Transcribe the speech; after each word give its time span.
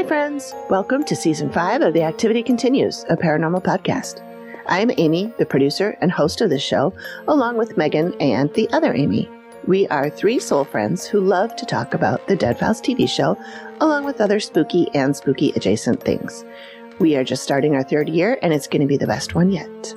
Hi, 0.00 0.06
friends. 0.06 0.54
Welcome 0.70 1.04
to 1.04 1.14
season 1.14 1.52
five 1.52 1.82
of 1.82 1.92
The 1.92 2.04
Activity 2.04 2.42
Continues, 2.42 3.04
a 3.10 3.18
paranormal 3.18 3.62
podcast. 3.62 4.24
I'm 4.66 4.90
Amy, 4.96 5.30
the 5.36 5.44
producer 5.44 5.94
and 6.00 6.10
host 6.10 6.40
of 6.40 6.48
this 6.48 6.62
show, 6.62 6.94
along 7.28 7.58
with 7.58 7.76
Megan 7.76 8.14
and 8.18 8.50
the 8.54 8.66
other 8.70 8.94
Amy. 8.94 9.28
We 9.66 9.86
are 9.88 10.08
three 10.08 10.38
soul 10.38 10.64
friends 10.64 11.04
who 11.04 11.20
love 11.20 11.54
to 11.56 11.66
talk 11.66 11.92
about 11.92 12.26
the 12.28 12.34
Dead 12.34 12.58
Files 12.58 12.80
TV 12.80 13.06
show, 13.06 13.36
along 13.82 14.04
with 14.04 14.22
other 14.22 14.40
spooky 14.40 14.88
and 14.94 15.14
spooky 15.14 15.50
adjacent 15.50 16.02
things. 16.02 16.46
We 16.98 17.14
are 17.16 17.22
just 17.22 17.42
starting 17.42 17.74
our 17.74 17.84
third 17.84 18.08
year, 18.08 18.38
and 18.40 18.54
it's 18.54 18.68
going 18.68 18.80
to 18.80 18.88
be 18.88 18.96
the 18.96 19.06
best 19.06 19.34
one 19.34 19.50
yet. 19.50 19.94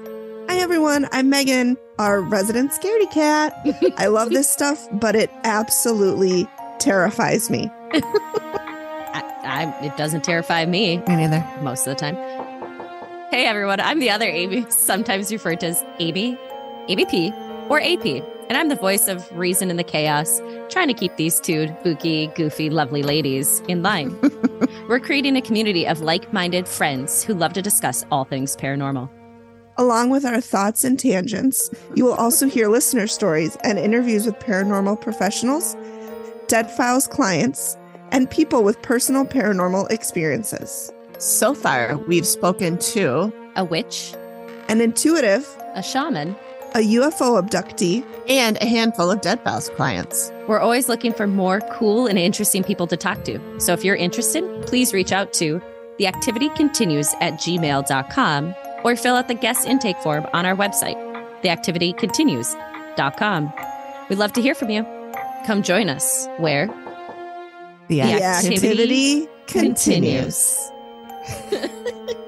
Hi, 0.49 0.57
everyone. 0.57 1.07
I'm 1.13 1.29
Megan, 1.29 1.77
our 1.97 2.19
resident 2.19 2.73
scaredy 2.73 3.09
cat. 3.09 3.55
I 3.97 4.07
love 4.07 4.31
this 4.31 4.49
stuff, 4.49 4.85
but 4.91 5.15
it 5.15 5.31
absolutely 5.45 6.45
terrifies 6.79 7.49
me. 7.49 7.71
I, 9.53 9.85
it 9.85 9.95
doesn't 9.97 10.23
terrify 10.23 10.65
me 10.65 10.97
Me 10.97 11.15
neither. 11.15 11.45
most 11.61 11.85
of 11.85 11.95
the 11.95 11.99
time. 11.99 12.15
Hey 13.29 13.45
everyone, 13.45 13.79
I'm 13.79 13.99
the 13.99 14.09
other 14.09 14.25
Amy, 14.25 14.65
sometimes 14.69 15.31
referred 15.31 15.59
to 15.59 15.67
as 15.67 15.83
Amy, 15.99 16.37
ABP, 16.89 17.31
or 17.69 17.79
AP, 17.79 18.05
and 18.49 18.57
I'm 18.57 18.69
the 18.69 18.75
voice 18.75 19.07
of 19.07 19.31
reason 19.37 19.69
in 19.69 19.77
the 19.77 19.83
chaos, 19.83 20.41
trying 20.69 20.87
to 20.87 20.93
keep 20.95 21.15
these 21.17 21.39
two 21.39 21.67
spooky, 21.79 22.27
goofy, 22.35 22.71
lovely 22.71 23.03
ladies 23.03 23.61
in 23.67 23.83
line. 23.83 24.17
We're 24.89 24.99
creating 24.99 25.35
a 25.37 25.41
community 25.41 25.87
of 25.87 26.01
like 26.01 26.33
minded 26.33 26.67
friends 26.67 27.23
who 27.23 27.35
love 27.35 27.53
to 27.53 27.61
discuss 27.61 28.05
all 28.11 28.25
things 28.25 28.55
paranormal. 28.57 29.07
Along 29.77 30.09
with 30.09 30.25
our 30.25 30.41
thoughts 30.41 30.83
and 30.83 30.99
tangents, 30.99 31.69
you 31.95 32.05
will 32.05 32.13
also 32.15 32.47
hear 32.47 32.69
listener 32.69 33.05
stories 33.05 33.55
and 33.63 33.77
interviews 33.77 34.25
with 34.25 34.35
paranormal 34.39 34.99
professionals, 35.01 35.75
Dead 36.47 36.69
Files 36.71 37.07
clients, 37.07 37.77
and 38.13 38.29
people 38.29 38.63
with 38.63 38.81
personal 38.81 39.25
paranormal 39.25 39.91
experiences. 39.91 40.89
So 41.17 41.53
far, 41.53 41.97
we've 42.07 42.25
spoken 42.25 42.77
to 42.93 43.33
A 43.57 43.65
witch, 43.65 44.13
An 44.69 44.79
intuitive, 44.79 45.45
a 45.75 45.83
shaman. 45.83 46.37
a 46.75 46.79
UFO 46.79 47.39
abductee, 47.41 48.03
and 48.29 48.57
a 48.61 48.65
handful 48.65 49.11
of 49.11 49.21
Dead 49.21 49.39
Files 49.43 49.69
clients. 49.69 50.31
We're 50.47 50.59
always 50.59 50.87
looking 50.89 51.13
for 51.13 51.27
more 51.27 51.59
cool 51.73 52.07
and 52.07 52.17
interesting 52.17 52.63
people 52.63 52.87
to 52.87 52.97
talk 52.97 53.23
to. 53.25 53.39
So 53.59 53.73
if 53.73 53.83
you're 53.83 53.95
interested, 53.95 54.43
please 54.65 54.91
reach 54.93 55.11
out 55.11 55.33
to 55.33 55.61
the 55.99 56.07
activity 56.07 56.49
continues 56.49 57.13
at 57.21 57.33
gmail.com 57.33 58.55
or 58.83 58.95
fill 58.95 59.15
out 59.15 59.27
the 59.27 59.35
guest 59.35 59.67
intake 59.67 59.97
form 59.97 60.25
on 60.33 60.45
our 60.47 60.55
website, 60.55 60.95
theactivitycontinues.com. 61.43 63.53
We'd 64.09 64.17
love 64.19 64.33
to 64.33 64.41
hear 64.41 64.55
from 64.55 64.71
you. 64.71 64.83
Come 65.45 65.61
join 65.61 65.89
us 65.89 66.27
where 66.37 66.67
The, 67.89 67.95
The 67.95 68.01
activity 68.01 68.23
activity 68.23 69.27
continues. 69.47 70.57
When 71.49 71.69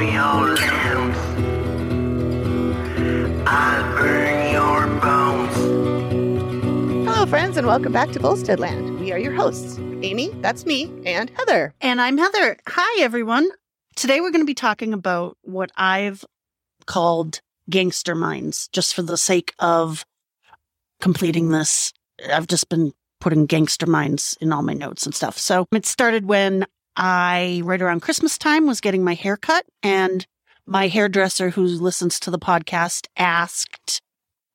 for 0.00 0.04
your 0.04 0.56
limbs. 0.56 1.18
I'll 3.46 3.96
burn 3.98 4.50
your 4.50 4.86
bones. 4.98 5.56
Hello, 7.06 7.26
friends, 7.26 7.58
and 7.58 7.66
welcome 7.66 7.92
back 7.92 8.10
to 8.12 8.18
Volstead 8.18 8.58
Land. 8.58 8.98
We 8.98 9.12
are 9.12 9.18
your 9.18 9.34
hosts 9.34 9.78
Amy, 10.02 10.30
that's 10.40 10.64
me, 10.64 10.90
and 11.04 11.28
Heather. 11.36 11.74
And 11.82 12.00
I'm 12.00 12.16
Heather. 12.16 12.56
Hi, 12.66 13.02
everyone. 13.02 13.50
Today 13.94 14.22
we're 14.22 14.30
going 14.30 14.40
to 14.40 14.46
be 14.46 14.54
talking 14.54 14.94
about 14.94 15.36
what 15.42 15.70
I've 15.76 16.24
called 16.86 17.42
gangster 17.68 18.14
minds, 18.14 18.70
just 18.72 18.94
for 18.94 19.02
the 19.02 19.18
sake 19.18 19.52
of 19.58 20.06
completing 21.02 21.50
this. 21.50 21.92
I've 22.32 22.46
just 22.46 22.70
been 22.70 22.94
putting 23.20 23.44
gangster 23.44 23.86
minds 23.86 24.34
in 24.40 24.50
all 24.50 24.62
my 24.62 24.72
notes 24.72 25.04
and 25.04 25.14
stuff. 25.14 25.36
So 25.36 25.66
it 25.72 25.84
started 25.84 26.24
when 26.24 26.64
I, 27.00 27.62
right 27.64 27.80
around 27.80 28.00
Christmas 28.02 28.36
time, 28.36 28.66
was 28.66 28.80
getting 28.82 29.02
my 29.02 29.14
hair 29.14 29.36
cut, 29.38 29.64
and 29.82 30.26
my 30.66 30.86
hairdresser, 30.88 31.50
who 31.50 31.64
listens 31.64 32.20
to 32.20 32.30
the 32.30 32.38
podcast, 32.38 33.06
asked 33.16 34.02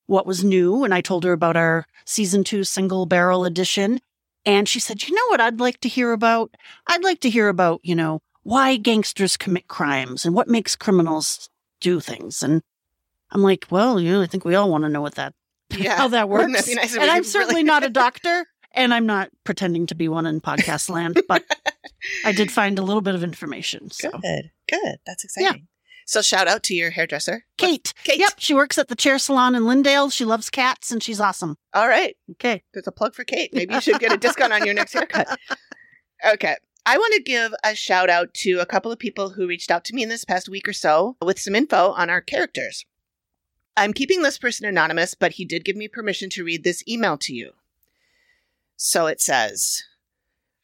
what 0.06 0.28
was 0.28 0.44
new. 0.44 0.84
And 0.84 0.94
I 0.94 1.02
told 1.02 1.24
her 1.24 1.34
about 1.34 1.58
our 1.58 1.88
season 2.06 2.44
two 2.44 2.64
single 2.64 3.08
barrel 3.08 3.46
edition. 3.46 4.00
And 4.46 4.70
she 4.70 4.80
said, 4.80 5.08
You 5.08 5.16
know 5.16 5.28
what 5.30 5.42
I'd 5.42 5.60
like 5.60 5.80
to 5.82 5.90
hear 5.90 6.12
about? 6.12 6.54
I'd 6.86 7.04
like 7.04 7.20
to 7.22 7.30
hear 7.32 7.50
about, 7.50 7.80
you 7.84 7.96
know, 7.96 8.22
why 8.44 8.78
gangsters 8.78 9.38
commit 9.38 9.68
crimes 9.68 10.24
and 10.24 10.36
what 10.36 10.48
makes 10.48 10.76
criminals 10.76 11.50
do 11.82 12.00
things. 12.00 12.44
And 12.44 12.62
I'm 13.32 13.42
like, 13.42 13.66
Well, 13.72 14.00
you 14.00 14.12
know, 14.12 14.22
I 14.22 14.28
think 14.28 14.46
we 14.46 14.54
all 14.54 14.70
want 14.70 14.84
to 14.84 14.90
know 14.90 15.02
what 15.02 15.16
that, 15.16 15.34
Yeah. 15.76 15.98
how 15.98 16.10
that 16.10 16.30
works. 16.36 16.52
Nice 16.76 16.94
and 16.94 17.04
I'm 17.04 17.10
really- 17.10 17.24
certainly 17.24 17.64
not 17.64 17.84
a 17.84 17.90
doctor 17.90 18.46
and 18.76 18.94
I'm 18.94 19.06
not 19.06 19.30
pretending 19.44 19.88
to 19.88 19.96
be 19.96 20.08
one 20.08 20.26
in 20.26 20.42
podcast 20.42 20.90
land, 20.90 21.22
but 21.28 21.44
I 22.24 22.32
did 22.32 22.52
find 22.52 22.78
a 22.78 22.84
little 22.84 23.02
bit 23.02 23.16
of 23.16 23.24
information. 23.24 23.90
So, 23.92 24.12
Good, 24.12 24.52
good. 24.70 24.98
That's 25.06 25.24
exciting. 25.24 25.62
Yeah. 25.62 25.66
So, 26.06 26.22
shout 26.22 26.48
out 26.48 26.62
to 26.64 26.76
your 26.76 26.92
hairdresser. 26.92 27.46
Kate. 27.58 27.94
Kate. 28.04 28.20
Yep. 28.20 28.34
She 28.38 28.54
works 28.54 28.78
at 28.78 28.90
the 28.90 28.96
chair 28.96 29.18
salon 29.18 29.56
in 29.56 29.64
Lindale. 29.64 30.12
She 30.14 30.24
loves 30.26 30.50
cats 30.52 30.92
and 30.92 31.02
she's 31.02 31.20
awesome. 31.20 31.58
All 31.74 31.88
right. 31.88 32.16
Okay. 32.34 32.62
There's 32.74 32.88
a 32.88 32.92
plug 32.92 33.16
for 33.16 33.24
Kate. 33.24 33.52
Maybe 33.54 33.74
you 33.74 33.82
should 33.82 34.00
get 34.00 34.14
a 34.14 34.18
discount 34.18 34.54
on 34.54 34.66
your 34.66 34.76
next 34.76 34.94
haircut. 34.94 35.28
Okay. 36.34 36.56
I 36.86 36.98
want 37.00 37.14
to 37.16 37.24
give 37.24 37.54
a 37.64 37.74
shout 37.74 38.12
out 38.12 38.34
to 38.36 38.60
a 38.60 38.66
couple 38.68 38.92
of 38.92 39.00
people 39.00 39.32
who 39.32 39.48
reached 39.48 39.72
out 39.72 39.84
to 39.86 39.96
me 39.96 40.04
in 40.04 40.10
this 40.10 40.26
past 40.26 40.48
week 40.48 40.68
or 40.68 40.74
so 40.74 41.18
with 41.24 41.40
some 41.40 41.56
info 41.56 41.92
on 41.94 42.12
our 42.12 42.22
characters. 42.22 42.86
I'm 43.76 43.92
keeping 43.92 44.22
this 44.22 44.38
person 44.38 44.68
anonymous, 44.68 45.16
but 45.16 45.34
he 45.34 45.46
did 45.46 45.66
give 45.66 45.76
me 45.76 45.88
permission 45.88 46.30
to 46.32 46.44
read 46.44 46.64
this 46.64 46.84
email 46.88 47.18
to 47.18 47.34
you. 47.34 47.54
So 48.78 49.08
it 49.08 49.22
says 49.22 49.84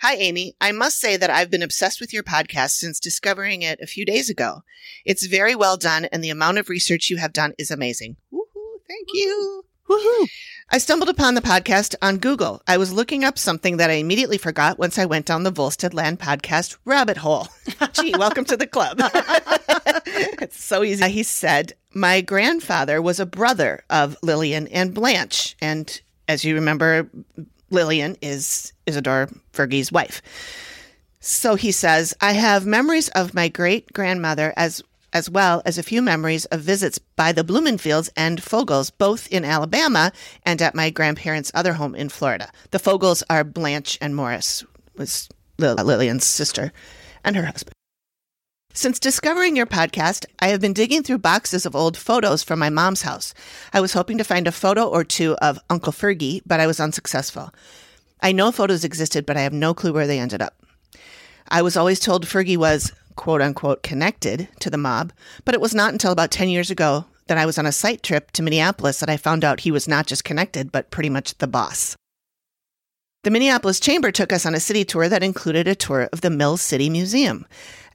Hi, 0.02 0.16
Amy. 0.16 0.56
I 0.60 0.72
must 0.72 1.00
say 1.00 1.16
that 1.16 1.30
I've 1.30 1.52
been 1.52 1.62
obsessed 1.62 2.02
with 2.02 2.12
your 2.12 2.24
podcast 2.24 2.72
since 2.72 3.00
discovering 3.00 3.62
it 3.62 3.80
a 3.82 3.88
few 3.88 4.04
days 4.04 4.30
ago. 4.30 4.64
It's 5.06 5.28
very 5.28 5.56
well 5.56 5.78
done, 5.78 6.06
and 6.06 6.24
the 6.24 6.32
amount 6.32 6.58
of 6.58 6.70
research 6.70 7.10
you 7.10 7.18
have 7.18 7.34
done 7.34 7.54
is 7.60 7.70
amazing. 7.70 8.18
Woohoo! 8.34 8.80
Thank 8.88 9.10
you. 9.14 9.64
Woohoo. 9.88 10.28
I 10.72 10.80
stumbled 10.80 11.10
upon 11.10 11.36
the 11.36 11.42
podcast 11.42 11.96
on 12.02 12.18
Google. 12.18 12.62
I 12.68 12.78
was 12.78 12.92
looking 12.92 13.24
up 13.24 13.38
something 13.38 13.78
that 13.78 13.90
I 13.90 13.94
immediately 13.94 14.38
forgot 14.38 14.80
once 14.80 14.98
I 14.98 15.06
went 15.06 15.26
down 15.26 15.44
the 15.44 15.52
Volstead 15.52 15.94
Land 15.94 16.20
podcast 16.20 16.78
rabbit 16.84 17.18
hole. 17.18 17.48
Gee, 17.94 18.16
welcome 18.18 18.46
to 18.46 18.58
the 18.58 18.68
club. 18.68 18.98
it's 20.42 20.62
so 20.62 20.84
easy. 20.84 21.08
He 21.10 21.24
said, 21.24 21.74
My 21.94 22.22
grandfather 22.22 23.02
was 23.02 23.20
a 23.20 23.26
brother 23.26 23.84
of 23.90 24.18
Lillian 24.24 24.68
and 24.70 24.94
Blanche. 24.94 25.56
And 25.62 26.02
as 26.28 26.44
you 26.44 26.56
remember, 26.56 27.10
Lillian 27.72 28.18
is 28.22 28.74
Isidore 28.86 29.30
Fergie's 29.54 29.92
wife. 29.92 30.22
So 31.20 31.56
he 31.56 31.72
says, 31.72 32.14
I 32.20 32.34
have 32.34 32.66
memories 32.66 33.10
of 33.10 33.34
my 33.34 33.48
great 33.48 33.92
grandmother 33.94 34.54
as 34.58 34.84
as 35.14 35.30
well 35.30 35.62
as 35.66 35.78
a 35.78 35.84
few 35.84 36.02
memories 36.02 36.46
of 36.46 36.62
visits 36.62 36.98
by 36.98 37.34
the 37.34 37.44
Blumenfelds 37.44 38.10
and 38.16 38.42
Fogels, 38.42 38.92
both 38.98 39.28
in 39.28 39.44
Alabama 39.44 40.14
and 40.46 40.62
at 40.62 40.74
my 40.74 40.90
grandparents' 40.90 41.52
other 41.54 41.74
home 41.74 41.96
in 41.96 42.08
Florida. 42.08 42.50
The 42.72 42.80
Fogels 42.80 43.22
are 43.30 43.44
Blanche 43.44 43.98
and 44.00 44.16
Morris, 44.16 44.64
was 44.96 45.28
Lillian's 45.58 46.26
sister 46.26 46.72
and 47.26 47.36
her 47.36 47.46
husband. 47.46 47.76
Since 48.74 49.00
discovering 49.00 49.58
your 49.58 49.66
podcast, 49.66 50.26
I 50.40 50.48
have 50.48 50.62
been 50.62 50.72
digging 50.72 51.04
through 51.04 51.18
boxes 51.18 51.66
of 51.66 51.76
old 51.76 51.98
photos 51.98 52.42
from 52.42 52.58
my 52.60 52.70
mom's 52.70 53.02
house. 53.02 53.34
I 53.74 53.82
was 53.82 53.92
hoping 53.92 54.18
to 54.18 54.24
find 54.24 54.48
a 54.48 54.52
photo 54.52 54.88
or 54.88 55.04
two 55.04 55.36
of 55.42 55.60
Uncle 55.70 55.92
Fergie, 55.92 56.42
but 56.46 56.62
I 56.62 56.68
was 56.68 56.80
unsuccessful. 56.80 57.54
I 58.22 58.32
know 58.32 58.50
photos 58.50 58.86
existed, 58.86 59.26
but 59.26 59.36
I 59.36 59.42
have 59.42 59.52
no 59.52 59.74
clue 59.74 59.92
where 59.92 60.08
they 60.08 60.20
ended 60.20 60.42
up. 60.42 60.56
I 61.50 61.62
was 61.62 61.76
always 61.76 62.00
told 62.00 62.26
Fergie 62.26 62.56
was, 62.56 62.94
quote 63.16 63.42
unquote 63.42 63.84
connected 63.84 64.48
to 64.62 64.70
the 64.70 64.78
mob, 64.78 65.12
but 65.44 65.54
it 65.54 65.62
was 65.62 65.76
not 65.76 65.92
until 65.92 66.14
about 66.14 66.32
10 66.32 66.48
years 66.48 66.72
ago 66.72 67.04
that 67.28 67.38
I 67.38 67.46
was 67.46 67.58
on 67.58 67.66
a 67.66 67.74
site 67.74 68.04
trip 68.04 68.32
to 68.32 68.42
Minneapolis 68.42 69.02
that 69.02 69.10
I 69.10 69.18
found 69.18 69.44
out 69.44 69.62
he 69.62 69.72
was 69.72 69.88
not 69.88 70.08
just 70.08 70.24
connected, 70.24 70.72
but 70.72 70.92
pretty 70.92 71.10
much 71.10 71.38
the 71.40 71.48
boss. 71.48 71.98
The 73.24 73.30
Minneapolis 73.30 73.80
Chamber 73.80 74.12
took 74.12 74.34
us 74.34 74.48
on 74.48 74.56
a 74.56 74.60
city 74.60 74.84
tour 74.84 75.08
that 75.08 75.22
included 75.22 75.68
a 75.68 75.76
tour 75.76 76.10
of 76.12 76.22
the 76.22 76.32
Mill 76.32 76.58
City 76.58 76.90
Museum. 76.90 77.46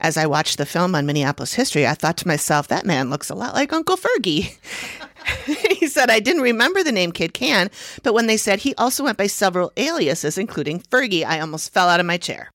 As 0.06 0.16
I 0.16 0.26
watched 0.26 0.56
the 0.56 0.66
film 0.66 0.94
on 0.94 1.04
Minneapolis 1.04 1.54
history, 1.54 1.84
I 1.84 1.94
thought 1.94 2.16
to 2.18 2.28
myself, 2.28 2.68
that 2.68 2.86
man 2.86 3.10
looks 3.10 3.28
a 3.28 3.34
lot 3.34 3.54
like 3.54 3.72
Uncle 3.72 3.96
Fergie. 3.96 4.56
he 5.80 5.88
said, 5.88 6.10
I 6.10 6.20
didn't 6.20 6.42
remember 6.42 6.84
the 6.84 6.92
name 6.92 7.10
Kid 7.10 7.34
Cann, 7.34 7.72
but 8.04 8.14
when 8.14 8.28
they 8.28 8.36
said 8.36 8.60
he 8.60 8.72
also 8.76 9.02
went 9.02 9.18
by 9.18 9.26
several 9.26 9.72
aliases, 9.76 10.38
including 10.38 10.78
Fergie, 10.78 11.24
I 11.24 11.40
almost 11.40 11.74
fell 11.74 11.88
out 11.88 11.98
of 11.98 12.06
my 12.06 12.18
chair. 12.18 12.52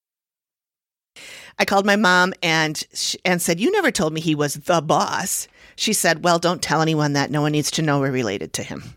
I 1.59 1.65
called 1.65 1.85
my 1.85 1.97
mom 1.97 2.33
and 2.41 2.81
sh- 2.93 3.17
and 3.25 3.41
said, 3.41 3.59
"You 3.59 3.69
never 3.69 3.91
told 3.91 4.13
me 4.13 4.21
he 4.21 4.33
was 4.33 4.53
the 4.53 4.81
boss." 4.81 5.49
She 5.75 5.91
said, 5.91 6.23
"Well, 6.23 6.39
don't 6.39 6.61
tell 6.61 6.81
anyone 6.81 7.11
that. 7.13 7.31
No 7.31 7.41
one 7.41 7.51
needs 7.51 7.71
to 7.71 7.81
know 7.81 7.99
we're 7.99 8.11
related 8.11 8.53
to 8.53 8.63
him." 8.63 8.95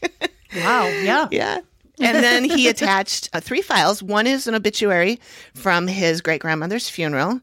Wow. 0.54 0.86
Yeah. 0.86 1.28
Yeah. 1.30 1.58
And 2.00 2.22
then 2.22 2.44
he 2.44 2.68
attached 2.68 3.30
uh, 3.32 3.40
three 3.40 3.62
files. 3.62 4.02
One 4.02 4.26
is 4.26 4.46
an 4.46 4.54
obituary 4.54 5.20
from 5.54 5.86
his 5.86 6.20
great 6.20 6.40
grandmother's 6.40 6.88
funeral. 6.88 7.40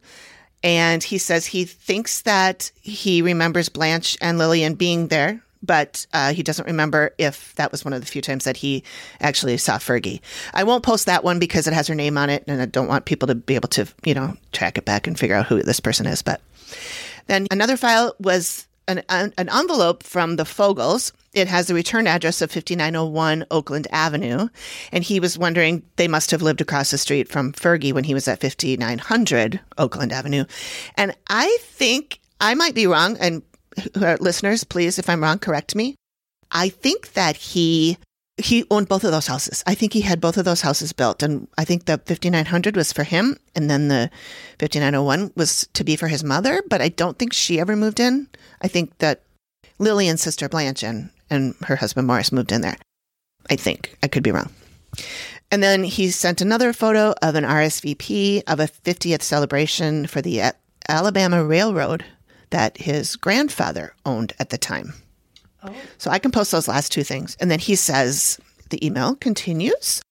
And 0.64 1.04
he 1.04 1.18
says 1.18 1.46
he 1.46 1.66
thinks 1.66 2.22
that 2.22 2.72
he 2.82 3.22
remembers 3.22 3.68
Blanche 3.68 4.18
and 4.22 4.38
Lillian 4.38 4.76
being 4.76 5.10
there, 5.10 5.44
but 5.62 6.06
uh, 6.14 6.34
he 6.34 6.42
doesn't 6.42 6.66
remember 6.66 7.14
if 7.18 7.54
that 7.56 7.72
was 7.72 7.84
one 7.84 7.94
of 7.94 8.00
the 8.00 8.08
few 8.08 8.22
times 8.22 8.46
that 8.46 8.58
he 8.58 8.84
actually 9.20 9.58
saw 9.58 9.78
Fergie. 9.78 10.22
I 10.54 10.64
won't 10.64 10.84
post 10.84 11.06
that 11.06 11.24
one 11.24 11.38
because 11.38 11.68
it 11.68 11.74
has 11.74 11.88
her 11.88 11.96
name 11.96 12.18
on 12.18 12.30
it, 12.30 12.46
and 12.48 12.62
I 12.62 12.66
don't 12.66 12.88
want 12.88 13.06
people 13.06 13.28
to 13.28 13.36
be 13.36 13.56
able 13.56 13.70
to, 13.70 13.88
you 14.06 14.14
know, 14.14 14.38
track 14.54 14.78
it 14.78 14.86
back 14.86 15.06
and 15.06 15.20
figure 15.20 15.36
out 15.36 15.48
who 15.48 15.62
this 15.62 15.82
person 15.82 16.06
is. 16.06 16.22
But 16.22 16.40
then 17.28 17.48
another 17.52 17.76
file 17.76 18.16
was 18.20 18.66
an, 18.88 19.04
an 19.10 19.34
envelope 19.38 20.04
from 20.04 20.38
the 20.38 20.44
Fogels. 20.44 21.12
It 21.34 21.48
has 21.48 21.68
the 21.68 21.74
return 21.74 22.06
address 22.06 22.42
of 22.42 22.52
5901 22.52 23.46
Oakland 23.50 23.88
Avenue. 23.92 24.50
And 24.92 25.04
he 25.04 25.20
was 25.20 25.38
wondering, 25.38 25.84
they 25.96 26.08
must 26.08 26.32
have 26.32 26.42
lived 26.42 26.62
across 26.62 26.92
the 26.92 26.98
street 26.98 27.28
from 27.28 27.54
Fergie 27.54 27.94
when 27.94 28.04
he 28.04 28.14
was 28.14 28.28
at 28.28 28.42
5900 28.42 29.60
Oakland 29.78 30.12
Avenue. 30.12 30.46
And 30.96 31.16
I 31.28 31.58
think 31.62 32.20
I 32.40 32.54
might 32.54 32.76
be 32.76 32.88
wrong. 32.88 33.18
And 33.20 33.42
uh, 33.96 34.18
listeners, 34.20 34.64
please, 34.64 35.00
if 35.00 35.10
I'm 35.10 35.24
wrong, 35.24 35.40
correct 35.40 35.76
me. 35.76 35.96
I 36.52 36.70
think 36.70 37.14
that 37.14 37.36
he 37.36 37.98
he 38.38 38.66
owned 38.72 38.88
both 38.88 39.04
of 39.04 39.12
those 39.12 39.28
houses. 39.28 39.64
I 39.68 39.76
think 39.76 39.94
he 39.94 40.02
had 40.02 40.20
both 40.20 40.38
of 40.38 40.46
those 40.46 40.62
houses 40.62 40.92
built, 40.92 41.22
and 41.22 41.48
I 41.58 41.66
think 41.66 41.86
the 41.86 42.00
5900 42.00 42.76
was 42.76 42.92
for 42.92 43.04
him, 43.04 43.38
and 43.56 43.70
then 43.70 43.90
the 43.90 44.10
5901 44.60 45.34
was 45.36 45.68
to 45.74 45.84
be 45.84 45.96
for 45.96 46.08
his 46.08 46.24
mother. 46.24 46.64
But 46.68 46.82
I 46.82 46.90
don't 46.90 47.20
think 47.20 47.34
she 47.34 47.60
ever 47.60 47.76
moved 47.76 48.00
in. 48.00 48.28
I 48.62 48.68
think 48.68 48.98
that 48.98 49.22
Lillian's 49.78 50.22
sister 50.22 50.50
Blanche 50.50 50.84
and, 50.84 51.12
and 51.30 51.56
her 51.64 51.76
husband 51.76 52.08
Morris 52.08 52.32
moved 52.32 52.52
in 52.52 52.62
there. 52.62 52.78
I 53.50 53.56
think 53.56 53.98
I 54.04 54.08
could 54.08 54.24
be 54.24 54.32
wrong. 54.32 54.52
And 55.52 55.62
then 55.62 55.84
he 55.84 56.10
sent 56.10 56.42
another 56.42 56.74
photo 56.74 57.14
of 57.22 57.36
an 57.36 57.44
RSVP 57.44 58.44
of 58.48 58.60
a 58.60 58.68
50th 58.68 59.22
celebration 59.22 60.08
for 60.08 60.22
the 60.22 60.54
Alabama 60.90 61.44
Railroad 61.44 62.04
that 62.50 62.78
his 62.78 63.16
grandfather 63.16 63.94
owned 64.06 64.34
at 64.40 64.50
the 64.50 64.58
time. 64.58 64.94
Oh. 65.64 65.74
So 65.98 66.12
I 66.12 66.20
can 66.20 66.32
post 66.32 66.52
those 66.52 66.68
last 66.68 66.92
two 66.92 67.04
things. 67.04 67.38
And 67.40 67.50
then 67.50 67.60
he 67.60 67.76
says 67.76 68.40
the 68.70 68.86
email 68.86 69.16
continues. 69.16 70.02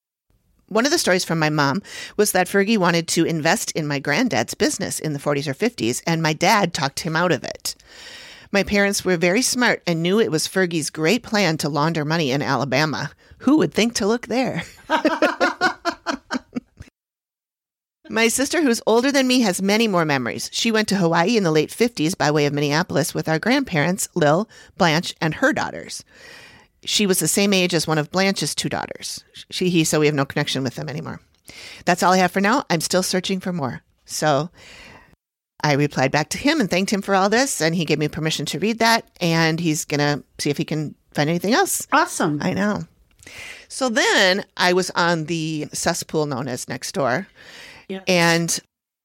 One 0.68 0.86
of 0.86 0.90
the 0.90 0.98
stories 0.98 1.24
from 1.24 1.38
my 1.38 1.50
mom 1.50 1.82
was 2.16 2.32
that 2.32 2.46
Fergie 2.46 2.78
wanted 2.78 3.06
to 3.08 3.26
invest 3.26 3.72
in 3.72 3.86
my 3.86 3.98
granddad's 3.98 4.54
business 4.54 4.98
in 4.98 5.12
the 5.12 5.18
40s 5.18 5.46
or 5.46 5.54
50s, 5.54 6.02
and 6.06 6.22
my 6.22 6.32
dad 6.32 6.72
talked 6.72 7.00
him 7.00 7.14
out 7.14 7.30
of 7.30 7.44
it. 7.44 7.74
My 8.52 8.62
parents 8.62 9.02
were 9.02 9.16
very 9.16 9.40
smart 9.40 9.82
and 9.86 10.02
knew 10.02 10.20
it 10.20 10.30
was 10.30 10.46
Fergie's 10.46 10.90
great 10.90 11.22
plan 11.22 11.56
to 11.58 11.70
launder 11.70 12.04
money 12.04 12.30
in 12.30 12.42
Alabama. 12.42 13.10
Who 13.38 13.56
would 13.56 13.72
think 13.72 13.94
to 13.94 14.06
look 14.06 14.26
there? 14.26 14.62
My 18.10 18.28
sister, 18.28 18.60
who's 18.60 18.82
older 18.86 19.10
than 19.10 19.26
me, 19.26 19.40
has 19.40 19.62
many 19.62 19.88
more 19.88 20.04
memories. 20.04 20.50
She 20.52 20.70
went 20.70 20.86
to 20.88 20.96
Hawaii 20.96 21.38
in 21.38 21.44
the 21.44 21.50
late 21.50 21.70
50s 21.70 22.16
by 22.16 22.30
way 22.30 22.44
of 22.44 22.52
Minneapolis 22.52 23.14
with 23.14 23.26
our 23.26 23.38
grandparents, 23.38 24.06
Lil, 24.14 24.50
Blanche, 24.76 25.14
and 25.18 25.36
her 25.36 25.54
daughters. 25.54 26.04
She 26.84 27.06
was 27.06 27.20
the 27.20 27.28
same 27.28 27.54
age 27.54 27.72
as 27.72 27.86
one 27.86 27.96
of 27.96 28.10
Blanche's 28.10 28.54
two 28.54 28.68
daughters. 28.68 29.24
She, 29.48 29.70
he, 29.70 29.82
so 29.84 29.98
we 29.98 30.04
have 30.06 30.14
no 30.14 30.26
connection 30.26 30.62
with 30.62 30.74
them 30.74 30.90
anymore. 30.90 31.22
That's 31.86 32.02
all 32.02 32.12
I 32.12 32.18
have 32.18 32.32
for 32.32 32.42
now. 32.42 32.64
I'm 32.68 32.82
still 32.82 33.02
searching 33.02 33.40
for 33.40 33.52
more. 33.52 33.80
So 34.04 34.50
I 35.64 35.74
replied 35.74 36.10
back 36.10 36.28
to 36.30 36.38
him 36.38 36.60
and 36.60 36.68
thanked 36.70 36.92
him 36.92 37.02
for 37.02 37.14
all 37.14 37.28
this, 37.28 37.60
and 37.60 37.74
he 37.74 37.84
gave 37.84 37.98
me 37.98 38.08
permission 38.08 38.46
to 38.46 38.58
read 38.58 38.78
that, 38.80 39.06
and 39.20 39.60
he's 39.60 39.84
going 39.84 40.00
to 40.00 40.24
see 40.38 40.50
if 40.50 40.58
he 40.58 40.64
can 40.64 40.94
find 41.14 41.30
anything 41.30 41.54
else. 41.54 41.86
Awesome. 41.92 42.40
I 42.42 42.52
know. 42.52 42.84
So 43.68 43.88
then 43.88 44.44
I 44.56 44.72
was 44.72 44.90
on 44.90 45.26
the 45.26 45.68
cesspool 45.72 46.26
known 46.26 46.48
as 46.48 46.66
Nextdoor, 46.66 47.26
Yeah. 47.88 48.00
and 48.08 48.58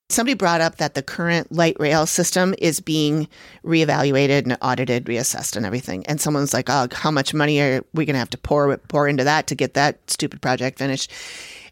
somebody 0.10 0.34
brought 0.34 0.62
up 0.62 0.78
that 0.78 0.96
the 0.96 1.04
current 1.04 1.52
light 1.52 1.76
rail 1.80 2.06
system 2.06 2.56
is 2.58 2.80
being 2.80 3.28
reevaluated 3.64 4.44
and 4.44 4.58
audited, 4.62 5.06
reassessed, 5.06 5.56
and 5.56 5.66
everything. 5.66 6.06
And 6.08 6.20
someone's 6.20 6.54
like, 6.54 6.70
"Oh, 6.70 6.88
how 6.92 7.12
much 7.12 7.34
money 7.34 7.60
are 7.60 7.84
we 7.94 8.06
going 8.06 8.16
to 8.16 8.20
have 8.20 8.30
to 8.32 8.38
pour 8.38 8.76
pour 8.78 9.08
into 9.08 9.24
that 9.26 9.48
to 9.48 9.56
get 9.56 9.74
that 9.76 10.00
stupid 10.10 10.42
project 10.42 10.80
finished?" 10.80 11.12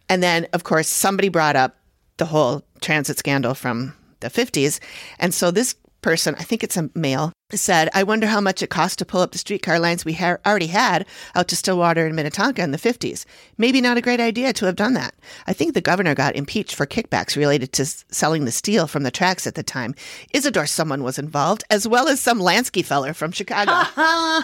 And 0.09 0.21
then, 0.21 0.47
of 0.53 0.63
course, 0.63 0.88
somebody 0.88 1.29
brought 1.29 1.55
up 1.55 1.77
the 2.17 2.25
whole 2.25 2.63
transit 2.81 3.17
scandal 3.17 3.55
from 3.55 3.93
the 4.25 4.45
50s. 4.45 4.80
And 5.19 5.33
so 5.33 5.51
this 5.51 5.75
person, 6.01 6.36
I 6.38 6.44
think 6.44 6.63
it's 6.63 6.77
a 6.77 6.89
male, 6.94 7.31
said, 7.51 7.89
I 7.94 8.04
wonder 8.04 8.27
how 8.27 8.39
much 8.39 8.62
it 8.62 8.69
cost 8.69 9.00
to 9.00 9.06
pull 9.06 9.22
up 9.22 9.31
the 9.31 9.39
streetcar 9.39 9.80
lines 9.80 10.06
we 10.06 10.13
ha- 10.13 10.38
already 10.45 10.68
had 10.68 11.06
out 11.33 11.48
to 11.48 11.56
Stillwater 11.56 12.06
and 12.06 12.16
Minnetonka 12.16 12.62
in 12.62 12.69
the 12.72 12.77
50s. 12.77 13.25
Maybe 13.57 13.81
not 13.81 13.98
a 13.98 14.01
great 14.01 14.19
idea 14.19 14.54
to 14.54 14.66
have 14.66 14.75
done 14.75 14.94
that. 14.94 15.16
I 15.48 15.54
think 15.54 15.74
the 15.74 15.81
governor 15.81 16.13
got 16.13 16.36
impeached 16.36 16.75
for 16.75 16.86
kickbacks 16.86 17.36
related 17.36 17.72
to 17.74 17.81
s- 17.83 18.06
selling 18.12 18.45
the 18.45 18.51
steel 18.51 18.86
from 18.86 19.01
the 19.04 19.10
tracks 19.12 19.48
at 19.48 19.56
the 19.56 19.63
time. 19.63 19.95
Isidore 20.31 20.68
someone 20.68 21.01
was 21.01 21.18
involved, 21.18 21.63
as 21.72 21.88
well 21.88 22.07
as 22.07 22.19
some 22.19 22.39
Lansky 22.39 22.86
feller 22.86 23.13
from 23.13 23.31
Chicago. 23.31 23.72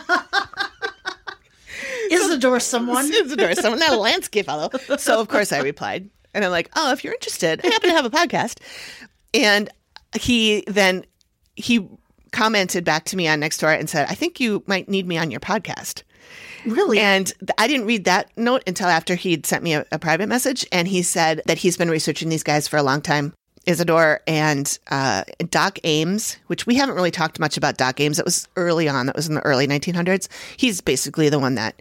Isidore, 2.12 2.60
someone. 2.60 3.06
Isidore, 3.14 3.54
someone, 3.56 3.80
not 3.80 3.94
a 3.94 3.98
Lansky 3.98 4.44
fellow. 4.44 4.70
So 4.98 5.20
of 5.20 5.28
course 5.28 5.52
I 5.52 5.60
replied, 5.60 6.10
and 6.34 6.44
I'm 6.44 6.52
like, 6.52 6.70
"Oh, 6.76 6.92
if 6.92 7.04
you're 7.04 7.14
interested, 7.14 7.62
I 7.64 7.68
happen 7.68 7.90
to 7.90 7.96
have 7.96 8.06
a 8.06 8.10
podcast." 8.10 8.58
And 9.34 9.70
he 10.20 10.64
then 10.68 11.06
he 11.56 11.88
commented 12.32 12.84
back 12.84 13.06
to 13.06 13.18
me 13.18 13.28
on 13.28 13.42
Nextdoor 13.42 13.78
and 13.78 13.90
said, 13.90 14.08
"I 14.10 14.16
think 14.16 14.40
you 14.40 14.64
might 14.68 14.90
need 14.90 15.08
me 15.08 15.18
on 15.18 15.32
your 15.32 15.40
podcast." 15.40 16.04
Really? 16.66 17.00
And 17.00 17.34
I 17.58 17.68
didn't 17.68 17.88
read 17.88 18.06
that 18.06 18.30
note 18.38 18.64
until 18.68 18.88
after 18.88 19.16
he'd 19.16 19.46
sent 19.46 19.64
me 19.64 19.74
a, 19.74 19.86
a 19.92 20.00
private 20.00 20.28
message, 20.28 20.66
and 20.72 20.88
he 20.88 21.02
said 21.02 21.42
that 21.46 21.58
he's 21.58 21.78
been 21.78 21.90
researching 21.90 22.30
these 22.30 22.44
guys 22.44 22.68
for 22.68 22.78
a 22.78 22.84
long 22.84 23.02
time. 23.02 23.34
Isidore 23.68 24.22
and 24.26 24.80
uh, 24.90 25.24
Doc 25.50 25.78
Ames, 25.84 26.38
which 26.48 26.66
we 26.66 26.76
haven't 26.76 26.96
really 26.96 27.12
talked 27.12 27.40
much 27.40 27.58
about 27.58 27.78
Doc 27.78 28.00
Ames. 28.00 28.18
It 28.18 28.26
was 28.26 28.48
early 28.56 28.90
on, 28.90 29.06
that 29.06 29.16
was 29.16 29.28
in 29.28 29.36
the 29.36 29.42
early 29.42 29.68
1900s. 29.68 30.28
He's 30.58 30.82
basically 30.82 31.30
the 31.30 31.38
one 31.38 31.56
that 31.56 31.80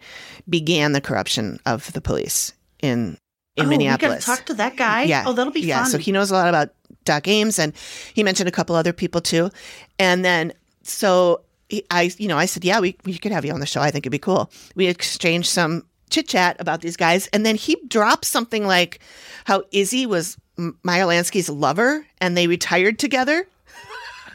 began 0.48 0.92
the 0.92 1.00
corruption 1.00 1.58
of 1.64 1.90
the 1.92 2.00
police 2.00 2.52
in 2.82 3.16
in 3.56 3.66
oh, 3.66 3.68
Minneapolis. 3.68 4.02
We 4.02 4.08
got 4.08 4.20
to 4.20 4.26
talk 4.26 4.46
to 4.46 4.54
that 4.54 4.76
guy. 4.76 5.04
Yeah. 5.04 5.24
Oh, 5.26 5.32
that'll 5.32 5.52
be 5.52 5.60
yeah, 5.60 5.82
fun. 5.82 5.90
so 5.90 5.98
he 5.98 6.12
knows 6.12 6.30
a 6.30 6.34
lot 6.34 6.48
about 6.48 6.70
Doc 7.10 7.26
Ames, 7.28 7.58
and 7.58 7.72
he 8.14 8.22
mentioned 8.22 8.48
a 8.48 8.52
couple 8.52 8.76
other 8.76 8.92
people 8.92 9.20
too. 9.20 9.50
And 9.98 10.24
then, 10.24 10.52
so 10.82 11.42
he, 11.68 11.84
I, 11.90 12.10
you 12.18 12.28
know, 12.28 12.38
I 12.38 12.46
said, 12.46 12.64
yeah, 12.64 12.80
we, 12.80 12.96
we 13.04 13.18
could 13.18 13.32
have 13.32 13.44
you 13.44 13.52
on 13.52 13.60
the 13.60 13.66
show. 13.66 13.80
I 13.80 13.90
think 13.90 14.02
it'd 14.04 14.12
be 14.12 14.18
cool. 14.18 14.50
We 14.76 14.86
exchanged 14.86 15.48
some 15.48 15.84
chit 16.10 16.26
chat 16.28 16.56
about 16.60 16.80
these 16.80 16.96
guys, 16.96 17.28
and 17.32 17.44
then 17.44 17.56
he 17.56 17.76
dropped 17.88 18.24
something 18.24 18.66
like 18.66 19.00
how 19.44 19.62
Izzy 19.72 20.06
was 20.06 20.36
Meyer 20.82 21.04
Lansky's 21.04 21.48
lover, 21.48 22.06
and 22.20 22.36
they 22.36 22.46
retired 22.46 22.98
together. 22.98 23.46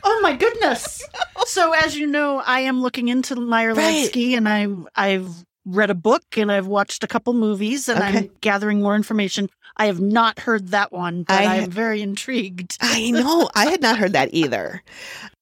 Oh 0.08 0.20
my 0.22 0.36
goodness! 0.36 1.02
so 1.48 1.74
as 1.74 1.98
you 1.98 2.06
know, 2.06 2.38
I 2.46 2.60
am 2.60 2.80
looking 2.80 3.08
into 3.08 3.36
Meyer 3.36 3.74
Right. 3.74 4.08
Lansky, 4.14 4.38
and 4.38 4.48
I 4.48 4.68
I've 4.96 5.30
read 5.66 5.90
a 5.90 5.96
book 5.96 6.24
and 6.38 6.52
I've 6.52 6.68
watched 6.68 7.04
a 7.04 7.08
couple 7.08 7.34
movies, 7.34 7.90
and 7.90 8.00
Okay. 8.00 8.18
I'm 8.20 8.30
gathering 8.42 8.82
more 8.82 8.96
information. 8.96 9.50
I 9.78 9.88
have 9.88 10.00
not 10.00 10.40
heard 10.40 10.70
that 10.70 10.92
one, 10.92 11.24
but 11.24 11.34
I- 11.36 11.46
I 11.46 11.56
am 11.58 11.72
very 11.72 12.02
intrigued. 12.02 12.78
I 12.82 13.12
know. 13.12 13.50
I 13.56 13.66
had 13.70 13.82
not 13.82 13.98
heard 13.98 14.14
that 14.14 14.30
either. 14.34 14.82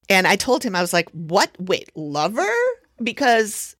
And 0.09 0.25
I 0.27 0.35
told 0.35 0.63
him, 0.63 0.75
I 0.75 0.81
was 0.81 0.93
like, 0.93 1.09
what? 1.11 1.51
Wait, 1.59 1.91
lover? 1.95 2.49
Because 3.01 3.75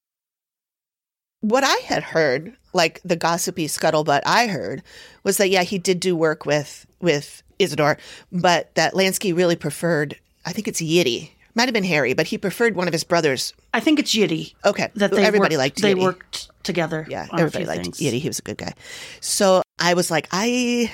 what 1.40 1.64
I 1.64 1.76
had 1.86 2.02
heard, 2.02 2.56
like 2.72 3.00
the 3.04 3.16
gossipy 3.16 3.66
scuttlebutt 3.66 4.22
I 4.24 4.46
heard, 4.46 4.82
was 5.22 5.36
that, 5.38 5.50
yeah, 5.50 5.62
he 5.62 5.78
did 5.78 6.00
do 6.00 6.16
work 6.16 6.46
with, 6.46 6.86
with 7.00 7.42
Isidore, 7.58 7.98
but 8.32 8.74
that 8.74 8.94
Lansky 8.94 9.36
really 9.36 9.56
preferred, 9.56 10.18
I 10.46 10.52
think 10.52 10.66
it's 10.68 10.80
Yiddy. 10.80 11.30
Might 11.54 11.64
have 11.68 11.72
been 11.74 11.84
Harry, 11.84 12.14
but 12.14 12.26
he 12.26 12.38
preferred 12.38 12.74
one 12.74 12.88
of 12.88 12.92
his 12.92 13.04
brothers. 13.04 13.52
I 13.72 13.80
think 13.80 13.98
it's 14.00 14.12
Yiddy 14.14 14.54
Okay. 14.64 14.88
that 14.96 15.12
they 15.12 15.24
everybody 15.24 15.54
worked, 15.56 15.58
liked 15.60 15.82
They 15.82 15.94
Yiddy. 15.94 16.02
worked 16.02 16.48
together. 16.64 17.06
Yeah, 17.08 17.26
a 17.32 17.38
everybody 17.40 17.64
liked 17.66 17.82
things. 17.84 17.98
Yiddy. 17.98 18.18
He 18.20 18.28
was 18.28 18.38
a 18.40 18.42
good 18.42 18.56
guy. 18.58 18.72
So 19.20 19.62
I 19.78 19.94
was 19.94 20.10
like, 20.10 20.26
I, 20.32 20.90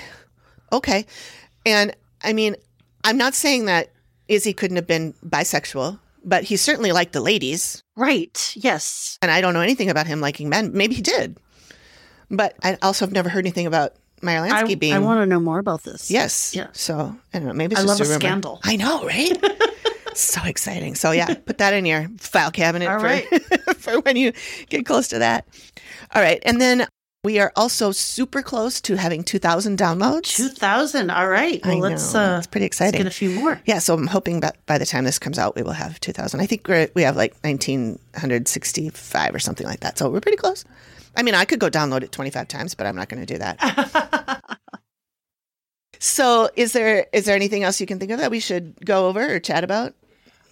okay. 0.71 1.05
And 1.65 1.95
I 2.23 2.33
mean, 2.33 2.55
I'm 3.03 3.17
not 3.17 3.33
saying 3.33 3.65
that 3.65 3.89
Izzy 4.27 4.53
couldn't 4.53 4.75
have 4.77 4.85
been 4.87 5.13
bisexual, 5.25 5.97
but 6.23 6.43
he 6.43 6.57
certainly 6.57 6.91
liked 6.91 7.13
the 7.13 7.21
ladies. 7.21 7.83
Right. 7.95 8.53
Yes. 8.55 9.17
And 9.23 9.31
I 9.31 9.41
don't 9.41 9.53
know 9.55 9.61
anything 9.61 9.89
about 9.89 10.05
him 10.05 10.21
liking 10.21 10.47
men. 10.49 10.71
Maybe 10.73 10.93
he 10.93 11.01
did. 11.01 11.37
But 12.29 12.55
I 12.63 12.77
also 12.83 13.05
have 13.05 13.11
never 13.13 13.29
heard 13.29 13.43
anything 13.45 13.65
about 13.65 13.95
Meyer 14.21 14.41
I, 14.41 14.75
being. 14.75 14.93
I 14.93 14.99
want 14.99 15.19
to 15.21 15.25
know 15.25 15.39
more 15.39 15.57
about 15.57 15.81
this. 15.83 16.11
Yes. 16.11 16.55
Yeah. 16.55 16.67
So 16.73 17.15
I 17.33 17.39
don't 17.39 17.47
know. 17.47 17.53
Maybe 17.53 17.73
it's 17.73 17.81
I 17.81 17.85
just 17.87 17.99
love 17.99 18.07
a 18.07 18.09
rumor. 18.11 18.19
scandal. 18.19 18.59
I 18.63 18.75
know, 18.75 19.03
right? 19.03 19.43
so 20.19 20.41
exciting. 20.43 20.95
So 20.95 21.11
yeah, 21.11 21.33
put 21.33 21.57
that 21.59 21.73
in 21.73 21.85
your 21.85 22.09
file 22.17 22.51
cabinet 22.51 22.89
All 22.89 22.99
for, 22.99 23.05
right. 23.05 23.25
for 23.77 23.99
when 24.01 24.15
you 24.15 24.33
get 24.69 24.85
close 24.85 25.07
to 25.09 25.19
that. 25.19 25.47
All 26.13 26.21
right, 26.21 26.41
and 26.45 26.59
then 26.59 26.87
we 27.23 27.39
are 27.39 27.51
also 27.55 27.91
super 27.91 28.41
close 28.41 28.81
to 28.81 28.95
having 28.95 29.23
2,000 29.23 29.77
downloads. 29.77 30.35
2000. 30.35 31.11
All 31.11 31.27
right. 31.27 31.61
Well, 31.63 31.77
I 31.77 31.89
let's, 31.89 32.15
know. 32.15 32.19
uh, 32.19 32.37
it's 32.39 32.47
pretty 32.47 32.63
let's 32.65 32.77
exciting. 32.77 32.97
get 32.97 33.05
a 33.05 33.11
few 33.11 33.29
more. 33.29 33.61
yeah, 33.65 33.77
so 33.77 33.93
I'm 33.93 34.07
hoping 34.07 34.39
that 34.39 34.57
by 34.65 34.79
the 34.79 34.87
time 34.87 35.03
this 35.03 35.19
comes 35.19 35.37
out, 35.37 35.55
we 35.55 35.61
will 35.61 35.71
have 35.73 35.99
2,000. 35.99 36.39
I 36.39 36.47
think 36.47 36.67
we're, 36.67 36.89
we 36.95 37.03
have 37.03 37.15
like 37.15 37.35
1,965 37.43 39.35
or 39.35 39.39
something 39.39 39.67
like 39.67 39.81
that. 39.81 39.99
So 39.99 40.09
we're 40.09 40.19
pretty 40.19 40.37
close. 40.37 40.65
I 41.15 41.21
mean, 41.21 41.35
I 41.35 41.45
could 41.45 41.59
go 41.59 41.69
download 41.69 42.01
it 42.01 42.11
25 42.11 42.47
times, 42.47 42.73
but 42.73 42.87
I'm 42.87 42.95
not 42.95 43.07
going 43.07 43.23
to 43.23 43.31
do 43.31 43.37
that. 43.37 44.41
so, 45.99 46.49
is 46.55 46.73
there 46.73 47.05
is 47.11 47.25
there 47.25 47.35
anything 47.35 47.63
else 47.63 47.81
you 47.81 47.85
can 47.85 47.99
think 47.99 48.11
of 48.11 48.19
that 48.19 48.31
we 48.31 48.39
should 48.39 48.83
go 48.85 49.07
over 49.09 49.35
or 49.35 49.39
chat 49.39 49.63
about? 49.63 49.93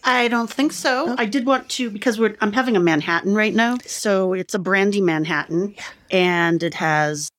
I 0.03 0.27
don't 0.27 0.49
think 0.49 0.71
so. 0.71 1.09
Oh. 1.09 1.15
I 1.17 1.25
did 1.25 1.45
want 1.45 1.69
to 1.69 1.89
because 1.89 2.19
we're 2.19 2.35
I'm 2.41 2.53
having 2.53 2.75
a 2.75 2.79
Manhattan 2.79 3.35
right 3.35 3.53
now. 3.53 3.77
So 3.85 4.33
it's 4.33 4.53
a 4.53 4.59
brandy 4.59 5.01
Manhattan 5.01 5.75
and 6.09 6.63
it 6.63 6.75
has 6.75 7.29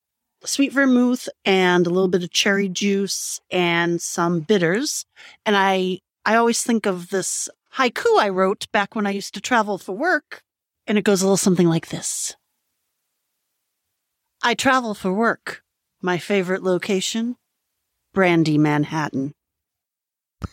sweet 0.45 0.73
vermouth 0.73 1.29
and 1.45 1.87
a 1.87 1.91
little 1.91 2.09
bit 2.09 2.23
of 2.23 2.31
cherry 2.31 2.69
juice 2.69 3.41
and 3.51 4.01
some 4.01 4.41
bitters. 4.41 5.05
And 5.47 5.57
I 5.57 6.01
I 6.25 6.37
always 6.37 6.63
think 6.63 6.87
of 6.87 7.11
this 7.11 7.49
haiku 7.77 8.19
I 8.19 8.29
wrote 8.29 8.71
back 8.73 8.95
when 8.95 9.07
I 9.07 9.11
used 9.11 9.35
to 9.35 9.41
travel 9.41 9.79
for 9.79 9.93
work 9.93 10.43
and 10.87 10.99
it 10.99 11.05
goes 11.05 11.23
a 11.23 11.27
little 11.27 11.37
something 11.37 11.69
like 11.69 11.89
this. 11.89 12.37
I 14.43 14.55
travel 14.55 14.95
for 14.95 15.13
work. 15.13 15.63
My 16.03 16.17
favorite 16.17 16.63
location, 16.63 17.37
Brandy 18.15 18.57
Manhattan. 18.57 19.35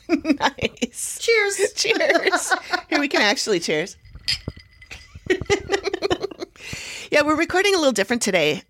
Nice. 0.10 1.20
Cheers. 1.22 1.74
Cheers. 1.76 2.54
Here 2.90 3.00
we 3.00 3.08
can 3.08 3.22
actually 3.22 3.60
cheers. 3.60 3.98
yeah, 7.12 7.22
we're 7.24 7.36
recording 7.36 7.76
a 7.76 7.78
little 7.78 7.92
different 7.92 8.22
today. 8.22 8.64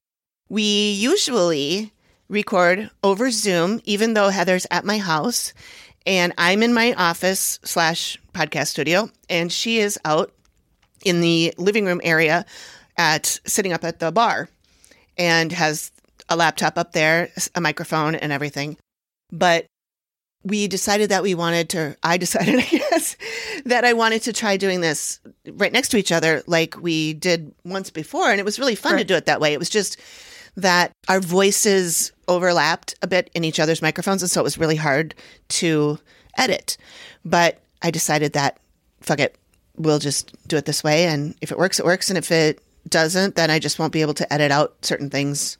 We 0.49 0.91
usually 0.91 1.91
record 2.29 2.89
over 3.03 3.31
Zoom, 3.31 3.81
even 3.85 4.13
though 4.13 4.29
Heather's 4.29 4.65
at 4.71 4.85
my 4.85 4.97
house 4.97 5.53
and 6.07 6.33
I'm 6.37 6.63
in 6.63 6.73
my 6.73 6.93
office 6.93 7.59
slash 7.63 8.17
podcast 8.33 8.67
studio, 8.67 9.11
and 9.29 9.51
she 9.51 9.79
is 9.79 9.99
out 10.05 10.31
in 11.03 11.19
the 11.19 11.53
living 11.57 11.85
room 11.85 11.99
area 12.01 12.45
at 12.97 13.39
sitting 13.45 13.73
up 13.73 13.83
at 13.83 13.99
the 13.99 14.11
bar 14.11 14.47
and 15.17 15.51
has 15.51 15.91
a 16.29 16.37
laptop 16.37 16.77
up 16.77 16.93
there, 16.93 17.29
a 17.55 17.61
microphone, 17.61 18.15
and 18.15 18.31
everything. 18.31 18.77
But 19.31 19.65
we 20.43 20.67
decided 20.67 21.09
that 21.09 21.23
we 21.23 21.35
wanted 21.35 21.69
to, 21.69 21.97
I 22.03 22.17
decided, 22.17 22.55
I 22.59 22.61
guess, 22.61 23.17
that 23.65 23.83
I 23.83 23.93
wanted 23.93 24.21
to 24.23 24.33
try 24.33 24.57
doing 24.57 24.81
this 24.81 25.19
right 25.51 25.71
next 25.71 25.89
to 25.89 25.97
each 25.97 26.11
other 26.11 26.43
like 26.47 26.81
we 26.81 27.13
did 27.13 27.53
once 27.63 27.89
before. 27.89 28.29
And 28.29 28.39
it 28.39 28.45
was 28.45 28.59
really 28.59 28.75
fun 28.75 28.97
to 28.97 29.03
do 29.03 29.15
it 29.15 29.25
that 29.25 29.41
way. 29.41 29.53
It 29.53 29.59
was 29.59 29.69
just 29.69 29.99
that 30.55 30.91
our 31.07 31.19
voices 31.19 32.11
overlapped 32.27 32.95
a 33.01 33.07
bit 33.07 33.29
in 33.33 33.43
each 33.43 33.59
other's 33.59 33.81
microphones. 33.81 34.21
And 34.21 34.31
so 34.31 34.41
it 34.41 34.43
was 34.43 34.57
really 34.57 34.75
hard 34.75 35.13
to 35.49 35.99
edit. 36.37 36.77
But 37.23 37.61
I 37.81 37.91
decided 37.91 38.33
that, 38.33 38.59
fuck 39.01 39.19
it, 39.19 39.37
we'll 39.75 39.99
just 39.99 40.35
do 40.47 40.57
it 40.57 40.65
this 40.65 40.83
way. 40.83 41.05
And 41.05 41.35
if 41.41 41.51
it 41.51 41.57
works, 41.57 41.79
it 41.79 41.85
works. 41.85 42.09
And 42.09 42.17
if 42.17 42.31
it 42.31 42.61
doesn't, 42.89 43.35
then 43.35 43.51
I 43.51 43.59
just 43.59 43.79
won't 43.79 43.93
be 43.93 44.01
able 44.01 44.15
to 44.15 44.33
edit 44.33 44.51
out 44.51 44.83
certain 44.83 45.09
things 45.09 45.57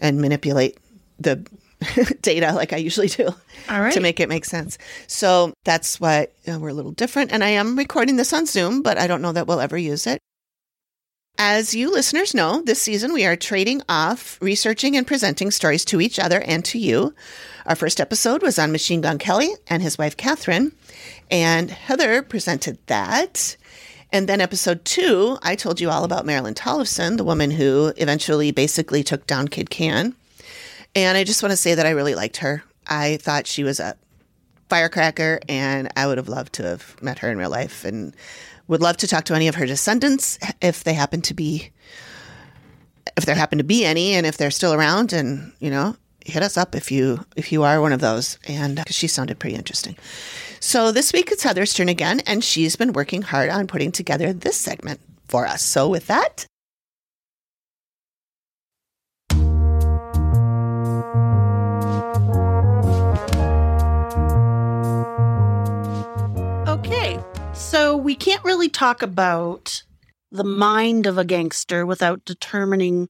and 0.00 0.20
manipulate 0.20 0.78
the 1.18 1.44
data 2.22 2.52
like 2.52 2.72
I 2.72 2.76
usually 2.76 3.08
do 3.08 3.26
All 3.68 3.80
right. 3.80 3.92
to 3.92 4.00
make 4.00 4.20
it 4.20 4.28
make 4.28 4.44
sense. 4.44 4.78
So 5.06 5.52
that's 5.64 6.00
why 6.00 6.28
we're 6.46 6.68
a 6.68 6.74
little 6.74 6.92
different. 6.92 7.32
And 7.32 7.44
I 7.44 7.50
am 7.50 7.76
recording 7.76 8.16
this 8.16 8.32
on 8.32 8.46
Zoom, 8.46 8.82
but 8.82 8.98
I 8.98 9.06
don't 9.06 9.22
know 9.22 9.32
that 9.32 9.46
we'll 9.46 9.60
ever 9.60 9.78
use 9.78 10.06
it. 10.06 10.18
As 11.40 11.72
you 11.72 11.92
listeners 11.92 12.34
know, 12.34 12.62
this 12.62 12.82
season 12.82 13.12
we 13.12 13.24
are 13.24 13.36
trading 13.36 13.80
off 13.88 14.38
researching 14.42 14.96
and 14.96 15.06
presenting 15.06 15.52
stories 15.52 15.84
to 15.84 16.00
each 16.00 16.18
other 16.18 16.40
and 16.40 16.64
to 16.64 16.80
you. 16.80 17.14
Our 17.64 17.76
first 17.76 18.00
episode 18.00 18.42
was 18.42 18.58
on 18.58 18.72
Machine 18.72 19.02
Gun 19.02 19.18
Kelly 19.18 19.50
and 19.68 19.80
his 19.80 19.98
wife 19.98 20.16
Catherine, 20.16 20.72
and 21.30 21.70
Heather 21.70 22.22
presented 22.22 22.78
that. 22.86 23.56
And 24.10 24.28
then 24.28 24.40
episode 24.40 24.84
two, 24.84 25.38
I 25.42 25.54
told 25.54 25.80
you 25.80 25.90
all 25.90 26.02
about 26.02 26.26
Marilyn 26.26 26.54
Tollefson, 26.54 27.18
the 27.18 27.24
woman 27.24 27.52
who 27.52 27.92
eventually 27.98 28.50
basically 28.50 29.04
took 29.04 29.26
down 29.28 29.46
Kid 29.46 29.70
Cann. 29.70 30.16
And 31.04 31.16
I 31.16 31.22
just 31.22 31.42
want 31.42 31.52
to 31.52 31.56
say 31.56 31.74
that 31.74 31.86
I 31.86 31.90
really 31.90 32.16
liked 32.16 32.38
her. 32.38 32.64
I 32.86 33.18
thought 33.18 33.46
she 33.46 33.62
was 33.62 33.78
a 33.78 33.96
firecracker, 34.68 35.38
and 35.48 35.88
I 35.96 36.06
would 36.06 36.18
have 36.18 36.28
loved 36.28 36.54
to 36.54 36.64
have 36.64 37.00
met 37.00 37.20
her 37.20 37.30
in 37.30 37.38
real 37.38 37.50
life 37.50 37.84
and 37.84 38.14
would 38.66 38.82
love 38.82 38.96
to 38.98 39.06
talk 39.06 39.24
to 39.26 39.34
any 39.34 39.48
of 39.48 39.54
her 39.54 39.64
descendants 39.64 40.38
if 40.60 40.82
they 40.82 40.94
happen 40.94 41.22
to 41.22 41.34
be, 41.34 41.70
if 43.16 43.24
there 43.24 43.34
happen 43.34 43.58
to 43.58 43.64
be 43.64 43.84
any, 43.84 44.14
and 44.14 44.26
if 44.26 44.36
they're 44.36 44.50
still 44.50 44.74
around. 44.74 45.12
And 45.12 45.52
you 45.60 45.70
know, 45.70 45.96
hit 46.24 46.42
us 46.42 46.56
up 46.56 46.74
if 46.74 46.90
you 46.90 47.24
if 47.36 47.52
you 47.52 47.62
are 47.62 47.80
one 47.80 47.92
of 47.92 48.00
those. 48.00 48.38
and 48.48 48.80
uh, 48.80 48.84
she 48.88 49.06
sounded 49.06 49.38
pretty 49.38 49.56
interesting. 49.56 49.96
So 50.60 50.90
this 50.90 51.12
week 51.12 51.30
it's 51.30 51.44
Heather's 51.44 51.72
turn 51.72 51.88
again, 51.88 52.20
and 52.26 52.42
she's 52.42 52.74
been 52.74 52.92
working 52.92 53.22
hard 53.22 53.50
on 53.50 53.68
putting 53.68 53.92
together 53.92 54.32
this 54.32 54.56
segment 54.56 55.00
for 55.28 55.46
us. 55.46 55.62
So 55.62 55.88
with 55.88 56.08
that, 56.08 56.46
so 67.68 67.94
we 67.94 68.14
can't 68.14 68.42
really 68.44 68.70
talk 68.70 69.02
about 69.02 69.82
the 70.30 70.44
mind 70.44 71.06
of 71.06 71.18
a 71.18 71.24
gangster 71.24 71.84
without 71.84 72.24
determining 72.24 73.08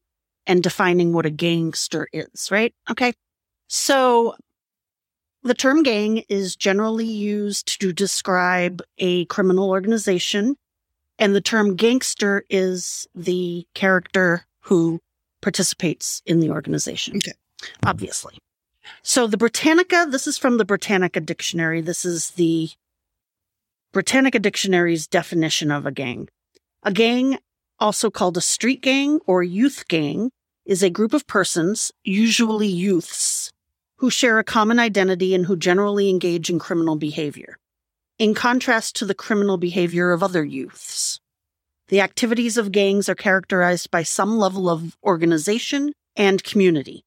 and 0.48 0.64
defining 0.64 1.12
what 1.12 1.26
a 1.26 1.30
gangster 1.30 2.08
is, 2.12 2.50
right? 2.50 2.74
Okay, 2.90 3.12
so 3.68 4.34
the 5.44 5.54
term 5.54 5.84
gang 5.84 6.24
is 6.28 6.56
generally 6.56 7.06
used 7.06 7.80
to 7.80 7.92
describe 7.92 8.82
a 8.98 9.26
criminal 9.26 9.70
organization, 9.70 10.56
and 11.20 11.36
the 11.36 11.40
term 11.40 11.76
gangster 11.76 12.44
is 12.50 13.06
the 13.14 13.64
character 13.74 14.44
who 14.62 14.98
participates 15.40 16.20
in 16.26 16.40
the 16.40 16.50
organization. 16.50 17.18
Okay. 17.18 17.34
Obviously. 17.86 18.38
So 19.02 19.28
the 19.28 19.36
Britannica, 19.36 20.06
this 20.10 20.26
is 20.26 20.36
from 20.36 20.56
the 20.56 20.64
Britannica 20.64 21.20
Dictionary. 21.20 21.80
This 21.80 22.04
is 22.04 22.30
the 22.30 22.70
Britannica 23.92 24.38
Dictionary's 24.38 25.06
definition 25.06 25.70
of 25.70 25.86
a 25.86 25.90
gang. 25.90 26.28
A 26.82 26.92
gang, 26.92 27.38
also 27.78 28.10
called 28.10 28.36
a 28.36 28.42
street 28.42 28.82
gang 28.82 29.18
or 29.26 29.42
youth 29.42 29.88
gang, 29.88 30.30
is 30.66 30.82
a 30.82 30.90
group 30.90 31.14
of 31.14 31.26
persons, 31.26 31.90
usually 32.04 32.66
youths, 32.66 33.50
who 33.96 34.10
share 34.10 34.38
a 34.38 34.44
common 34.44 34.78
identity 34.78 35.34
and 35.34 35.46
who 35.46 35.56
generally 35.56 36.10
engage 36.10 36.50
in 36.50 36.58
criminal 36.58 36.96
behavior. 36.96 37.56
In 38.18 38.34
contrast 38.34 38.94
to 38.96 39.06
the 39.06 39.14
criminal 39.14 39.56
behavior 39.56 40.12
of 40.12 40.22
other 40.22 40.44
youths, 40.44 41.18
the 41.88 42.02
activities 42.02 42.58
of 42.58 42.72
gangs 42.72 43.08
are 43.08 43.14
characterized 43.14 43.90
by 43.90 44.02
some 44.02 44.36
level 44.38 44.68
of 44.68 44.98
organization 45.02 45.94
and 46.14 46.44
community. 46.44 47.06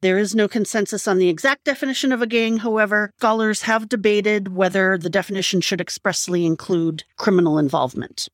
There 0.00 0.18
is 0.18 0.34
no 0.34 0.46
consensus 0.46 1.08
on 1.08 1.18
the 1.18 1.28
exact 1.28 1.64
definition 1.64 2.12
of 2.12 2.22
a 2.22 2.26
gang, 2.26 2.58
however, 2.58 3.10
scholars 3.18 3.62
have 3.62 3.88
debated 3.88 4.54
whether 4.54 4.96
the 4.96 5.10
definition 5.10 5.60
should 5.60 5.80
expressly 5.80 6.46
include 6.46 7.02
criminal 7.16 7.58
involvement. 7.58 8.28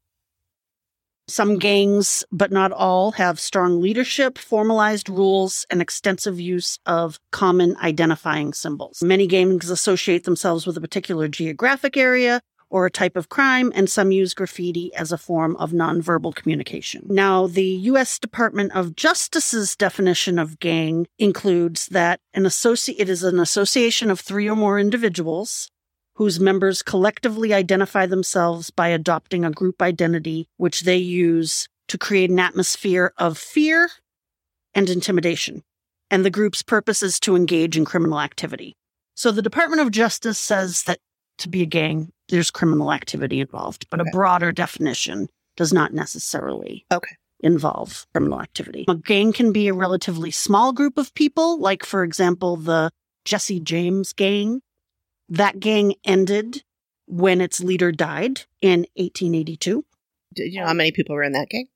Some 1.26 1.58
gangs, 1.58 2.22
but 2.30 2.52
not 2.52 2.70
all, 2.70 3.12
have 3.12 3.40
strong 3.40 3.80
leadership, 3.80 4.36
formalized 4.36 5.08
rules, 5.08 5.64
and 5.70 5.80
extensive 5.80 6.38
use 6.38 6.78
of 6.84 7.18
common 7.30 7.76
identifying 7.78 8.52
symbols. 8.52 9.02
Many 9.02 9.26
gangs 9.26 9.70
associate 9.70 10.24
themselves 10.24 10.66
with 10.66 10.76
a 10.76 10.82
particular 10.82 11.28
geographic 11.28 11.96
area 11.96 12.42
or 12.74 12.86
a 12.86 12.90
type 12.90 13.16
of 13.16 13.28
crime, 13.28 13.70
and 13.76 13.88
some 13.88 14.10
use 14.10 14.34
graffiti 14.34 14.92
as 14.96 15.12
a 15.12 15.16
form 15.16 15.54
of 15.58 15.70
nonverbal 15.70 16.34
communication. 16.34 17.06
Now, 17.08 17.46
the 17.46 17.62
U.S. 17.62 18.18
Department 18.18 18.72
of 18.72 18.96
Justice's 18.96 19.76
definition 19.76 20.40
of 20.40 20.58
gang 20.58 21.06
includes 21.16 21.86
that 21.86 22.18
an 22.34 22.44
associate 22.44 22.98
it 22.98 23.08
is 23.08 23.22
an 23.22 23.38
association 23.38 24.10
of 24.10 24.18
three 24.18 24.50
or 24.50 24.56
more 24.56 24.80
individuals 24.80 25.70
whose 26.16 26.40
members 26.40 26.82
collectively 26.82 27.54
identify 27.54 28.06
themselves 28.06 28.70
by 28.70 28.88
adopting 28.88 29.44
a 29.44 29.52
group 29.52 29.80
identity 29.80 30.48
which 30.56 30.80
they 30.80 30.96
use 30.96 31.68
to 31.86 31.96
create 31.96 32.30
an 32.30 32.40
atmosphere 32.40 33.12
of 33.18 33.38
fear 33.38 33.88
and 34.74 34.90
intimidation. 34.90 35.62
And 36.10 36.24
the 36.24 36.30
group's 36.30 36.62
purpose 36.62 37.04
is 37.04 37.20
to 37.20 37.36
engage 37.36 37.76
in 37.76 37.84
criminal 37.84 38.20
activity. 38.20 38.74
So 39.14 39.30
the 39.30 39.42
Department 39.42 39.80
of 39.80 39.92
Justice 39.92 40.40
says 40.40 40.82
that 40.88 40.98
to 41.38 41.48
be 41.48 41.62
a 41.62 41.66
gang, 41.66 42.12
there's 42.28 42.50
criminal 42.50 42.92
activity 42.92 43.40
involved, 43.40 43.86
but 43.90 44.00
Okay. 44.00 44.08
a 44.08 44.12
broader 44.12 44.52
definition 44.52 45.28
does 45.56 45.72
not 45.72 45.92
necessarily 45.92 46.86
Okay. 46.92 47.16
involve 47.40 48.06
criminal 48.14 48.40
activity. 48.40 48.84
A 48.88 48.94
gang 48.94 49.32
can 49.32 49.52
be 49.52 49.68
a 49.68 49.74
relatively 49.74 50.30
small 50.30 50.72
group 50.72 50.96
of 50.98 51.12
people, 51.14 51.58
like, 51.58 51.84
for 51.84 52.02
example, 52.02 52.56
the 52.56 52.90
Jesse 53.24 53.60
James 53.60 54.12
gang. 54.12 54.60
That 55.28 55.60
gang 55.60 55.94
ended 56.04 56.62
when 57.06 57.40
its 57.40 57.60
leader 57.62 57.92
died 57.92 58.42
in 58.60 58.86
1882. 58.96 59.84
Did 60.34 60.52
you 60.52 60.60
know 60.60 60.66
how 60.66 60.74
many 60.74 60.92
people 60.92 61.14
were 61.14 61.22
in 61.22 61.32
that 61.32 61.48
gang? 61.48 61.66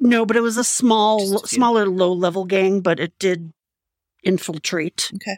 No, 0.00 0.26
but 0.26 0.36
it 0.36 0.40
was 0.40 0.56
a 0.56 0.64
small, 0.64 1.44
a 1.44 1.46
smaller, 1.48 1.86
low 1.86 2.12
level 2.12 2.44
gang, 2.44 2.80
but 2.80 2.98
it 3.00 3.18
did 3.18 3.52
infiltrate. 4.22 5.10
Okay. 5.14 5.36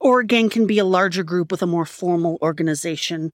Or 0.00 0.20
a 0.20 0.26
gang 0.26 0.50
can 0.50 0.66
be 0.66 0.78
a 0.78 0.84
larger 0.84 1.22
group 1.22 1.50
with 1.50 1.62
a 1.62 1.66
more 1.66 1.86
formal 1.86 2.38
organization 2.42 3.30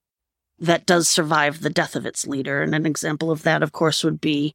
that 0.59 0.87
does 0.87 1.09
survive 1.09 1.61
the 1.61 1.71
death 1.71 1.97
of 1.97 2.07
its 2.07 2.27
leader. 2.27 2.63
And 2.63 2.75
an 2.75 2.87
example 2.87 3.31
of 3.31 3.43
that, 3.43 3.63
of 3.63 3.73
course, 3.73 4.05
would 4.05 4.21
be 4.21 4.55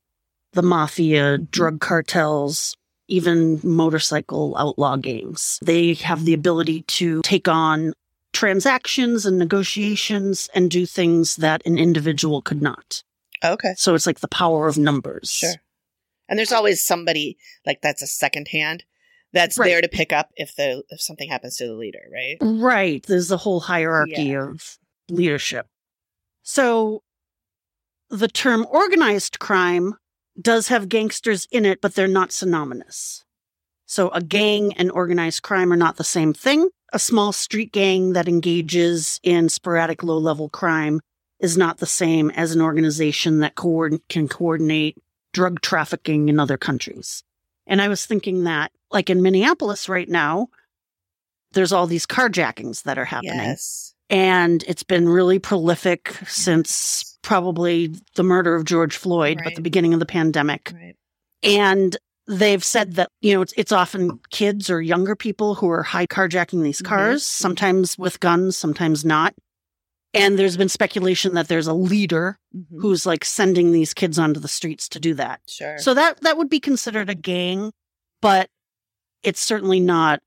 the 0.53 0.61
mafia, 0.61 1.37
drug 1.37 1.81
cartels, 1.81 2.75
even 3.07 3.59
motorcycle 3.63 4.55
outlaw 4.57 4.95
gangs. 4.95 5.59
They 5.61 5.93
have 5.95 6.25
the 6.25 6.33
ability 6.33 6.83
to 6.83 7.21
take 7.23 7.47
on 7.47 7.93
transactions 8.33 9.25
and 9.25 9.37
negotiations 9.37 10.49
and 10.53 10.69
do 10.69 10.85
things 10.85 11.37
that 11.37 11.65
an 11.65 11.77
individual 11.77 12.41
could 12.41 12.61
not. 12.61 13.03
Okay. 13.43 13.73
So 13.77 13.95
it's 13.95 14.07
like 14.07 14.19
the 14.19 14.27
power 14.27 14.67
of 14.67 14.77
numbers. 14.77 15.29
Sure. 15.29 15.55
And 16.29 16.37
there's 16.37 16.51
always 16.51 16.85
somebody 16.85 17.37
like 17.65 17.81
that's 17.81 18.01
a 18.01 18.07
second 18.07 18.49
hand 18.49 18.83
that's 19.33 19.57
Right. 19.57 19.67
there 19.67 19.81
to 19.81 19.87
pick 19.89 20.11
up 20.13 20.29
if 20.35 20.55
the 20.55 20.83
if 20.89 21.01
something 21.01 21.29
happens 21.29 21.57
to 21.57 21.67
the 21.67 21.73
leader, 21.75 22.03
right? 22.11 22.37
Right. 22.41 23.03
There's 23.03 23.31
a 23.31 23.37
whole 23.37 23.59
hierarchy 23.61 24.23
Yeah. 24.23 24.49
of 24.49 24.77
leadership. 25.09 25.67
So 26.43 27.03
the 28.09 28.27
term 28.27 28.65
organized 28.69 29.39
crime 29.39 29.95
does 30.39 30.67
have 30.69 30.87
gangsters 30.89 31.47
in 31.51 31.65
it, 31.65 31.81
but 31.81 31.95
they're 31.95 32.07
not 32.07 32.31
synonymous. 32.31 33.23
So 33.85 34.09
a 34.09 34.21
gang 34.21 34.73
and 34.73 34.91
organized 34.91 35.43
crime 35.43 35.71
are 35.73 35.77
not 35.77 35.97
the 35.97 36.03
same 36.03 36.33
thing. 36.33 36.69
A 36.93 36.99
small 36.99 37.33
street 37.33 37.71
gang 37.73 38.13
that 38.13 38.27
engages 38.27 39.19
in 39.23 39.49
sporadic 39.49 40.03
low 40.03 40.17
level 40.17 40.47
crime 40.49 41.01
is 41.39 41.57
not 41.57 41.77
the 41.79 41.85
same 41.85 42.29
as 42.31 42.53
an 42.53 42.61
organization 42.61 43.39
that 43.39 43.55
can 43.55 44.27
coordinate 44.27 44.97
drug 45.33 45.61
trafficking 45.61 46.29
in 46.29 46.39
other 46.39 46.57
countries. 46.57 47.23
And 47.65 47.81
I 47.81 47.87
was 47.89 48.05
thinking 48.05 48.43
that, 48.45 48.71
like 48.91 49.09
in 49.09 49.21
Minneapolis 49.21 49.89
right 49.89 50.07
now, 50.09 50.47
there's 51.53 51.71
all 51.71 51.87
these 51.87 52.05
carjackings 52.05 52.83
that 52.83 52.97
are 52.97 53.05
happening. 53.05 53.33
Yes. 53.39 53.93
And 54.09 54.63
it's 54.67 54.83
been 54.83 55.09
really 55.09 55.39
prolific 55.39 56.13
since 56.27 57.17
probably 57.23 57.93
the 58.15 58.23
murder 58.23 58.55
of 58.55 58.63
George 58.65 58.95
Floyd, 58.95 59.41
but 59.43 59.55
the 59.55 59.61
beginning 59.61 59.93
of 59.93 59.99
the 59.99 60.05
pandemic. 60.05 60.71
Right. 60.73 60.95
And 61.43 61.97
they've 62.25 62.63
said 62.63 62.93
that, 62.95 63.09
you 63.21 63.33
know, 63.33 63.41
it's, 63.41 63.53
it's 63.57 63.71
often 63.71 64.19
kids 64.29 64.69
or 64.69 64.81
younger 64.81 65.15
people 65.15 65.55
who 65.55 65.69
are 65.69 65.83
high 65.83 66.07
carjacking 66.07 66.63
these 66.63 66.81
Mhm. 66.81 66.85
cars, 66.85 67.25
sometimes 67.25 67.97
with 67.97 68.19
guns, 68.19 68.55
sometimes 68.55 69.03
not. 69.03 69.33
And 70.13 70.39
there's 70.39 70.57
been 70.57 70.69
speculation 70.69 71.33
that 71.35 71.47
there's 71.49 71.67
a 71.67 71.73
leader 71.73 72.37
Mhm. 72.55 72.81
who's 72.81 73.05
like 73.05 73.25
sending 73.25 73.71
these 73.71 73.93
kids 73.93 74.17
onto 74.17 74.39
the 74.39 74.47
streets 74.47 74.87
to 74.89 74.99
do 74.99 75.13
that. 75.15 75.41
Sure. 75.47 75.77
So 75.77 75.93
that 75.93 76.21
that 76.21 76.37
would 76.37 76.49
be 76.49 76.59
considered 76.61 77.09
a 77.09 77.15
gang, 77.15 77.71
but 78.21 78.49
it's 79.23 79.39
certainly 79.39 79.79
not 79.79 80.21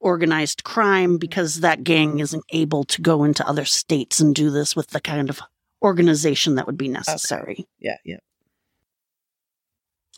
organized 0.00 0.64
crime 0.64 1.10
mm-hmm. 1.10 1.16
because 1.18 1.60
that 1.60 1.82
gang 1.82 2.20
isn't 2.20 2.44
able 2.50 2.84
to 2.84 3.00
go 3.02 3.24
into 3.24 3.46
other 3.48 3.64
states 3.64 4.20
and 4.20 4.34
do 4.34 4.50
this 4.50 4.76
with 4.76 4.88
the 4.88 5.00
kind 5.00 5.30
of 5.30 5.40
organization 5.82 6.54
that 6.54 6.66
would 6.66 6.78
be 6.78 6.88
necessary. 6.88 7.66
yeah, 7.78 7.96
yeah. 8.04 8.18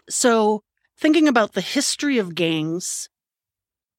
So, 0.09 0.62
thinking 0.96 1.27
about 1.27 1.53
the 1.53 1.61
history 1.61 2.18
of 2.18 2.35
gangs 2.35 3.09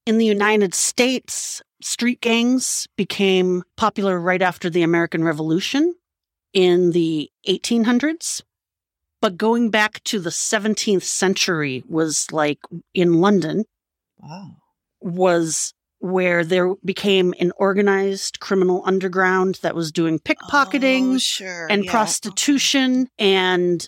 in 0.05 0.17
the 0.17 0.25
United 0.25 0.73
States, 0.73 1.61
street 1.81 2.21
gangs 2.21 2.87
became 2.95 3.63
popular 3.75 4.17
right 4.19 4.41
after 4.41 4.69
the 4.69 4.83
American 4.83 5.23
Revolution 5.23 5.95
in 6.53 6.91
the 6.91 7.29
1800s. 7.47 8.41
But 9.19 9.37
going 9.37 9.69
back 9.69 10.01
to 10.05 10.19
the 10.19 10.29
17th 10.29 11.03
century 11.03 11.83
was 11.89 12.31
like 12.31 12.59
in 12.93 13.15
London, 13.15 13.65
Wow. 14.19 14.55
was 15.01 15.73
where 15.99 16.43
there 16.43 16.75
became 16.85 17.33
an 17.39 17.51
organized 17.57 18.39
criminal 18.39 18.83
underground 18.85 19.55
that 19.63 19.75
was 19.75 19.91
doing 19.91 20.19
pickpocketing 20.19 21.15
Oh, 21.15 21.17
sure. 21.17 21.67
and 21.69 21.85
yeah. 21.85 21.91
prostitution 21.91 23.07
and 23.17 23.87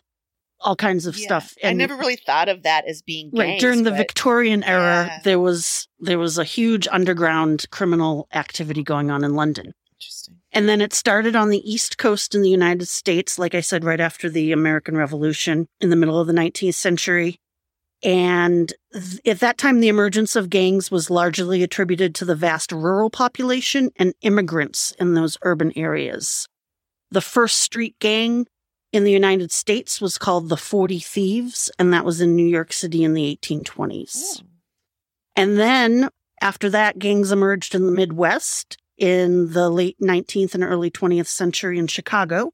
all 0.62 0.76
kinds 0.76 1.06
of 1.06 1.18
Yeah. 1.18 1.26
stuff. 1.26 1.54
I 1.64 1.74
never 1.74 1.96
really 1.96 2.16
thought 2.18 2.50
of 2.50 2.64
that 2.64 2.86
as 2.88 3.02
being 3.02 3.32
right 3.34 3.60
during 3.60 3.84
the 3.84 3.92
Victorian 3.92 4.64
era, 4.64 5.06
Yeah. 5.08 5.20
there 5.24 5.40
was 5.40 5.88
there 6.00 6.18
was 6.20 6.38
a 6.38 6.44
huge 6.44 6.88
underground 6.92 7.70
criminal 7.72 8.28
activity 8.34 8.84
going 8.84 9.12
on 9.12 9.24
in 9.24 9.36
London. 9.36 9.74
Interesting. 9.94 10.36
And 10.52 10.68
then 10.70 10.82
it 10.82 10.94
started 10.94 11.36
on 11.36 11.50
the 11.50 11.60
East 11.70 11.98
Coast 11.98 12.34
in 12.34 12.42
the 12.42 12.50
United 12.50 12.88
States, 12.88 13.38
like 13.38 13.54
I 13.54 13.62
said, 13.62 13.84
right 13.84 14.00
after 14.00 14.30
the 14.30 14.52
American 14.52 14.96
Revolution 14.98 15.68
in 15.82 15.90
the 15.90 15.96
middle 15.98 16.20
of 16.20 16.28
the 16.28 16.34
19th 16.34 16.76
century. 16.76 17.40
And 18.02 18.72
th- 18.94 19.20
at 19.26 19.40
that 19.42 19.58
time, 19.58 19.80
the 19.80 19.90
emergence 19.90 20.36
of 20.36 20.50
gangs 20.50 20.90
was 20.90 21.10
largely 21.10 21.64
attributed 21.64 22.16
to 22.16 22.26
the 22.26 22.36
vast 22.36 22.72
rural 22.72 23.10
population 23.10 23.92
and 23.98 24.14
immigrants 24.22 24.92
in 25.00 25.14
those 25.14 25.38
urban 25.42 25.74
areas. 25.76 26.48
The 27.12 27.22
first 27.22 27.58
street 27.58 27.96
gang 28.00 28.48
in 28.92 29.04
the 29.04 29.12
United 29.12 29.52
States 29.52 30.00
was 30.00 30.18
called 30.18 30.50
the 30.50 30.58
40 30.58 31.00
Thieves, 31.00 31.70
and 31.78 31.94
that 31.94 32.06
was 32.06 32.22
in 32.22 32.36
New 32.36 32.48
York 32.48 32.74
City 32.74 33.04
in 33.04 33.14
the 33.14 33.38
1820s. 33.42 34.42
Oh. 34.42 34.46
And 35.36 35.58
then 35.58 36.10
after 36.42 36.70
that, 36.70 37.00
gangs 37.00 37.32
emerged 37.32 37.76
in 37.76 37.86
the 37.86 37.92
Midwest 37.92 38.78
in 38.98 39.52
the 39.54 39.70
late 39.70 39.98
19th 40.02 40.56
and 40.56 40.64
early 40.64 40.92
20th 40.92 41.28
century 41.28 41.78
in 41.80 41.88
Chicago. 41.88 42.52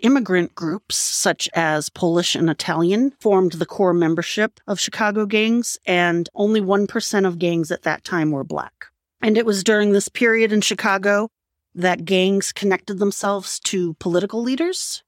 Immigrant 0.00 0.54
groups 0.54 0.96
such 0.96 1.48
as 1.54 1.88
Polish 1.88 2.36
and 2.36 2.48
Italian 2.48 3.10
formed 3.18 3.52
the 3.52 3.66
core 3.66 3.92
membership 3.92 4.60
of 4.68 4.78
Chicago 4.78 5.26
gangs, 5.26 5.76
and 5.86 6.28
only 6.36 6.60
1% 6.60 7.26
of 7.26 7.38
gangs 7.40 7.72
at 7.72 7.82
that 7.82 8.04
time 8.04 8.30
were 8.30 8.44
black. 8.44 8.86
And 9.20 9.36
it 9.36 9.44
was 9.44 9.64
during 9.64 9.90
this 9.90 10.08
period 10.08 10.52
in 10.52 10.60
Chicago 10.60 11.30
that 11.74 12.04
gangs 12.04 12.52
connected 12.52 13.00
themselves 13.00 13.58
to 13.60 13.94
political 13.94 14.40
leaders. 14.40 15.02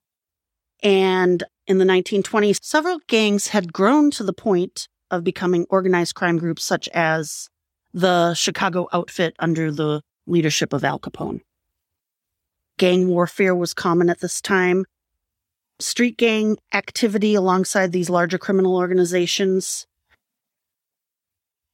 And 0.82 1.44
in 1.68 1.78
the 1.78 1.84
1920s, 1.84 2.58
several 2.60 2.98
gangs 3.06 3.48
had 3.48 3.72
grown 3.72 4.10
to 4.12 4.24
the 4.24 4.32
point 4.32 4.88
of 5.08 5.22
becoming 5.22 5.66
organized 5.70 6.16
crime 6.16 6.38
groups, 6.38 6.64
such 6.64 6.88
as 6.88 7.48
the 7.92 8.34
Chicago 8.34 8.88
outfit 8.92 9.36
under 9.38 9.70
the 9.70 10.02
leadership 10.26 10.72
of 10.72 10.82
Al 10.82 10.98
Capone. 10.98 11.42
Gang 12.80 13.08
warfare 13.08 13.54
was 13.54 13.74
common 13.74 14.08
at 14.08 14.20
this 14.20 14.40
time. 14.40 14.86
Street 15.80 16.16
gang 16.16 16.56
activity 16.72 17.34
alongside 17.34 17.92
these 17.92 18.08
larger 18.08 18.38
criminal 18.38 18.74
organizations. 18.74 19.86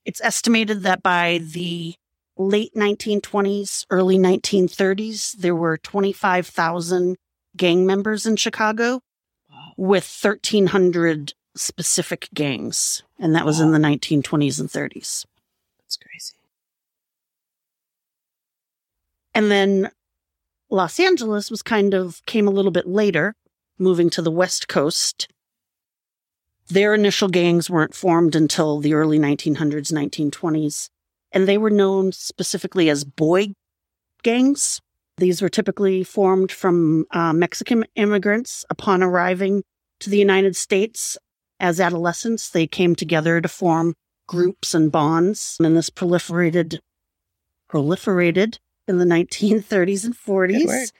It's 0.04 0.20
estimated 0.20 0.82
that 0.82 1.04
by 1.04 1.38
the 1.40 1.94
late 2.36 2.74
1920s, 2.74 3.86
early 3.88 4.18
1930s, 4.18 5.34
there 5.34 5.54
were 5.54 5.78
25,000 5.78 7.14
gang 7.56 7.86
members 7.86 8.26
in 8.26 8.34
Chicago 8.34 9.00
Wow. 9.48 9.74
with 9.76 10.04
1,300 10.04 11.34
specific 11.54 12.28
gangs. 12.34 13.04
And 13.16 13.32
that 13.36 13.46
was 13.46 13.60
in 13.60 13.70
the 13.70 13.78
1920s 13.78 14.58
and 14.58 14.68
30s. 14.68 15.24
That's 15.78 15.96
crazy. 15.98 16.34
And 19.32 19.52
then 19.52 19.92
Los 20.70 20.98
Angeles 20.98 21.50
was 21.50 21.62
kind 21.62 21.94
of 21.94 22.24
came 22.26 22.48
a 22.48 22.50
little 22.52 22.72
bit 22.72 22.86
later, 22.86 23.34
moving 23.78 24.10
to 24.10 24.22
the 24.22 24.30
West 24.30 24.66
Coast. 24.66 25.28
Their 26.68 26.94
initial 26.94 27.28
gangs 27.28 27.70
weren't 27.70 27.94
formed 27.94 28.34
until 28.34 28.80
the 28.80 28.94
early 28.94 29.18
1900s, 29.18 29.92
1920s, 29.92 30.88
and 31.30 31.46
they 31.46 31.56
were 31.56 31.70
known 31.70 32.10
specifically 32.10 32.90
as 32.90 33.04
boy 33.04 33.52
gangs. 34.24 34.80
These 35.18 35.40
were 35.40 35.48
typically 35.48 36.02
formed 36.02 36.50
from 36.50 37.06
uh, 37.12 37.32
Mexican 37.32 37.84
immigrants 37.94 38.64
upon 38.68 39.02
arriving 39.02 39.62
to 40.00 40.10
the 40.10 40.18
United 40.18 40.56
States 40.56 41.16
as 41.60 41.80
adolescents. 41.80 42.50
They 42.50 42.66
came 42.66 42.96
together 42.96 43.40
to 43.40 43.48
form 43.48 43.94
groups 44.26 44.74
and 44.74 44.90
bonds, 44.90 45.56
and 45.60 45.76
this 45.76 45.90
proliferated 45.90 46.80
proliferated 47.70 48.58
in 48.88 48.98
the 48.98 49.04
1930s 49.04 50.04
and 50.04 50.14
40s 50.14 50.92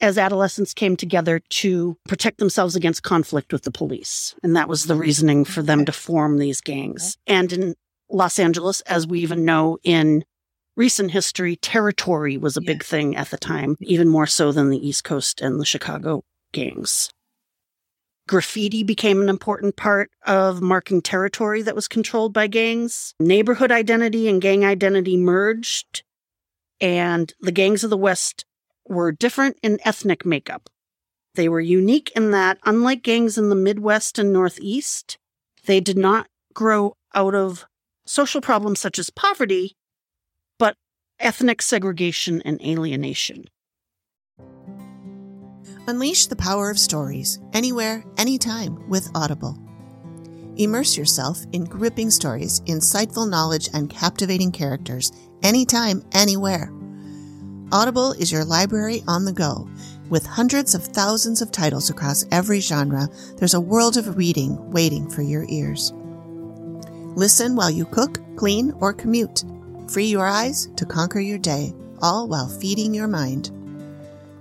as 0.00 0.16
adolescents 0.16 0.74
came 0.74 0.96
together 0.96 1.40
to 1.48 1.96
protect 2.06 2.38
themselves 2.38 2.76
against 2.76 3.02
conflict 3.02 3.52
with 3.52 3.62
the 3.62 3.70
police. 3.70 4.34
And 4.42 4.54
that 4.56 4.68
was 4.68 4.84
the 4.84 4.94
reasoning 4.94 5.44
for 5.44 5.62
them 5.62 5.84
to 5.86 5.92
form 5.92 6.38
these 6.38 6.60
gangs. 6.60 7.16
And 7.26 7.52
in 7.52 7.74
Los 8.08 8.38
Angeles, 8.38 8.80
as 8.82 9.06
we 9.06 9.20
even 9.20 9.44
know 9.44 9.78
in 9.82 10.24
recent 10.76 11.10
history, 11.10 11.56
territory 11.56 12.36
was 12.36 12.56
a 12.56 12.62
big 12.62 12.84
thing 12.84 13.16
at 13.16 13.30
the 13.30 13.36
time, 13.36 13.76
even 13.80 14.08
more 14.08 14.26
so 14.26 14.52
than 14.52 14.70
the 14.70 14.88
East 14.88 15.04
Coast 15.04 15.40
and 15.40 15.60
the 15.60 15.64
Chicago 15.64 16.22
gangs. 16.52 17.10
Graffiti 18.28 18.84
became 18.84 19.22
an 19.22 19.28
important 19.28 19.74
part 19.76 20.10
of 20.26 20.60
marking 20.60 21.00
territory 21.00 21.62
that 21.62 21.74
was 21.74 21.88
controlled 21.88 22.34
by 22.34 22.46
gangs. 22.46 23.14
Neighborhood 23.18 23.72
identity 23.72 24.28
and 24.28 24.40
gang 24.40 24.64
identity 24.66 25.16
merged, 25.16 26.02
and 26.80 27.32
the 27.40 27.52
gangs 27.52 27.84
of 27.84 27.90
the 27.90 27.96
West 27.96 28.44
were 28.86 29.12
different 29.12 29.58
in 29.62 29.78
ethnic 29.84 30.24
makeup. 30.24 30.68
They 31.34 31.48
were 31.48 31.60
unique 31.60 32.10
in 32.16 32.30
that, 32.32 32.58
unlike 32.64 33.02
gangs 33.02 33.38
in 33.38 33.48
the 33.48 33.54
Midwest 33.54 34.18
and 34.18 34.32
Northeast, 34.32 35.18
they 35.66 35.80
did 35.80 35.98
not 35.98 36.28
grow 36.54 36.96
out 37.14 37.34
of 37.34 37.66
social 38.06 38.40
problems 38.40 38.80
such 38.80 38.98
as 38.98 39.10
poverty, 39.10 39.76
but 40.58 40.76
ethnic 41.20 41.62
segregation 41.62 42.42
and 42.42 42.60
alienation. 42.62 43.44
Unleash 45.86 46.26
the 46.26 46.36
power 46.36 46.70
of 46.70 46.78
stories 46.78 47.38
anywhere, 47.52 48.04
anytime 48.16 48.88
with 48.88 49.08
Audible. 49.14 49.56
Immerse 50.56 50.96
yourself 50.96 51.38
in 51.52 51.64
gripping 51.64 52.10
stories, 52.10 52.60
insightful 52.62 53.30
knowledge, 53.30 53.68
and 53.72 53.88
captivating 53.88 54.50
characters 54.50 55.12
anytime, 55.42 56.02
anywhere. 56.12 56.72
Audible 57.70 58.12
is 58.12 58.32
your 58.32 58.44
library 58.44 59.02
on 59.06 59.24
the 59.24 59.32
go. 59.32 59.68
With 60.08 60.24
hundreds 60.24 60.74
of 60.74 60.84
thousands 60.84 61.42
of 61.42 61.52
titles 61.52 61.90
across 61.90 62.24
every 62.30 62.60
genre, 62.60 63.08
there's 63.36 63.54
a 63.54 63.60
world 63.60 63.98
of 63.98 64.16
reading 64.16 64.70
waiting 64.70 65.10
for 65.10 65.22
your 65.22 65.44
ears. 65.48 65.92
Listen 67.14 67.56
while 67.56 67.70
you 67.70 67.84
cook, 67.84 68.20
clean, 68.36 68.72
or 68.80 68.94
commute. 68.94 69.44
Free 69.88 70.06
your 70.06 70.26
eyes 70.26 70.68
to 70.76 70.86
conquer 70.86 71.20
your 71.20 71.38
day, 71.38 71.74
all 72.00 72.28
while 72.28 72.48
feeding 72.48 72.94
your 72.94 73.08
mind. 73.08 73.50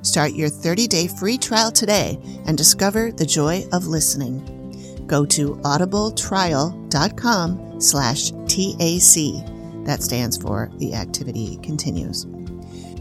Start 0.03 0.33
your 0.33 0.49
30-day 0.49 1.07
free 1.07 1.37
trial 1.37 1.71
today 1.71 2.19
and 2.45 2.57
discover 2.57 3.11
the 3.11 3.25
joy 3.25 3.65
of 3.73 3.87
listening. 3.87 5.05
Go 5.07 5.25
to 5.25 5.55
audibletrial.com 5.55 7.81
slash 7.81 8.31
TAC. 8.47 9.56
That 9.87 10.03
stands 10.03 10.35
for 10.35 10.69
The 10.79 10.93
Activity 10.93 11.57
Continues. 11.63 12.27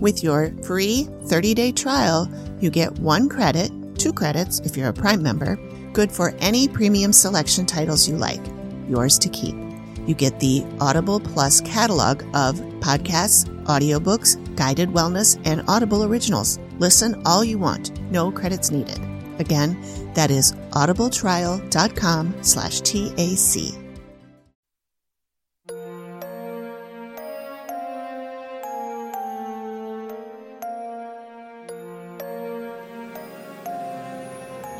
With 0.00 0.22
your 0.22 0.52
free 0.62 1.08
30-day 1.24 1.72
trial, 1.72 2.30
you 2.60 2.70
get 2.70 2.96
one 3.00 3.28
credit, 3.28 3.72
two 3.98 4.12
credits 4.12 4.60
if 4.60 4.76
you're 4.76 4.90
a 4.90 4.92
Prime 4.92 5.20
member, 5.20 5.58
good 5.92 6.12
for 6.12 6.32
any 6.38 6.68
premium 6.68 7.12
selection 7.12 7.66
titles 7.66 8.08
you 8.08 8.16
like, 8.16 8.40
yours 8.88 9.18
to 9.18 9.28
keep. 9.28 9.56
You 10.06 10.14
get 10.14 10.38
the 10.38 10.64
Audible 10.80 11.18
Plus 11.18 11.60
catalog 11.60 12.22
of 12.36 12.60
podcasts, 12.78 13.48
audiobooks, 13.64 14.36
guided 14.54 14.90
wellness, 14.90 15.40
and 15.44 15.64
Audible 15.66 16.04
originals. 16.04 16.60
Listen 16.78 17.20
all 17.26 17.44
you 17.44 17.58
want, 17.58 18.00
no 18.12 18.30
credits 18.30 18.70
needed. 18.70 19.00
Again, 19.40 19.76
that 20.14 20.30
is 20.30 20.52
audibletrial.com 20.70 22.44
slash 22.44 22.80
TAC. 22.82 23.85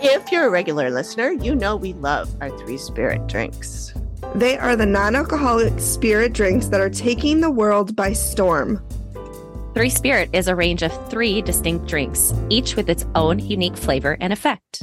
If 0.03 0.31
you're 0.31 0.47
a 0.47 0.51
regular 0.51 0.91
listener, 0.91 1.31
you 1.31 1.55
know 1.55 1.75
we 1.75 1.95
love 1.95 2.35
our 2.41 2.51
three 2.59 2.79
spirit 2.79 3.27
drinks. 3.27 3.95
They 4.35 4.59
are 4.59 4.77
the 4.77 4.87
non 4.87 5.17
alcoholic 5.17 5.81
spirit 5.81 6.35
drinks 6.35 6.67
that 6.69 6.81
are 6.81 6.91
taking 6.91 7.41
the 7.41 7.51
world 7.51 7.97
by 7.97 8.13
storm. 8.13 8.85
Three 9.75 9.91
Spirit 9.91 10.31
is 10.33 10.49
a 10.49 10.57
range 10.57 10.83
of 10.83 11.11
three 11.11 11.43
distinct 11.43 11.87
drinks, 11.87 12.33
each 12.49 12.77
with 12.77 12.89
its 12.89 13.05
own 13.15 13.39
unique 13.39 13.77
flavor 13.77 14.17
and 14.23 14.33
effect. 14.33 14.83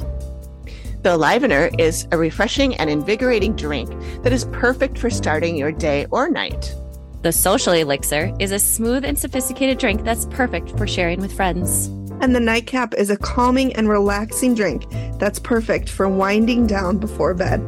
The 1.02 1.16
Livener 1.16 1.70
is 1.78 2.06
a 2.12 2.16
refreshing 2.16 2.76
and 2.76 2.88
invigorating 2.88 3.56
drink 3.56 3.90
that 4.22 4.32
is 4.32 4.46
perfect 4.52 4.96
for 4.98 5.10
starting 5.10 5.56
your 5.56 5.72
day 5.72 6.06
or 6.12 6.30
night. 6.30 6.74
The 7.22 7.32
Social 7.32 7.72
Elixir 7.72 8.32
is 8.38 8.52
a 8.52 8.58
smooth 8.58 9.04
and 9.04 9.18
sophisticated 9.18 9.78
drink 9.78 10.04
that's 10.04 10.26
perfect 10.26 10.76
for 10.78 10.86
sharing 10.86 11.20
with 11.20 11.32
friends. 11.32 11.88
And 12.20 12.34
the 12.34 12.40
nightcap 12.40 12.94
is 12.94 13.10
a 13.10 13.16
calming 13.16 13.74
and 13.74 13.88
relaxing 13.88 14.54
drink 14.54 14.86
that's 15.18 15.38
perfect 15.38 15.88
for 15.88 16.08
winding 16.08 16.66
down 16.66 16.98
before 16.98 17.34
bed. 17.34 17.60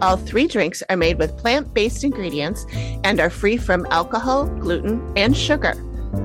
All 0.00 0.16
three 0.16 0.46
drinks 0.46 0.82
are 0.88 0.96
made 0.96 1.18
with 1.18 1.36
plant 1.38 1.72
based 1.72 2.04
ingredients 2.04 2.66
and 3.04 3.20
are 3.20 3.30
free 3.30 3.56
from 3.56 3.86
alcohol, 3.90 4.46
gluten, 4.46 5.02
and 5.16 5.36
sugar. 5.36 5.74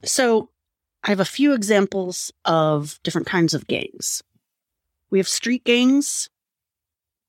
So, 0.03 0.49
I 1.05 1.11
have 1.11 1.21
a 1.21 1.27
few 1.27 1.53
examples 1.53 2.33
of 2.47 2.99
different 3.03 3.27
kinds 3.27 3.53
of 3.53 3.67
gangs. 3.67 4.23
We 5.11 5.19
have 5.19 5.29
street 5.29 5.65
gangs. 5.65 6.31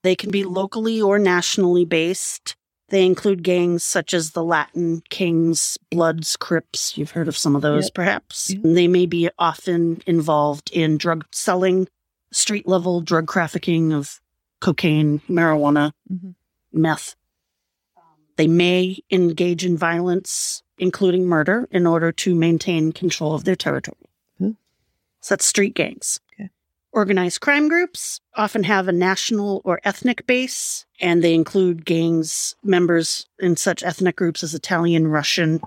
They 0.03 0.15
can 0.15 0.31
be 0.31 0.45
locally 0.45 1.01
or 1.01 1.19
nationally 1.19 1.83
based. 1.83 2.55
They 2.89 3.05
include 3.05 3.43
gangs 3.43 3.83
such 3.83 4.13
as 4.13 4.31
the 4.31 4.43
Latin 4.43 5.01
Kings, 5.09 5.77
Bloods, 5.91 6.37
Crips. 6.37 6.97
You've 6.97 7.11
heard 7.11 7.27
of 7.27 7.35
some 7.37 7.55
of 7.55 7.61
those, 7.61 7.85
Yep. 7.85 7.93
perhaps. 7.93 8.49
Yeah. 8.49 8.59
They 8.63 8.87
may 8.87 9.05
be 9.05 9.29
often 9.37 10.01
involved 10.07 10.71
in 10.71 10.97
drug 10.97 11.25
selling, 11.31 11.87
street 12.31 12.67
level 12.67 13.01
drug 13.01 13.29
trafficking 13.29 13.91
of 13.91 14.21
cocaine, 14.61 15.19
marijuana, 15.29 15.91
Mhm. 16.11 16.35
meth. 16.71 17.15
They 18.37 18.47
may 18.47 18.99
engage 19.11 19.65
in 19.65 19.77
violence, 19.77 20.63
including 20.77 21.25
murder, 21.25 21.67
in 21.71 21.85
order 21.87 22.11
to 22.11 22.35
maintain 22.35 22.91
control 22.93 23.33
of 23.33 23.43
their 23.43 23.55
territory. 23.55 23.97
Hmm. 24.37 24.51
So 25.21 25.33
that's 25.35 25.45
street 25.45 25.73
gangs. 25.73 26.19
Organized 26.93 27.41
crime 27.41 27.67
groups 27.67 28.19
often 28.35 28.63
have 28.63 28.87
a 28.87 28.91
national 28.93 29.61
or 29.65 29.79
ethnic 29.83 30.25
base, 30.25 30.85
and 31.01 31.23
they 31.23 31.33
include 31.35 31.85
gangs 31.85 32.55
members 32.63 33.27
in 33.39 33.55
such 33.57 33.83
ethnic 33.83 34.15
groups 34.15 34.41
as 34.41 34.53
Italian, 34.55 35.07
Russian, 35.07 35.59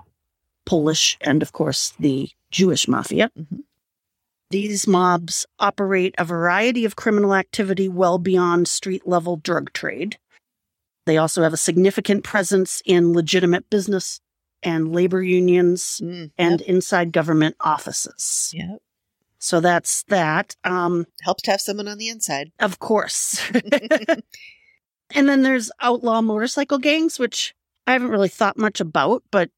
Polish, 0.65 1.17
and 1.21 1.41
of 1.41 1.51
course 1.53 1.93
the 1.99 2.29
Jewish 2.51 2.87
mafia. 2.87 3.29
Mhm. 3.37 3.63
These 4.49 4.85
mobs 4.87 5.45
operate 5.59 6.13
a 6.17 6.25
variety 6.25 6.83
of 6.83 6.97
criminal 6.97 7.33
activity 7.33 7.87
well 7.87 8.17
beyond 8.17 8.67
street 8.67 9.07
level 9.07 9.37
drug 9.37 9.71
trade. 9.71 10.17
They 11.05 11.17
also 11.17 11.43
have 11.43 11.53
a 11.53 11.57
significant 11.57 12.23
presence 12.25 12.81
in 12.85 13.13
legitimate 13.13 13.69
business 13.69 14.19
and 14.61 14.91
labor 14.93 15.23
unions 15.23 16.01
Mm, 16.03 16.31
and 16.37 16.61
inside 16.61 17.13
government 17.13 17.55
offices. 17.61 18.51
yep. 18.53 18.81
So 19.41 19.59
that's 19.59 20.03
that. 20.03 20.55
Um, 20.63 21.07
Helps 21.23 21.41
to 21.43 21.51
have 21.51 21.61
someone 21.61 21.87
on 21.87 21.97
the 21.97 22.09
inside. 22.09 22.51
of 22.59 22.77
course. 22.77 23.41
and 25.15 25.27
then 25.27 25.41
there's 25.41 25.71
outlaw 25.81 26.21
motorcycle 26.21 26.77
gangs, 26.77 27.17
which 27.17 27.55
I 27.87 27.93
haven't 27.93 28.09
really 28.11 28.29
thought 28.29 28.55
much 28.55 28.79
about, 28.79 29.23
but 29.31 29.49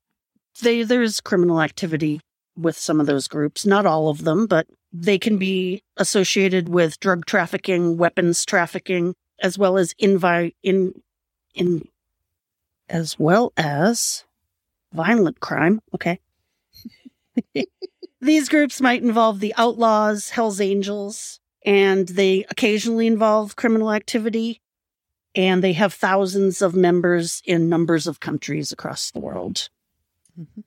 they 0.62 0.84
there's 0.84 1.20
criminal 1.20 1.62
activity 1.62 2.22
with 2.58 2.78
some 2.78 3.02
of 3.02 3.08
those 3.08 3.28
groups. 3.28 3.66
Not 3.66 3.86
all 3.86 4.08
of 4.08 4.24
them, 4.24 4.48
but 4.48 4.68
they 4.94 5.20
can 5.20 5.38
be 5.38 5.84
associated 5.98 6.70
with 6.70 7.00
drug 7.02 7.26
trafficking, 7.26 7.98
weapons 7.98 8.46
trafficking, 8.46 9.16
as 9.42 9.58
well 9.58 9.78
as 9.78 9.94
invi- 9.96 10.56
in 10.64 10.94
in 11.54 11.86
as 12.88 13.20
well 13.20 13.52
as 13.58 14.24
violent 14.94 15.42
crime. 15.42 15.82
Okay. 15.94 16.22
These 18.24 18.50
groups 18.50 18.80
might 18.80 19.04
involve 19.04 19.40
the 19.40 19.54
outlaws, 19.58 20.30
Hells 20.30 20.62
Angels, 20.62 21.40
and 21.66 22.08
they 22.08 22.46
occasionally 22.50 23.06
involve 23.06 23.56
criminal 23.56 23.92
activity. 23.92 24.62
And 25.36 25.64
they 25.64 25.74
have 25.74 25.94
thousands 25.94 26.62
of 26.62 26.76
members 26.76 27.42
in 27.44 27.68
numbers 27.68 28.08
of 28.08 28.20
countries 28.20 28.72
across 28.72 29.12
the 29.12 29.20
world. 29.20 29.70
Mm-hmm. 30.40 30.62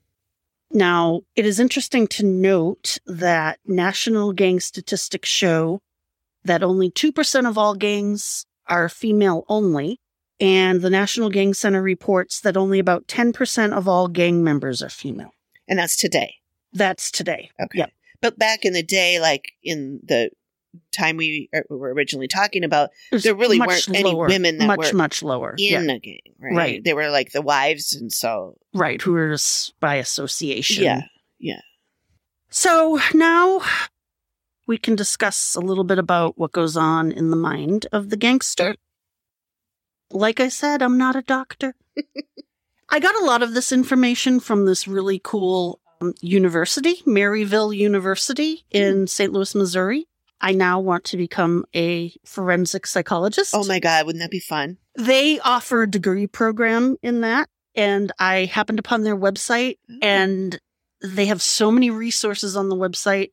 Now, 0.72 1.22
it 1.36 1.46
is 1.46 1.60
interesting 1.60 2.08
to 2.08 2.26
note 2.26 2.98
that 3.06 3.58
national 3.64 4.32
gang 4.32 4.58
statistics 4.60 5.28
show 5.28 5.80
that 6.44 6.64
only 6.64 6.90
2% 6.90 7.48
of 7.48 7.56
all 7.56 7.74
gangs 7.74 8.44
are 8.66 8.88
female 8.88 9.44
only, 9.48 10.00
And 10.38 10.82
the 10.82 10.90
National 10.90 11.30
Gang 11.30 11.54
Center 11.54 11.82
reports 11.82 12.40
that 12.40 12.56
only 12.56 12.78
about 12.78 13.06
10% 13.06 13.72
of 13.72 13.88
all 13.88 14.08
gang 14.08 14.44
members 14.44 14.82
are 14.82 14.90
female. 14.90 15.32
And 15.66 15.78
that's 15.78 15.96
today. 15.96 16.36
That's 16.72 17.10
today. 17.10 17.50
Okay. 17.62 17.78
Yep. 17.78 17.90
But 18.20 18.38
back 18.38 18.64
in 18.64 18.72
the 18.72 18.82
day, 18.82 19.20
like 19.20 19.52
in 19.62 20.00
the 20.04 20.30
time 20.92 21.16
we 21.16 21.48
er, 21.54 21.64
were 21.70 21.92
originally 21.92 22.28
talking 22.28 22.64
about, 22.64 22.90
There 23.12 23.34
really 23.34 23.58
weren't 23.60 23.88
any 23.94 24.14
women 24.14 24.58
that 24.58 24.66
much, 24.66 24.92
were 24.92 24.96
much 24.98 25.22
lower. 25.22 25.54
in 25.58 25.88
yeah. 25.88 25.94
a 25.94 25.98
gang, 25.98 26.20
right? 26.38 26.54
Right. 26.56 26.84
They 26.84 26.92
were 26.94 27.08
like 27.10 27.32
the 27.32 27.42
wives, 27.42 27.94
and 27.94 28.12
so 28.12 28.56
Right. 28.74 29.00
Who 29.00 29.14
are 29.16 29.32
s- 29.32 29.72
by 29.80 29.96
association. 29.96 30.84
yeah, 30.84 31.02
yeah. 31.38 31.60
So 32.50 32.98
now 33.14 33.60
we 34.66 34.78
can 34.78 34.96
discuss 34.96 35.54
a 35.54 35.60
little 35.60 35.84
bit 35.84 35.98
about 35.98 36.36
what 36.38 36.52
goes 36.52 36.76
on 36.76 37.12
in 37.12 37.30
the 37.30 37.36
mind 37.36 37.86
of 37.92 38.10
the 38.10 38.16
gangster. 38.16 38.76
Like 40.10 40.40
I 40.40 40.48
said, 40.48 40.82
I'm 40.82 40.98
not 40.98 41.16
a 41.16 41.22
doctor. 41.22 41.74
I 42.88 43.00
got 43.00 43.20
a 43.20 43.24
lot 43.24 43.42
of 43.42 43.54
this 43.54 43.72
information 43.72 44.40
from 44.40 44.64
this 44.66 44.86
really 44.86 45.20
cool 45.22 45.80
Um, 46.00 46.14
university, 46.20 47.02
Maryville 47.06 47.76
University 47.76 48.64
in 48.70 48.94
mm-hmm. 48.94 49.06
St. 49.06 49.32
Louis, 49.32 49.54
Missouri. 49.54 50.06
I 50.40 50.52
now 50.52 50.80
want 50.80 51.04
to 51.04 51.16
become 51.16 51.64
a 51.74 52.14
forensic 52.24 52.86
psychologist. 52.86 53.54
Oh 53.54 53.64
my 53.64 53.78
god, 53.78 54.06
wouldn't 54.06 54.22
that 54.22 54.30
be 54.30 54.40
fun? 54.40 54.78
They 54.96 55.40
offer 55.40 55.82
a 55.82 55.90
degree 55.90 56.26
program 56.26 56.96
in 57.02 57.22
that, 57.22 57.48
and 57.74 58.12
I 58.18 58.44
happened 58.44 58.78
upon 58.78 59.02
their 59.02 59.16
website, 59.16 59.78
mm-hmm. 59.90 59.98
and 60.02 60.60
they 61.02 61.26
have 61.26 61.40
so 61.40 61.70
many 61.70 61.90
resources 61.90 62.56
on 62.56 62.68
the 62.68 62.76
website. 62.76 63.30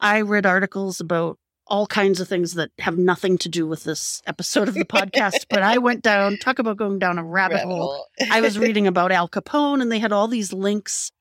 I 0.00 0.22
read 0.22 0.46
articles 0.46 1.00
about 1.00 1.38
all 1.66 1.86
kinds 1.86 2.20
of 2.20 2.28
things 2.28 2.54
that 2.54 2.70
have 2.80 2.98
nothing 2.98 3.38
to 3.38 3.48
do 3.48 3.66
with 3.66 3.84
this 3.84 4.20
episode 4.26 4.66
of 4.66 4.74
the 4.74 4.84
podcast, 4.84 5.46
but 5.48 5.62
I 5.62 5.78
went 5.78 6.02
down, 6.02 6.36
talk 6.36 6.58
about 6.58 6.76
going 6.76 6.98
down 6.98 7.18
a 7.18 7.24
rabbit, 7.24 7.62
hole. 7.62 8.06
I 8.30 8.40
was 8.40 8.58
reading 8.58 8.88
about 8.88 9.12
Al 9.12 9.28
Capone, 9.28 9.80
and 9.80 9.90
they 9.90 10.00
had 10.00 10.12
all 10.12 10.26
these 10.26 10.52
links. 10.52 11.12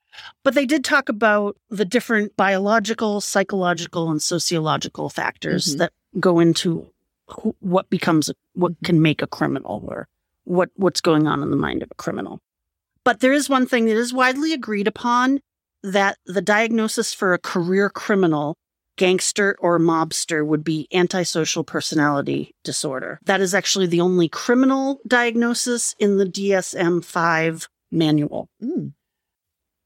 But 0.44 0.54
they 0.56 0.66
did 0.66 0.84
talk 0.84 1.10
about 1.10 1.58
the 1.70 1.86
different 1.86 2.36
biological, 2.38 3.22
psychological, 3.22 4.10
and 4.12 4.22
sociological 4.22 5.10
factors 5.10 5.76
Mhm. 5.76 5.78
that 5.80 5.94
go 6.20 6.40
into 6.40 6.88
who, 7.28 7.56
what 7.60 7.90
becomes 7.90 8.30
a, 8.30 8.34
what 8.54 8.74
can 8.84 9.02
make 9.02 9.22
a 9.22 9.28
criminal 9.28 9.84
or 9.88 10.08
what 10.46 10.70
what's 10.76 11.02
going 11.02 11.28
on 11.28 11.44
in 11.44 11.52
the 11.52 11.56
mind 11.58 11.84
of 11.84 11.92
a 11.92 11.96
criminal. 11.96 12.40
But 13.04 13.20
there 13.20 13.34
is 13.34 13.50
one 13.50 13.66
thing 13.68 13.86
that 13.86 13.96
is 13.98 14.14
widely 14.14 14.52
agreed 14.54 14.88
upon 14.88 15.40
that 15.84 16.18
the 16.26 16.42
diagnosis 16.42 17.14
for 17.14 17.34
a 17.34 17.40
career 17.40 17.90
criminal, 17.90 18.56
gangster 18.98 19.56
or 19.60 19.80
mobster 19.80 20.46
would 20.46 20.64
be 20.64 20.88
antisocial 20.94 21.64
personality 21.64 22.52
disorder. 22.64 23.20
That 23.26 23.40
is 23.42 23.54
actually 23.54 23.88
the 23.88 24.02
only 24.02 24.28
criminal 24.28 25.00
diagnosis 25.08 25.96
in 26.00 26.18
the 26.18 26.26
DSM-5 26.26 27.68
manual. 27.92 28.50
Mm. 28.62 28.94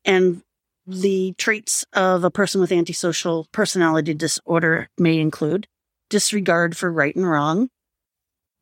And 0.06 0.42
the 0.86 1.34
traits 1.38 1.86
of 1.94 2.24
a 2.24 2.32
person 2.32 2.60
with 2.60 2.72
antisocial 2.72 3.48
personality 3.52 4.14
disorder 4.14 4.90
may 4.98 5.20
include 5.20 5.68
disregard 6.10 6.76
for 6.76 6.92
right 6.92 7.16
and 7.16 7.30
wrong, 7.30 7.70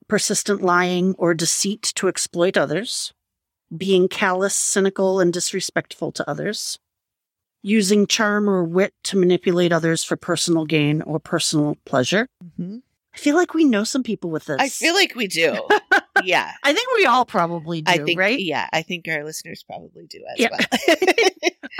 persistent 0.07 0.61
lying 0.61 1.15
or 1.17 1.33
deceit 1.33 1.91
to 1.95 2.07
exploit 2.07 2.57
others, 2.57 3.13
being 3.75 4.07
callous, 4.07 4.55
cynical, 4.55 5.19
and 5.19 5.33
disrespectful 5.33 6.11
to 6.11 6.29
others, 6.29 6.77
using 7.63 8.07
charm 8.07 8.49
or 8.49 8.63
wit 8.63 8.93
to 9.03 9.17
manipulate 9.17 9.71
others 9.71 10.03
for 10.03 10.15
personal 10.15 10.65
gain 10.65 11.01
or 11.01 11.19
personal 11.19 11.77
pleasure. 11.85 12.27
Mm-hmm. 12.43 12.77
I 13.13 13.17
feel 13.17 13.35
like 13.35 13.53
we 13.53 13.65
know 13.65 13.83
some 13.83 14.03
people 14.03 14.29
with 14.29 14.45
this. 14.45 14.57
I 14.59 14.69
feel 14.69 14.93
like 14.93 15.15
we 15.15 15.27
do. 15.27 15.53
yeah, 16.25 16.51
I 16.63 16.73
think 16.73 16.87
we 16.95 17.05
all 17.05 17.25
probably 17.25 17.81
do, 17.81 17.91
I 17.91 17.97
think 17.99 18.19
right? 18.19 18.39
Yeah, 18.39 18.67
I 18.73 18.81
think 18.81 19.07
our 19.07 19.23
listeners 19.23 19.63
probably 19.63 20.05
do 20.07 20.23
as 20.31 20.39
Yeah. 20.39 20.49
well. 20.51 21.29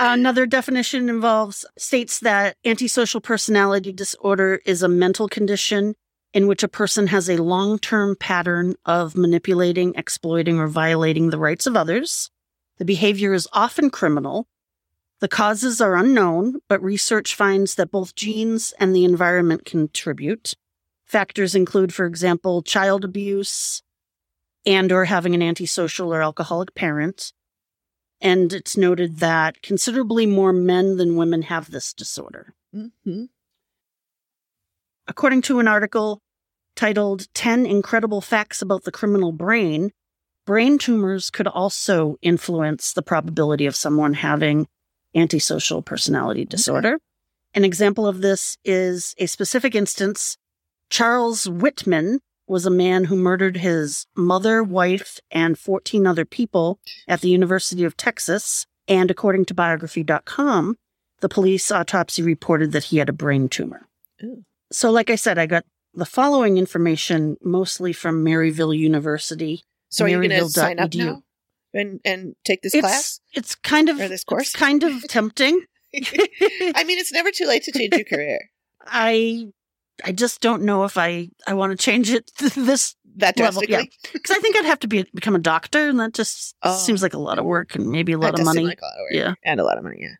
Another 0.00 0.46
definition 0.46 1.08
involves 1.08 1.64
states 1.78 2.20
that 2.20 2.56
antisocial 2.64 3.20
personality 3.20 3.92
disorder 3.92 4.60
is 4.64 4.82
a 4.82 4.88
mental 4.88 5.28
condition 5.28 5.94
in 6.32 6.46
which 6.46 6.62
a 6.62 6.68
person 6.68 7.08
has 7.08 7.28
a 7.28 7.36
long-term 7.42 8.16
pattern 8.18 8.74
of 8.86 9.16
manipulating, 9.16 9.92
exploiting, 9.96 10.58
or 10.58 10.66
violating 10.66 11.28
the 11.30 11.38
rights 11.38 11.66
of 11.66 11.76
others. 11.76 12.30
The 12.78 12.84
behavior 12.86 13.34
is 13.34 13.46
often 13.52 13.90
criminal. 13.90 14.48
The 15.20 15.28
causes 15.28 15.80
are 15.80 15.94
unknown, 15.94 16.56
but 16.68 16.82
research 16.82 17.34
finds 17.34 17.74
that 17.74 17.90
both 17.90 18.14
genes 18.14 18.72
and 18.80 18.96
the 18.96 19.04
environment 19.04 19.64
contribute. 19.64 20.54
Factors 21.04 21.54
include, 21.54 21.92
for 21.92 22.06
example, 22.06 22.62
child 22.62 23.04
abuse 23.04 23.82
and 24.64 24.92
or 24.92 25.06
having 25.06 25.34
an 25.34 25.42
antisocial 25.42 26.12
or 26.12 26.22
alcoholic 26.22 26.74
parent, 26.74 27.32
and 28.20 28.52
it's 28.52 28.76
noted 28.76 29.18
that 29.18 29.62
considerably 29.62 30.26
more 30.26 30.52
men 30.52 30.96
than 30.96 31.16
women 31.16 31.42
have 31.42 31.70
this 31.70 31.92
disorder. 31.92 32.54
Mhm. 32.74 33.28
According 35.06 35.42
to 35.42 35.58
an 35.58 35.68
article 35.68 36.22
titled 36.76 37.26
10 37.34 37.66
Incredible 37.66 38.20
Facts 38.20 38.62
About 38.62 38.84
the 38.84 38.92
Criminal 38.92 39.32
Brain, 39.32 39.92
brain 40.46 40.78
tumors 40.78 41.30
could 41.30 41.46
also 41.46 42.16
influence 42.22 42.92
the 42.92 43.02
probability 43.02 43.66
of 43.66 43.76
someone 43.76 44.14
having 44.14 44.68
antisocial 45.14 45.82
personality 45.82 46.44
disorder. 46.44 46.98
An 47.54 47.64
example 47.64 48.06
of 48.06 48.22
this 48.22 48.56
is 48.64 49.14
a 49.18 49.26
specific 49.26 49.74
instance. 49.74 50.38
Charles 50.88 51.48
Whitman 51.48 52.20
was 52.46 52.66
a 52.66 52.70
man 52.70 53.04
who 53.04 53.16
murdered 53.16 53.56
his 53.58 54.06
mother, 54.16 54.62
wife, 54.62 55.18
and 55.30 55.58
14 55.58 56.06
other 56.06 56.24
people 56.24 56.78
at 57.08 57.20
the 57.20 57.28
University 57.30 57.84
of 57.84 57.96
Texas. 57.96 58.66
And 58.88 59.10
according 59.10 59.44
to 59.46 59.54
biography.com, 59.54 60.76
the 61.20 61.28
police 61.28 61.70
autopsy 61.70 62.22
reported 62.22 62.72
that 62.72 62.84
he 62.84 62.98
had 62.98 63.08
a 63.08 63.12
brain 63.12 63.48
tumor. 63.48 63.86
Ooh. 64.22 64.44
So, 64.72 64.90
like 64.90 65.08
I 65.10 65.14
said, 65.16 65.38
I 65.38 65.46
got 65.46 65.64
the 65.94 66.04
following 66.06 66.58
information 66.58 67.36
mostly 67.42 67.92
from 67.92 68.24
Maryville 68.24 68.76
University. 68.76 69.62
So 69.90 70.04
are 70.04 70.08
you 70.08 70.16
going 70.16 70.30
to 70.30 70.48
sign 70.48 70.78
up 70.80 70.90
Maryville.edu. 70.90 71.04
now 71.04 71.22
and 71.74 72.00
and 72.04 72.34
take 72.44 72.62
this 72.62 72.74
It's 72.74 72.80
class? 72.80 73.20
it's 73.34 73.54
kind 73.54 73.88
of 73.88 74.00
Or 74.00 74.08
this 74.08 74.24
course? 74.24 74.48
it's 74.48 74.56
kind 74.56 74.82
of 74.82 75.02
tempting. 75.08 75.60
I 75.94 76.84
mean, 76.84 76.98
it's 76.98 77.12
never 77.12 77.30
too 77.30 77.44
late 77.46 77.62
to 77.64 77.72
change 77.72 77.94
your 77.94 78.04
career. 78.12 78.50
I 78.86 79.48
I 80.04 80.12
just 80.12 80.40
don't 80.40 80.62
know 80.62 80.84
if 80.84 80.96
I 80.98 81.28
I 81.46 81.54
want 81.54 81.70
to 81.72 81.76
change 81.76 82.10
it 82.10 82.30
this 82.56 82.96
That 83.16 83.38
Level, 83.38 83.62
yeah. 83.64 83.82
because 84.12 84.36
I 84.36 84.40
think 84.40 84.56
I'd 84.56 84.64
have 84.64 84.80
to 84.80 84.88
be 84.88 85.04
become 85.14 85.34
a 85.34 85.38
doctor, 85.38 85.88
and 85.88 86.00
that 86.00 86.14
just 86.14 86.56
Oh. 86.62 86.76
seems 86.76 87.02
like 87.02 87.14
a 87.14 87.18
lot 87.18 87.38
of 87.38 87.44
work 87.44 87.74
and 87.74 87.90
maybe 87.90 88.12
a 88.12 88.18
lot 88.18 88.38
of 88.38 88.44
money. 88.44 88.64
like 88.64 88.80
a 88.80 88.84
lot 88.84 88.94
of. 89.10 89.16
Yeah. 89.16 89.34
and 89.44 89.60
a 89.60 89.64
lot 89.64 89.76
of 89.78 89.84
money. 89.84 89.98
Yeah. 90.00 90.14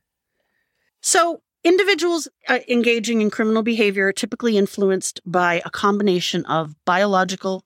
So, 1.01 1.43
individuals 1.65 2.29
uh, 2.49 2.59
engaging 2.69 3.21
in 3.23 3.31
criminal 3.31 3.63
behavior 3.63 4.09
are 4.09 4.13
typically 4.13 4.57
influenced 4.59 5.21
by 5.25 5.63
a 5.65 5.71
combination 5.71 6.45
of 6.47 6.75
biological, 6.85 7.65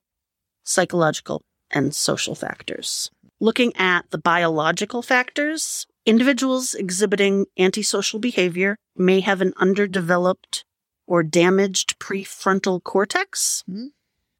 psychological, 0.63 1.43
and 1.71 1.93
social 1.95 2.33
factors. 2.35 3.09
Looking 3.39 3.75
at 3.75 4.09
the 4.09 4.17
biological 4.17 5.01
factors, 5.03 5.85
individuals 6.05 6.73
exhibiting 6.73 7.45
antisocial 7.59 8.19
behavior 8.19 8.77
may 8.95 9.19
have 9.19 9.41
an 9.41 9.53
underdeveloped 9.57 10.63
or 11.07 11.23
damaged 11.23 11.97
prefrontal 11.99 12.83
cortex, 12.83 13.63
Hmm. 13.65 13.87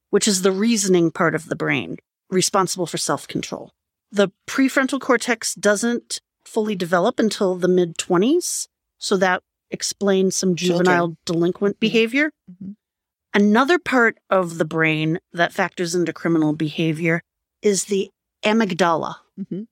which 0.09 0.27
is 0.27 0.41
the 0.43 0.51
reasoning 0.51 1.09
part 1.11 1.33
of 1.33 1.47
the 1.47 1.55
brain 1.55 1.97
responsible 2.29 2.85
for 2.85 2.97
self 2.97 3.27
control. 3.27 3.73
The 4.11 4.29
prefrontal 4.45 4.99
cortex 5.01 5.55
doesn't 5.55 6.21
fully 6.45 6.75
develop 6.75 7.19
until 7.19 7.55
the 7.55 7.67
mid 7.67 7.97
20s, 7.97 8.67
so 8.97 9.17
that 9.17 9.43
explains 9.71 10.35
some 10.35 10.55
Children. 10.55 10.77
juvenile 10.85 11.17
delinquent 11.25 11.79
behavior. 11.79 12.31
Mhm. 12.49 12.75
Another 13.33 13.77
part 13.79 14.17
of 14.29 14.57
the 14.57 14.65
brain 14.65 15.19
that 15.33 15.53
factors 15.53 15.93
into 15.93 16.13
criminal 16.13 16.53
behavior 16.53 17.21
is 17.61 17.85
the 17.85 18.09
amygdala. 18.43 19.15
Mhm. 19.39 19.67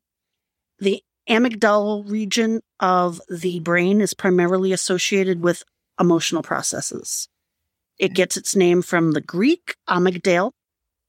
The 0.79 1.01
amygdala 1.29 2.09
region 2.09 2.61
of 2.79 3.21
the 3.29 3.59
brain 3.61 4.01
is 4.01 4.13
primarily 4.13 4.73
associated 4.73 5.41
with 5.41 5.63
emotional 5.99 6.43
processes. 6.43 7.27
It 7.97 8.13
gets 8.13 8.37
its 8.37 8.55
name 8.55 8.81
from 8.81 9.11
the 9.11 9.21
Greek 9.21 9.75
amygdale, 9.87 10.51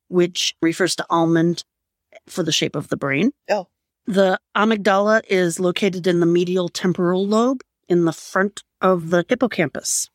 which 0.09 0.55
refers 0.63 0.95
to 0.97 1.07
almond 1.11 1.65
for 2.29 2.43
the 2.43 2.53
shape 2.53 2.77
of 2.77 2.89
the 2.89 2.97
brain. 2.97 3.33
Oh. 3.51 3.69
The 4.07 4.39
amygdala 4.57 5.23
is 5.29 5.59
located 5.59 6.07
in 6.07 6.21
the 6.21 6.27
medial 6.27 6.69
temporal 6.69 7.27
lobe 7.27 7.63
in 7.89 8.05
the 8.05 8.13
front 8.13 8.63
of 8.81 9.11
the 9.11 9.25
hippocampus. 9.29 10.09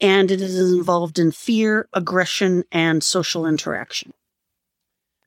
And 0.00 0.30
it 0.30 0.40
is 0.40 0.72
involved 0.72 1.18
in 1.18 1.32
fear, 1.32 1.88
aggression, 1.92 2.64
and 2.72 3.02
social 3.02 3.46
interaction. 3.46 4.12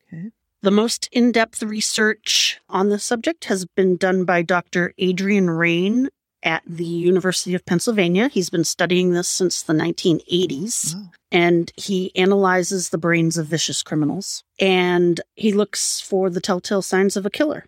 Okay. 0.07 0.31
The 0.61 0.71
most 0.71 1.07
in 1.11 1.31
depth 1.31 1.61
research 1.61 2.59
on 2.69 2.89
this 2.89 3.03
subject 3.03 3.45
has 3.45 3.65
been 3.65 3.97
done 3.97 4.25
by 4.25 4.41
Dr. 4.41 4.93
Adrian 4.97 5.49
Raine 5.49 6.09
at 6.45 6.63
the 6.65 6.85
University 6.85 7.55
of 7.55 7.65
Pennsylvania. 7.65 8.29
He's 8.29 8.49
been 8.49 8.63
studying 8.63 9.11
this 9.11 9.27
since 9.27 9.61
the 9.61 9.73
1980s. 9.73 10.95
Wow. 10.95 11.09
And 11.31 11.71
he 11.75 12.15
analyzes 12.15 12.89
the 12.89 12.97
brains 12.97 13.37
of 13.37 13.47
vicious 13.47 13.83
criminals 13.83 14.43
and 14.59 15.19
he 15.35 15.51
looks 15.51 15.99
for 15.99 16.29
the 16.29 16.39
telltale 16.39 16.81
signs 16.81 17.17
of 17.17 17.25
a 17.25 17.29
killer. 17.29 17.65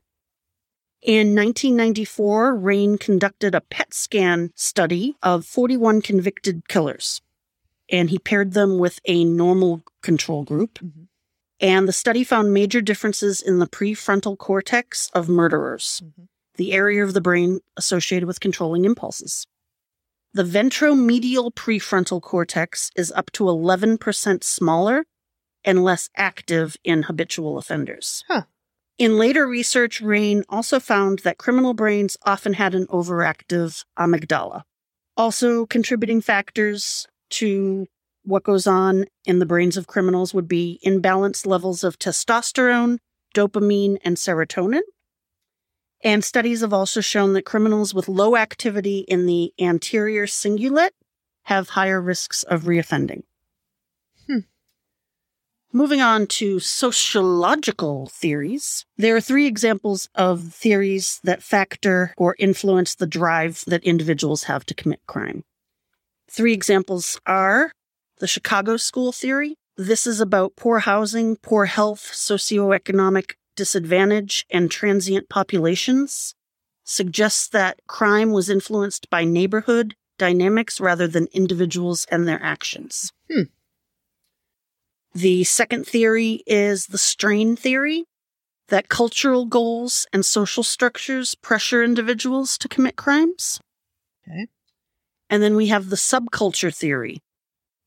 In 1.02 1.36
1994, 1.36 2.56
Raine 2.56 2.98
conducted 2.98 3.54
a 3.54 3.62
PET 3.62 3.94
scan 3.94 4.52
study 4.56 5.16
of 5.22 5.46
41 5.46 6.02
convicted 6.02 6.68
killers, 6.68 7.22
and 7.90 8.10
he 8.10 8.18
paired 8.18 8.54
them 8.54 8.80
with 8.80 9.00
a 9.06 9.24
normal 9.24 9.84
control 10.02 10.44
group. 10.44 10.80
Mhm. 10.80 11.08
And 11.60 11.88
the 11.88 11.94
study 11.94 12.24
found 12.24 12.54
major 12.54 12.82
differences 12.82 13.42
in 13.42 13.60
the 13.60 13.68
prefrontal 13.68 14.38
cortex 14.38 15.10
of 15.14 15.30
murderers, 15.30 16.02
Mhm. 16.04 16.28
The 16.58 16.74
area 16.74 17.04
of 17.04 17.14
the 17.14 17.22
brain 17.22 17.60
associated 17.78 18.28
with 18.28 18.40
controlling 18.40 18.86
impulses. 18.86 19.48
The 20.34 20.44
ventromedial 20.44 21.54
prefrontal 21.54 22.22
cortex 22.22 22.92
is 22.96 23.12
up 23.12 23.32
to 23.32 23.46
11% 23.46 24.44
smaller 24.44 25.06
and 25.64 25.84
less 25.84 26.10
active 26.16 26.78
in 26.84 27.04
habitual 27.04 27.58
offenders. 27.58 28.24
Huh. 28.28 28.44
In 28.98 29.18
later 29.18 29.48
research, 29.48 30.02
Raine 30.02 30.44
also 30.50 30.80
found 30.80 31.20
that 31.20 31.38
criminal 31.38 31.74
brains 31.74 32.18
often 32.26 32.54
had 32.54 32.74
an 32.74 32.88
overactive 32.88 33.84
amygdala. 33.98 34.64
Also, 35.16 35.66
contributing 35.66 36.22
factors 36.22 37.08
to 37.30 37.88
what 38.24 38.44
goes 38.44 38.68
on 38.68 39.06
in 39.26 39.40
the 39.40 39.46
brains 39.46 39.78
of 39.78 39.88
criminals 39.88 40.34
would 40.34 40.48
be 40.48 40.80
imbalanced 40.86 41.46
levels 41.46 41.84
of 41.84 41.98
testosterone, 41.98 42.98
dopamine, 43.36 43.98
and 44.04 44.18
serotonin. 44.18 44.82
And 46.04 46.24
studies 46.24 46.62
have 46.62 46.74
also 46.74 47.02
shown 47.02 47.34
that 47.34 47.46
criminals 47.46 47.94
with 47.94 48.08
low 48.08 48.36
activity 48.36 49.00
in 49.08 49.26
the 49.26 49.54
anterior 49.60 50.26
cingulate 50.26 50.92
have 51.44 51.70
higher 51.70 52.02
risks 52.02 52.44
of 52.44 52.64
reoffending. 52.64 53.24
Hmm. 54.28 54.40
Moving 55.74 56.02
on 56.02 56.28
to 56.28 56.60
sociological 56.60 58.08
theories, 58.08 58.86
there 58.98 59.16
are 59.16 59.22
three 59.22 59.48
examples 59.48 60.08
of 60.14 60.54
theories 60.54 61.20
that 61.24 61.42
factor 61.42 62.14
or 62.18 62.36
influence 62.38 62.96
the 62.96 63.08
drive 63.08 63.64
that 63.68 63.84
individuals 63.84 64.44
have 64.44 64.66
to 64.68 64.74
commit 64.74 65.00
crime. 65.08 65.44
Three 66.30 66.54
examples 66.54 67.20
are 67.26 67.72
the 68.20 68.28
Chicago 68.28 68.78
School 68.78 69.12
theory. 69.12 69.56
This 69.78 70.06
is 70.06 70.20
about 70.20 70.56
poor 70.56 70.80
housing, 70.80 71.38
poor 71.38 71.66
health, 71.66 72.12
socioeconomic 72.14 73.34
disadvantage, 73.58 74.46
and 74.50 74.72
transient 74.72 75.28
populations. 75.28 76.34
Suggests 76.86 77.50
that 77.50 77.82
crime 77.88 78.32
was 78.32 78.50
influenced 78.50 79.10
by 79.10 79.26
neighborhood 79.26 79.96
dynamics 80.18 80.80
rather 80.80 81.08
than 81.08 81.28
individuals 81.34 82.08
and 82.10 82.26
their 82.26 82.42
actions. 82.42 83.12
Hmm. 83.30 83.44
The 85.14 85.44
second 85.44 85.86
theory 85.86 86.44
is 86.48 86.88
the 86.88 86.98
strain 86.98 87.56
theory 87.56 88.06
that 88.70 88.90
cultural 88.90 89.46
goals 89.46 90.06
and 90.14 90.26
social 90.26 90.64
structures 90.64 91.36
pressure 91.36 91.84
individuals 91.84 92.58
to 92.60 92.68
commit 92.68 92.96
crimes. 92.96 93.60
Okay. 94.28 94.48
And 95.30 95.42
then 95.42 95.56
we 95.56 95.68
have 95.68 95.90
the 95.90 95.96
subculture 95.96 96.74
theory, 96.76 97.22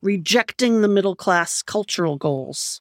rejecting 0.02 0.80
the 0.80 0.88
middle 0.88 1.16
class 1.16 1.62
cultural 1.62 2.16
goals. 2.16 2.80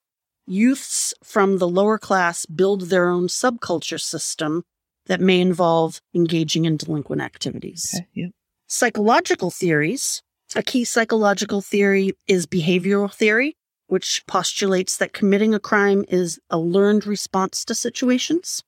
Youths 0.49 1.13
from 1.23 1.59
the 1.59 1.67
lower 1.67 1.99
class 1.99 2.47
build 2.47 2.89
their 2.89 3.07
own 3.07 3.27
subculture 3.27 4.01
system 4.01 4.63
that 5.05 5.21
may 5.21 5.39
involve 5.39 6.01
engaging 6.15 6.65
in 6.65 6.75
delinquent 6.75 7.21
activities. 7.21 7.87
Okay. 7.95 8.07
Yep. 8.15 8.31
Psychological 8.65 9.51
theories. 9.51 10.23
A 10.55 10.63
key 10.63 10.85
psychological 10.85 11.61
theory 11.61 12.13
is 12.27 12.47
behavioral 12.47 13.13
theory, 13.13 13.57
which 13.85 14.23
postulates 14.25 14.97
that 14.97 15.13
committing 15.13 15.53
a 15.53 15.59
crime 15.59 16.03
is 16.07 16.39
a 16.49 16.57
learned 16.57 17.05
response 17.05 17.63
to 17.65 17.75
situations. 17.75 18.63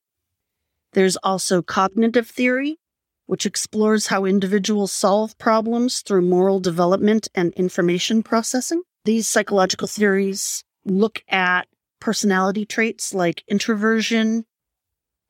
There's 0.93 1.17
also 1.17 1.63
cognitive 1.63 2.27
theory, 2.27 2.77
which 3.25 3.47
explores 3.47 4.07
how 4.07 4.25
individuals 4.25 4.91
solve 4.91 5.35
problems 5.39 6.01
through 6.01 6.21
moral 6.21 6.59
development 6.59 7.27
and 7.33 7.53
information 7.53 8.21
processing. 8.21 8.83
These 9.05 9.27
psychological 9.27 9.87
theories 9.87 10.63
look 10.85 11.23
at 11.27 11.67
personality 12.01 12.65
traits 12.65 13.13
like 13.13 13.45
introversion, 13.47 14.45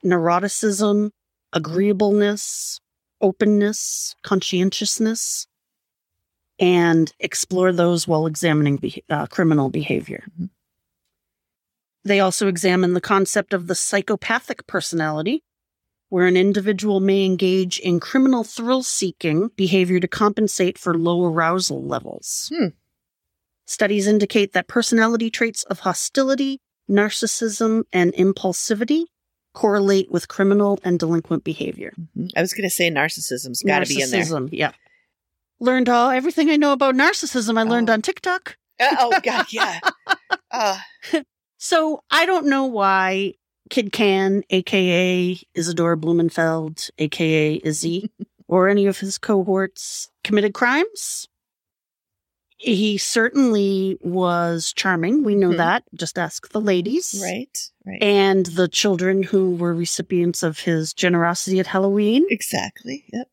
neuroticism, 0.03 1.11
agreeableness, 1.53 2.79
openness, 3.21 4.15
conscientiousness, 4.23 5.45
and 6.57 7.13
explore 7.19 7.71
those 7.71 8.07
while 8.07 8.25
examining 8.25 8.77
be- 8.77 9.03
uh, 9.09 9.27
criminal 9.27 9.69
behavior. 9.69 10.23
Mhm. 10.39 10.49
They 12.03 12.19
also 12.19 12.47
examine 12.47 12.93
the 12.93 13.01
concept 13.01 13.53
of 13.53 13.67
the 13.67 13.75
psychopathic 13.75 14.65
personality, 14.65 15.43
where 16.09 16.25
an 16.25 16.35
individual 16.35 16.99
may 16.99 17.25
engage 17.25 17.79
in 17.79 17.99
criminal 17.99 18.43
thrill 18.43 18.81
seeking 18.81 19.49
behavior 19.55 19.99
to 19.99 20.07
compensate 20.07 20.77
for 20.77 20.97
low 20.97 21.23
arousal 21.25 21.83
levels. 21.83 22.51
Hmm. 22.53 22.69
Studies 23.67 24.07
indicate 24.07 24.53
that 24.53 24.67
personality 24.67 25.29
traits 25.29 25.63
of 25.63 25.79
hostility, 25.79 26.59
narcissism, 26.89 27.83
and 27.93 28.13
impulsivity 28.13 29.05
correlate 29.53 30.11
with 30.11 30.27
criminal 30.27 30.79
and 30.83 30.97
delinquent 30.99 31.43
behavior. 31.43 31.93
Mhm. 32.17 32.29
I 32.35 32.41
was 32.41 32.53
going 32.53 32.63
to 32.67 32.73
say 32.73 32.89
narcissism's 32.89 33.61
got 33.63 33.79
to 33.79 33.87
be 33.93 34.01
in 34.01 34.09
there. 34.09 34.21
Narcissism, 34.23 34.49
yeah. 34.51 34.71
Learned 35.59 35.89
all 35.89 36.09
everything 36.09 36.49
I 36.49 36.55
know 36.57 36.71
about 36.73 36.95
narcissism. 36.95 37.57
I 37.57 37.63
learned 37.63 37.89
Oh. 37.89 37.93
on 37.93 38.01
TikTok. 38.01 38.57
Uh, 38.79 38.95
oh 38.99 39.19
God, 39.23 39.45
yeah. 39.51 39.79
Uh, 40.49 40.79
So 41.57 42.01
I 42.09 42.25
don't 42.25 42.47
know 42.47 42.65
why 42.65 43.35
Kid 43.69 43.91
Cann, 43.91 44.43
aka 44.49 45.37
Isidore 45.53 45.95
Blumenfeld, 45.95 46.89
aka 46.97 47.61
Izzy, 47.63 48.09
or 48.47 48.67
any 48.67 48.87
of 48.87 48.99
his 48.99 49.17
cohorts 49.19 50.09
committed 50.23 50.53
crimes. 50.53 51.27
He 52.63 52.97
certainly 52.99 53.97
was 54.01 54.71
charming. 54.75 55.23
We 55.23 55.33
know 55.35 55.49
Mhm. 55.49 55.57
that. 55.57 55.83
Just 55.95 56.19
ask 56.19 56.49
the 56.49 56.61
ladies. 56.61 57.19
right, 57.21 57.57
right. 57.87 58.01
And 58.03 58.45
the 58.45 58.67
children 58.67 59.23
who 59.23 59.55
were 59.55 59.73
recipients 59.73 60.43
of 60.43 60.59
his 60.59 60.93
generosity 60.93 61.59
at 61.59 61.67
Halloween. 61.67 62.23
exactly. 62.29 63.05
Yep. 63.11 63.27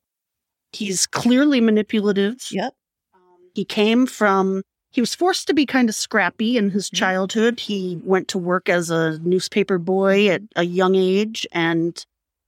He's 0.73 1.07
clearly 1.07 1.61
manipulative. 1.61 2.37
Yep. 2.51 2.73
He 3.55 3.65
came 3.67 4.07
from, 4.07 4.63
he 4.93 5.01
was 5.03 5.15
forced 5.15 5.47
to 5.49 5.55
be 5.55 5.67
kind 5.67 5.89
of 5.91 5.95
scrappy 5.95 6.57
in 6.57 6.71
his 6.71 6.89
Mhm. 6.89 6.95
childhood. 6.97 7.61
He 7.61 8.01
went 8.05 8.29
to 8.29 8.39
work 8.39 8.69
as 8.71 8.91
a 8.91 9.19
newspaper 9.19 9.77
boy 9.79 10.29
at 10.29 10.43
a 10.57 10.65
young 10.65 10.95
age, 10.95 11.47
and 11.53 12.03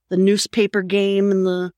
the 0.09 0.17
newspaper 0.17 0.81
game 0.81 1.29
and 1.31 1.45
the 1.45 1.71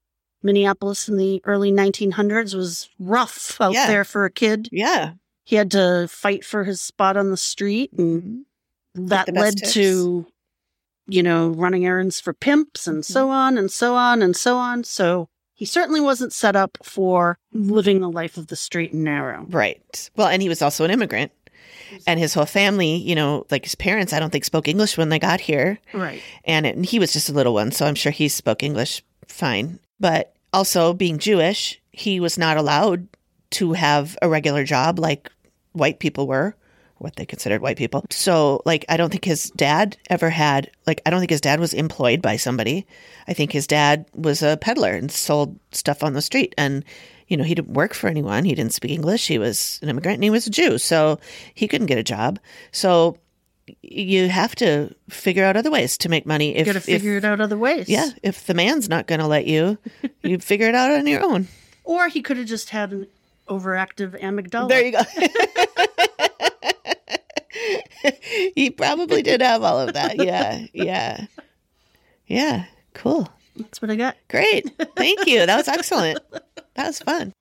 Minneapolis 0.43 1.07
in 1.07 1.17
the 1.17 1.41
early 1.45 1.71
1900s 1.71 2.53
was 2.55 2.89
rough 2.99 3.59
out 3.61 3.73
Yeah. 3.73 3.87
there 3.87 4.03
for 4.03 4.25
a 4.25 4.31
kid. 4.31 4.69
Yeah. 4.71 5.13
He 5.45 5.55
had 5.55 5.71
to 5.71 6.07
fight 6.09 6.45
for 6.45 6.63
his 6.63 6.81
spot 6.81 7.17
on 7.17 7.31
the 7.31 7.37
street, 7.37 7.91
and 7.97 8.45
Mhm. 8.97 9.09
that 9.09 9.33
led 9.33 9.57
tips. 9.57 9.73
to, 9.73 10.27
you 11.07 11.23
know, 11.23 11.49
running 11.49 11.85
errands 11.85 12.19
for 12.19 12.33
pimps 12.33 12.87
and 12.87 13.05
so 13.05 13.29
on 13.29 13.57
and 13.57 13.71
so 13.71 13.95
on 13.95 14.21
and 14.21 14.35
so 14.35 14.57
on. 14.57 14.83
So 14.83 15.27
he 15.53 15.65
certainly 15.65 15.99
wasn't 15.99 16.33
set 16.33 16.55
up 16.55 16.77
for 16.83 17.37
living 17.51 17.99
the 18.01 18.09
life 18.09 18.37
of 18.37 18.47
the 18.47 18.55
straight 18.55 18.93
and 18.93 19.03
narrow. 19.03 19.45
Right. 19.49 20.09
Well, 20.15 20.27
and 20.27 20.41
he 20.41 20.49
was 20.49 20.61
also 20.61 20.83
an 20.85 20.91
immigrant. 20.91 21.31
And 22.07 22.19
his 22.19 22.33
whole 22.33 22.45
family, 22.45 22.95
you 22.95 23.13
know, 23.15 23.45
like 23.51 23.65
his 23.65 23.75
parents, 23.75 24.13
I 24.13 24.19
don't 24.19 24.29
think 24.31 24.45
spoke 24.45 24.67
English 24.67 24.97
when 24.97 25.09
they 25.09 25.19
got 25.19 25.41
here. 25.41 25.79
Right. 25.93 26.21
And, 26.45 26.65
it, 26.65 26.75
and 26.75 26.85
he 26.85 26.97
was 26.99 27.13
just 27.13 27.29
a 27.29 27.33
little 27.33 27.53
one, 27.53 27.71
so 27.71 27.85
I'm 27.85 27.95
sure 27.95 28.11
he 28.11 28.27
spoke 28.29 28.63
English 28.63 29.03
fine. 29.27 29.79
But 29.99 30.35
also, 30.51 30.93
being 30.93 31.17
Jewish, 31.17 31.81
he 31.91 32.19
was 32.19 32.37
not 32.37 32.57
allowed 32.57 33.07
to 33.51 33.73
have 33.73 34.17
a 34.21 34.29
regular 34.29 34.63
job 34.63 34.99
like 34.99 35.31
white 35.73 35.99
people 35.99 36.27
were, 36.27 36.55
what 36.97 37.15
they 37.15 37.25
considered 37.25 37.61
white 37.61 37.77
people. 37.77 38.05
So, 38.09 38.61
like, 38.65 38.85
I 38.89 38.97
don't 38.97 39.09
think 39.09 39.25
his 39.25 39.51
dad 39.51 39.97
ever 40.09 40.29
had, 40.29 40.71
like, 40.87 41.01
I 41.05 41.09
don't 41.09 41.19
think 41.19 41.31
his 41.31 41.41
dad 41.41 41.59
was 41.59 41.73
employed 41.73 42.21
by 42.21 42.37
somebody. 42.37 42.87
I 43.27 43.33
think 43.33 43.51
his 43.51 43.67
dad 43.67 44.05
was 44.15 44.41
a 44.41 44.57
peddler 44.57 44.91
and 44.91 45.11
sold 45.11 45.59
stuff 45.71 46.03
on 46.03 46.13
the 46.13 46.21
street. 46.21 46.53
And, 46.57 46.83
you 47.27 47.37
know, 47.37 47.43
he 47.43 47.55
didn't 47.55 47.73
work 47.73 47.93
for 47.93 48.07
anyone. 48.07 48.45
He 48.45 48.55
didn't 48.55 48.73
speak 48.73 48.91
English. 48.91 49.27
He 49.27 49.37
was 49.37 49.79
an 49.81 49.89
immigrant 49.89 50.17
and 50.17 50.23
he 50.23 50.29
was 50.29 50.47
a 50.47 50.51
Jew. 50.51 50.77
So 50.77 51.19
he 51.53 51.67
couldn't 51.67 51.87
get 51.87 51.97
a 51.97 52.03
job. 52.03 52.39
So, 52.71 53.17
you 53.81 54.27
have 54.29 54.55
to 54.55 54.93
figure 55.09 55.45
out 55.45 55.55
other 55.55 55.71
ways 55.71 55.97
to 55.99 56.09
make 56.09 56.25
money. 56.25 56.49
You 56.53 56.55
If, 56.61 56.65
got 56.65 56.71
to 56.73 56.77
if- 56.79 56.83
figure 56.85 57.17
it 57.17 57.25
out 57.25 57.39
other 57.41 57.57
ways. 57.57 57.87
yeah, 57.89 58.09
if 58.21 58.45
the 58.45 58.53
man's 58.53 58.89
not 58.89 59.07
going 59.07 59.19
to 59.19 59.27
let 59.27 59.45
you, 59.47 59.77
you 60.21 60.39
figure 60.39 60.67
it 60.67 60.75
out 60.75 60.91
on 60.91 61.07
your 61.07 61.23
own. 61.23 61.47
Or 61.83 62.07
he 62.09 62.21
could 62.21 62.37
have 62.37 62.45
just 62.47 62.69
had 62.71 62.91
an 62.91 63.07
overactive 63.49 64.19
amygdala. 64.21 64.69
There 64.69 64.85
you 64.85 64.91
go. 64.91 65.01
he 68.55 68.69
probably 68.69 69.21
did 69.21 69.41
have 69.41 69.63
all 69.63 69.79
of 69.79 69.93
that. 69.93 70.17
Yeah, 70.23 70.65
yeah, 70.73 71.25
yeah. 72.27 72.65
Cool. 72.93 73.27
That's 73.55 73.81
what 73.81 73.91
I 73.91 73.95
got. 73.95 74.17
Great. 74.29 74.69
Thank 74.95 75.25
you. 75.27 75.45
That 75.45 75.57
was 75.57 75.67
excellent. 75.67 76.19
That 76.75 76.87
was 76.87 76.99
fun. 76.99 77.33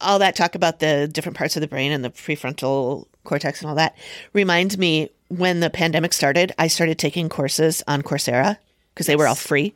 All 0.00 0.18
that 0.18 0.34
talk 0.34 0.54
about 0.54 0.78
the 0.80 1.06
different 1.08 1.36
parts 1.36 1.56
of 1.56 1.60
the 1.60 1.68
brain 1.68 1.92
and 1.92 2.04
the 2.04 2.10
prefrontal 2.10 3.06
cortex 3.24 3.60
and 3.60 3.68
all 3.70 3.76
that 3.76 3.96
reminds 4.32 4.76
me 4.78 5.10
when 5.28 5.60
the 5.60 5.70
pandemic 5.70 6.12
started, 6.12 6.52
I 6.58 6.66
started 6.66 6.98
taking 6.98 7.28
courses 7.28 7.82
on 7.88 8.02
Coursera 8.02 8.58
because 8.94 9.06
they 9.06 9.16
were 9.16 9.26
all 9.26 9.34
free 9.34 9.72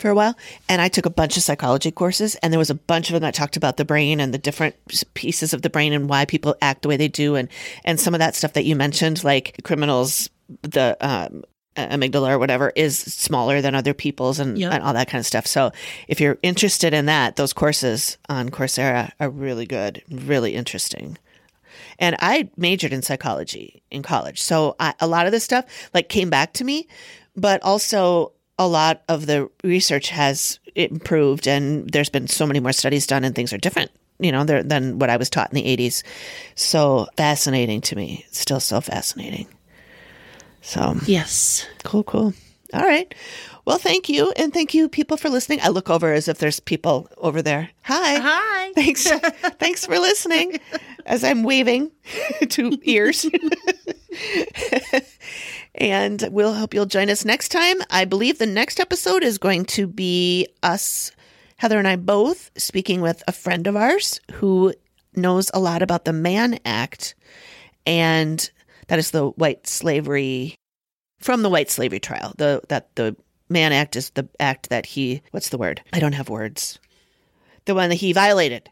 for 0.00 0.10
a 0.10 0.14
while. 0.16 0.34
And 0.68 0.82
I 0.82 0.88
took 0.88 1.06
a 1.06 1.10
bunch 1.10 1.36
of 1.36 1.44
psychology 1.44 1.92
courses, 1.92 2.34
and 2.36 2.52
there 2.52 2.58
was 2.58 2.70
a 2.70 2.74
bunch 2.74 3.08
of 3.08 3.12
them 3.12 3.22
that 3.22 3.34
talked 3.34 3.56
about 3.56 3.76
the 3.76 3.84
brain 3.84 4.18
and 4.18 4.34
the 4.34 4.38
different 4.38 4.74
pieces 5.14 5.52
of 5.52 5.62
the 5.62 5.70
brain 5.70 5.92
and 5.92 6.08
why 6.08 6.24
people 6.24 6.56
act 6.60 6.82
the 6.82 6.88
way 6.88 6.96
they 6.96 7.06
do, 7.06 7.36
and 7.36 7.48
and 7.84 8.00
some 8.00 8.12
of 8.14 8.18
that 8.18 8.34
stuff 8.34 8.54
that 8.54 8.64
you 8.64 8.74
mentioned, 8.74 9.22
like 9.22 9.60
criminals, 9.62 10.28
the 10.62 10.96
um, 11.00 11.44
amygdala 11.76 12.30
or 12.30 12.38
whatever, 12.40 12.72
is 12.74 12.98
smaller 12.98 13.60
than 13.60 13.76
other 13.76 13.94
people's, 13.94 14.40
and, 14.40 14.58
Yep. 14.58 14.72
and 14.72 14.82
all 14.82 14.94
that 14.94 15.08
kind 15.08 15.20
of 15.20 15.26
stuff. 15.26 15.46
So 15.46 15.70
if 16.08 16.20
you're 16.20 16.38
interested 16.42 16.92
in 16.92 17.06
that, 17.06 17.36
those 17.36 17.52
courses 17.52 18.18
on 18.28 18.48
Coursera 18.48 19.12
are 19.20 19.30
really 19.30 19.66
good, 19.66 20.02
really 20.10 20.56
interesting. 20.56 21.18
And 21.98 22.16
I 22.20 22.50
majored 22.56 22.92
in 22.92 23.02
psychology 23.02 23.82
in 23.90 24.02
college. 24.02 24.40
So 24.40 24.76
I, 24.78 24.94
a 25.00 25.06
lot 25.06 25.26
of 25.26 25.32
this 25.32 25.44
stuff 25.44 25.64
like 25.94 26.08
came 26.08 26.30
back 26.30 26.52
to 26.54 26.64
me, 26.64 26.88
but 27.36 27.62
also 27.62 28.32
a 28.58 28.66
lot 28.66 29.02
of 29.08 29.26
the 29.26 29.50
research 29.62 30.08
has 30.08 30.58
improved 30.74 31.46
and 31.46 31.88
there's 31.90 32.08
been 32.08 32.26
so 32.26 32.46
many 32.46 32.60
more 32.60 32.72
studies 32.72 33.06
done 33.06 33.24
and 33.24 33.34
things 33.34 33.52
are 33.52 33.58
different, 33.58 33.90
you 34.18 34.32
know, 34.32 34.44
than 34.44 34.98
what 34.98 35.10
I 35.10 35.16
was 35.16 35.30
taught 35.30 35.50
in 35.50 35.54
the 35.54 35.76
80s. 35.76 36.02
So 36.54 37.06
fascinating 37.16 37.80
to 37.82 37.96
me. 37.96 38.26
Still 38.30 38.60
so 38.60 38.80
fascinating. 38.80 39.46
So 40.62 40.96
Yes. 41.06 41.66
Cool, 41.84 42.04
cool. 42.04 42.34
All 42.72 42.82
right. 42.82 43.14
Well, 43.66 43.78
thank 43.78 44.08
you. 44.08 44.32
And 44.36 44.54
thank 44.54 44.74
you, 44.74 44.88
people, 44.88 45.16
for 45.16 45.28
listening. 45.28 45.58
I 45.60 45.68
look 45.68 45.90
over 45.90 46.12
as 46.12 46.28
if 46.28 46.38
there's 46.38 46.60
people 46.60 47.08
over 47.18 47.42
there. 47.42 47.70
Hi. 47.82 48.14
Hi. 48.14 48.72
Thanks. 48.76 49.10
Thanks 49.58 49.84
for 49.84 49.98
listening 49.98 50.60
as 51.06 51.24
I'm 51.24 51.42
waving 51.42 51.90
to 52.50 52.78
ears. 52.84 53.26
and 55.74 56.28
we'll 56.30 56.54
hope 56.54 56.74
you'll 56.74 56.86
join 56.86 57.10
us 57.10 57.24
next 57.24 57.48
time. 57.48 57.78
I 57.90 58.04
believe 58.04 58.38
the 58.38 58.46
next 58.46 58.78
episode 58.78 59.24
is 59.24 59.36
going 59.36 59.64
to 59.66 59.88
be 59.88 60.46
us, 60.62 61.10
Heather 61.56 61.78
and 61.80 61.88
I 61.88 61.96
both, 61.96 62.52
speaking 62.56 63.00
with 63.00 63.24
a 63.26 63.32
friend 63.32 63.66
of 63.66 63.74
ours 63.74 64.20
who 64.34 64.74
knows 65.16 65.50
a 65.52 65.58
lot 65.58 65.82
about 65.82 66.04
the 66.04 66.12
Mann 66.12 66.60
Act. 66.64 67.16
And 67.84 68.48
that 68.86 69.00
is 69.00 69.10
the 69.10 69.30
white 69.30 69.66
slavery 69.66 70.54
from 71.18 71.42
the 71.42 71.50
white 71.50 71.70
slavery 71.70 71.98
trial. 71.98 72.32
The 72.36 72.62
that 72.68 72.94
the 72.94 73.16
Mann 73.48 73.72
Act 73.72 73.96
is 73.96 74.10
the 74.10 74.28
act 74.40 74.70
that 74.70 74.86
he 74.86 75.22
what's 75.30 75.50
the 75.50 75.58
word? 75.58 75.82
I 75.92 76.00
don't 76.00 76.14
have 76.14 76.28
words. 76.28 76.78
The 77.64 77.74
one 77.74 77.88
that 77.90 77.96
he 77.96 78.12
violated. 78.12 78.70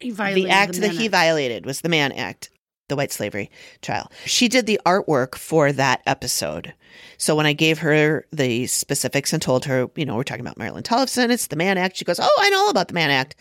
He 0.00 0.10
violated 0.10 0.44
the 0.44 0.50
act 0.50 0.72
that 0.74 0.80
Mann 0.88 0.96
he 0.96 1.04
Act. 1.06 1.12
violated 1.12 1.66
was 1.66 1.80
the 1.80 1.88
Mann 1.88 2.12
Act, 2.12 2.50
the 2.88 2.96
white 2.96 3.12
slavery 3.12 3.50
trial. 3.80 4.10
She 4.26 4.48
did 4.48 4.66
the 4.66 4.80
artwork 4.84 5.34
for 5.36 5.72
that 5.72 6.02
episode. 6.06 6.74
So 7.16 7.34
when 7.34 7.46
I 7.46 7.52
gave 7.52 7.78
her 7.78 8.26
the 8.32 8.66
specifics 8.66 9.32
and 9.32 9.40
told 9.40 9.64
her, 9.64 9.88
you 9.96 10.04
know, 10.04 10.16
we're 10.16 10.24
talking 10.24 10.44
about 10.44 10.58
Marilyn 10.58 10.82
Tollefson, 10.82 11.30
it's 11.30 11.46
the 11.46 11.56
Mann 11.56 11.78
Act, 11.78 11.96
she 11.96 12.04
goes, 12.04 12.20
Oh, 12.20 12.38
I 12.40 12.50
know 12.50 12.60
all 12.60 12.70
about 12.70 12.88
the 12.88 12.94
Mann 12.94 13.10
Act. 13.10 13.36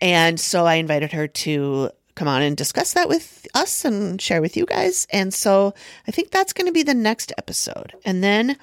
And 0.00 0.38
so 0.38 0.64
I 0.64 0.74
invited 0.74 1.12
her 1.12 1.26
to 1.26 1.90
come 2.14 2.28
on 2.28 2.42
and 2.42 2.56
discuss 2.56 2.92
that 2.94 3.08
with 3.08 3.46
us 3.54 3.84
and 3.84 4.20
share 4.20 4.40
with 4.40 4.56
you 4.56 4.66
guys. 4.66 5.06
And 5.10 5.32
so 5.32 5.74
I 6.06 6.10
think 6.10 6.30
that's 6.30 6.52
going 6.52 6.66
to 6.66 6.72
be 6.72 6.82
the 6.82 6.94
next 6.94 7.32
episode. 7.38 7.94
And 8.04 8.22
then 8.22 8.56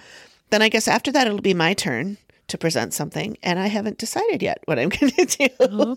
then 0.49 0.61
I 0.61 0.69
guess 0.69 0.87
after 0.87 1.11
that 1.11 1.27
it'll 1.27 1.41
be 1.41 1.53
my 1.53 1.73
turn 1.73 2.17
to 2.47 2.57
present 2.57 2.93
something 2.93 3.37
and 3.41 3.57
I 3.57 3.67
haven't 3.67 3.97
decided 3.97 4.43
yet 4.43 4.59
what 4.65 4.77
I'm 4.77 4.89
going 4.99 5.11
to 5.11 5.25
do. 5.25 5.95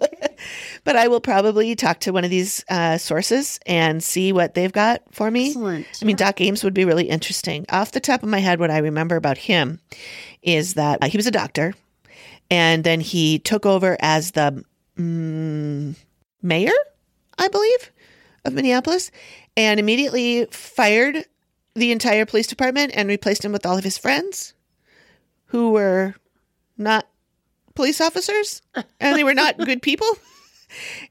but 0.85 0.97
I 0.97 1.09
will 1.09 1.21
probably 1.21 1.75
talk 1.75 2.01
to 2.01 2.13
one 2.13 2.25
of 2.25 2.31
these 2.31 2.65
uh, 2.69 2.99
sources 2.99 3.61
and 3.67 4.03
see 4.03 4.33
what 4.33 4.55
they've 4.55 4.73
got 4.73 5.03
for 5.13 5.31
me. 5.31 5.49
Excellent. 5.49 5.87
I 6.01 6.05
mean, 6.05 6.17
Doc 6.17 6.41
Ames 6.41 6.65
would 6.65 6.75
be 6.75 6.85
really 6.85 7.09
interesting. 7.09 7.67
Off 7.71 7.93
the 7.93 8.01
top 8.01 8.23
of 8.23 8.29
my 8.29 8.39
head, 8.39 8.61
what 8.61 8.71
I 8.71 8.79
remember 8.79 9.17
about 9.17 9.39
him 9.39 9.81
is 10.43 10.75
that 10.75 11.03
uh, 11.03 11.09
he 11.09 11.19
was 11.19 11.27
a 11.27 11.33
doctor, 11.33 11.75
and 12.51 12.85
then 12.85 13.01
he 13.01 13.39
took 13.39 13.67
over 13.67 13.97
as 14.01 14.31
the 14.31 14.65
mm, 14.97 15.97
mayor, 16.43 16.73
I 17.39 17.49
believe, 17.49 17.93
of 18.45 18.55
Minneapolis, 18.55 19.11
and 19.57 19.79
immediately 19.79 20.47
fired 20.47 21.25
the 21.79 21.93
entire 21.93 22.27
police 22.27 22.47
department 22.47 22.93
and 22.95 23.09
replaced 23.09 23.45
him 23.45 23.53
with 23.53 23.65
all 23.65 23.79
of 23.79 23.85
his 23.85 23.99
friends, 23.99 24.55
who 25.47 25.73
were 25.73 26.15
not 26.77 27.09
police 27.75 28.01
officers, 28.01 28.63
and 29.01 29.17
they 29.17 29.25
were 29.25 29.35
not 29.35 29.59
good 29.59 29.83
people, 29.83 30.09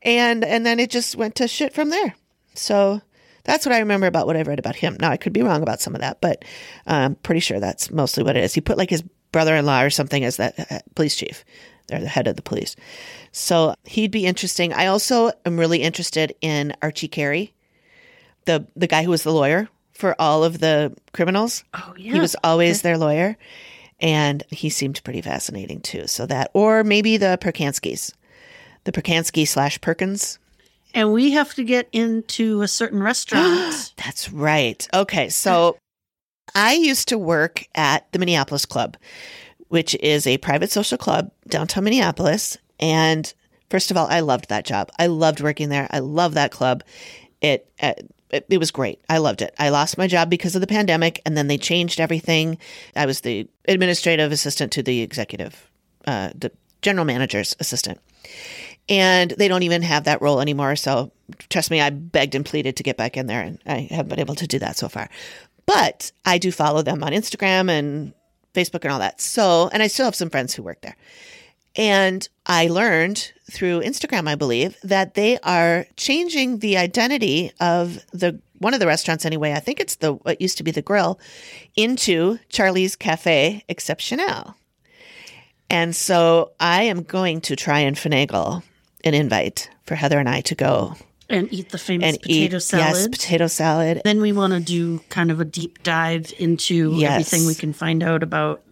and 0.02 0.44
and 0.44 0.66
then 0.66 0.80
it 0.80 0.90
just 0.90 1.16
went 1.16 1.36
to 1.36 1.48
shit 1.48 1.74
from 1.74 1.90
there. 1.90 2.16
So 2.54 3.02
that's 3.44 3.66
what 3.66 3.74
I 3.74 3.80
remember 3.80 4.08
about 4.08 4.28
what 4.28 4.38
I 4.38 4.42
read 4.42 4.60
about 4.60 4.76
him. 4.76 4.98
Now 5.00 5.10
I 5.10 5.18
could 5.18 5.34
be 5.34 5.42
wrong 5.42 5.64
about 5.64 5.82
some 5.82 5.96
of 5.96 6.02
that, 6.02 6.22
but 6.22 6.44
I'm 6.86 7.16
pretty 7.16 7.40
sure 7.40 7.60
that's 7.60 7.90
mostly 7.92 8.24
what 8.24 8.36
it 8.36 8.44
is. 8.44 8.54
He 8.54 8.62
put 8.62 8.78
like 8.78 8.90
his 8.90 9.04
brother-in-law 9.32 9.84
or 9.84 9.90
something 9.90 10.24
as 10.24 10.38
that 10.38 10.72
uh, 10.72 10.80
police 10.96 11.16
chief. 11.16 11.46
They're 11.88 12.02
the 12.02 12.08
head 12.08 12.28
of 12.28 12.36
the 12.36 12.42
police. 12.42 12.76
So 13.32 13.76
he'd 13.86 14.12
be 14.12 14.26
interesting. 14.26 14.74
I 14.74 14.88
also 14.88 15.32
am 15.46 15.58
really 15.58 15.82
interested 15.82 16.36
in 16.42 16.74
Archie 16.82 17.08
Carey, 17.08 17.54
the 18.46 18.68
the 18.76 18.88
guy 18.88 19.04
who 19.04 19.12
was 19.12 19.24
the 19.24 19.34
lawyer 19.34 19.70
for 19.98 20.16
all 20.20 20.44
of 20.44 20.60
the 20.60 20.96
criminals. 21.12 21.64
Oh 21.74 21.94
yeah. 21.98 22.14
He 22.14 22.20
was 22.20 22.36
always 22.44 22.84
their 22.84 22.98
lawyer, 22.98 23.36
and 24.00 24.44
he 24.50 24.70
seemed 24.70 25.04
pretty 25.04 25.22
fascinating 25.22 25.82
too. 25.82 26.06
So 26.08 26.26
that, 26.28 26.52
or 26.54 26.84
maybe 26.84 27.18
the 27.18 27.38
Perkanskis, 27.42 28.14
the 28.84 28.92
Perkansky 28.92 29.48
slash 29.48 29.82
Perkins. 29.82 30.38
and 30.94 31.12
we 31.12 31.32
have 31.32 31.54
to 31.56 31.64
get 31.64 31.90
into 31.92 32.62
a 32.62 32.68
certain 32.68 33.02
restaurant. 33.02 33.94
That's 33.98 34.32
right. 34.32 34.88
Okay, 34.94 35.30
so 35.30 35.78
I 36.54 36.74
used 36.74 37.08
to 37.10 37.18
work 37.18 37.66
at 37.74 38.10
the 38.12 38.20
Minneapolis 38.20 38.66
Club, 38.66 38.98
which 39.70 39.96
is 39.96 40.28
a 40.28 40.38
private 40.38 40.72
social 40.72 40.98
club 40.98 41.32
downtown 41.48 41.84
Minneapolis. 41.84 42.58
And 42.80 43.34
first 43.72 43.90
of 43.90 43.98
all, 43.98 44.08
I 44.08 44.20
loved 44.20 44.50
that 44.50 44.64
job. 44.66 44.92
I 45.00 45.08
loved 45.08 45.42
working 45.42 45.70
there. 45.70 45.88
I 45.90 46.00
love 46.00 46.36
that 46.36 46.52
club. 46.52 46.84
It, 47.42 47.68
uh, 47.82 47.94
it 48.30 48.46
it 48.50 48.58
was 48.58 48.72
great. 48.72 49.02
I 49.10 49.18
loved 49.18 49.42
it. 49.42 49.54
I 49.58 49.70
lost 49.70 49.98
my 49.98 50.08
job 50.08 50.30
because 50.30 50.56
of 50.56 50.62
the 50.62 50.68
pandemic, 50.68 51.22
and 51.26 51.38
then 51.38 51.48
they 51.48 51.58
changed 51.58 52.00
everything. 52.00 52.58
I 52.96 53.06
was 53.06 53.22
the 53.22 53.48
administrative 53.68 54.32
assistant 54.32 54.72
to 54.74 54.84
the 54.84 55.02
executive, 55.02 55.70
uh, 56.06 56.32
the 56.36 56.52
general 56.82 57.06
manager's 57.06 57.56
assistant 57.60 58.00
and 58.90 59.32
they 59.32 59.48
don't 59.48 59.64
even 59.64 59.82
have 59.82 60.06
that 60.06 60.22
role 60.22 60.40
anymore. 60.40 60.76
So 60.76 61.12
trust 61.50 61.72
me, 61.72 61.82
I 61.82 61.90
begged 61.90 62.36
and 62.36 62.46
pleaded 62.46 62.78
to 62.78 62.84
get 62.84 62.98
back 62.98 63.18
in 63.18 63.28
there, 63.28 63.42
and 63.42 63.60
I 63.66 63.88
haven't 63.90 64.10
been 64.10 64.20
able 64.20 64.36
to 64.36 64.48
do 64.48 64.60
that 64.60 64.78
so 64.78 64.88
far. 64.88 65.10
But 65.66 66.12
I 66.26 66.38
do 66.38 66.52
follow 66.52 66.82
them 66.82 67.04
on 67.04 67.12
Instagram 67.12 67.70
and 67.70 68.14
Facebook 68.54 68.84
and 68.84 68.94
all 68.94 69.00
that. 69.00 69.20
So, 69.20 69.70
and 69.74 69.84
I 69.84 69.88
still 69.88 70.06
have 70.06 70.16
some 70.16 70.30
friends 70.30 70.54
who 70.54 70.64
work 70.64 70.82
there. 70.82 70.96
And 71.78 72.28
I 72.48 72.68
learned 72.68 73.32
through 73.52 73.82
Instagram, 73.82 74.28
I 74.28 74.36
believe, 74.36 74.76
that 74.84 75.14
they 75.14 75.38
are 75.40 75.86
changing 75.96 76.60
the 76.60 76.76
identity 76.78 77.52
of 77.60 78.04
the 78.12 78.40
one 78.60 78.74
of 78.74 78.80
the 78.80 78.88
restaurants 78.88 79.24
anyway. 79.26 79.54
I 79.54 79.60
think 79.60 79.80
it's 79.80 79.96
the 79.98 80.14
what 80.14 80.42
used 80.42 80.58
to 80.58 80.64
be 80.64 80.72
the 80.72 80.82
grill 80.82 81.20
into 81.76 82.40
Charlie's 82.50 82.96
Cafe 82.96 83.64
Exceptional. 83.70 84.56
And 85.70 85.96
so 85.96 86.52
I 86.60 86.84
am 86.84 87.04
going 87.04 87.42
to 87.42 87.56
try 87.56 87.80
and 87.80 87.96
finagle 87.96 88.64
an 89.04 89.14
invite 89.14 89.70
for 89.84 89.96
Heather 89.96 90.18
and 90.18 90.28
I 90.28 90.42
to 90.42 90.56
go 90.56 90.96
and 91.30 91.52
eat 91.54 91.70
the 91.70 91.78
famous 91.78 92.14
and 92.14 92.22
potato 92.22 92.56
eat 92.58 92.62
salad. 92.62 92.86
yes 92.96 93.08
potato 93.10 93.48
salad. 93.48 94.02
Then 94.04 94.22
we 94.22 94.32
want 94.32 94.54
to 94.54 94.60
do 94.60 95.00
kind 95.10 95.30
of 95.30 95.40
a 95.40 95.46
deep 95.46 95.84
dive 95.84 96.34
into 96.40 96.94
Yes. 96.96 97.12
everything 97.12 97.46
we 97.48 97.54
can 97.54 97.74
find 97.74 98.02
out 98.02 98.24
about 98.24 98.64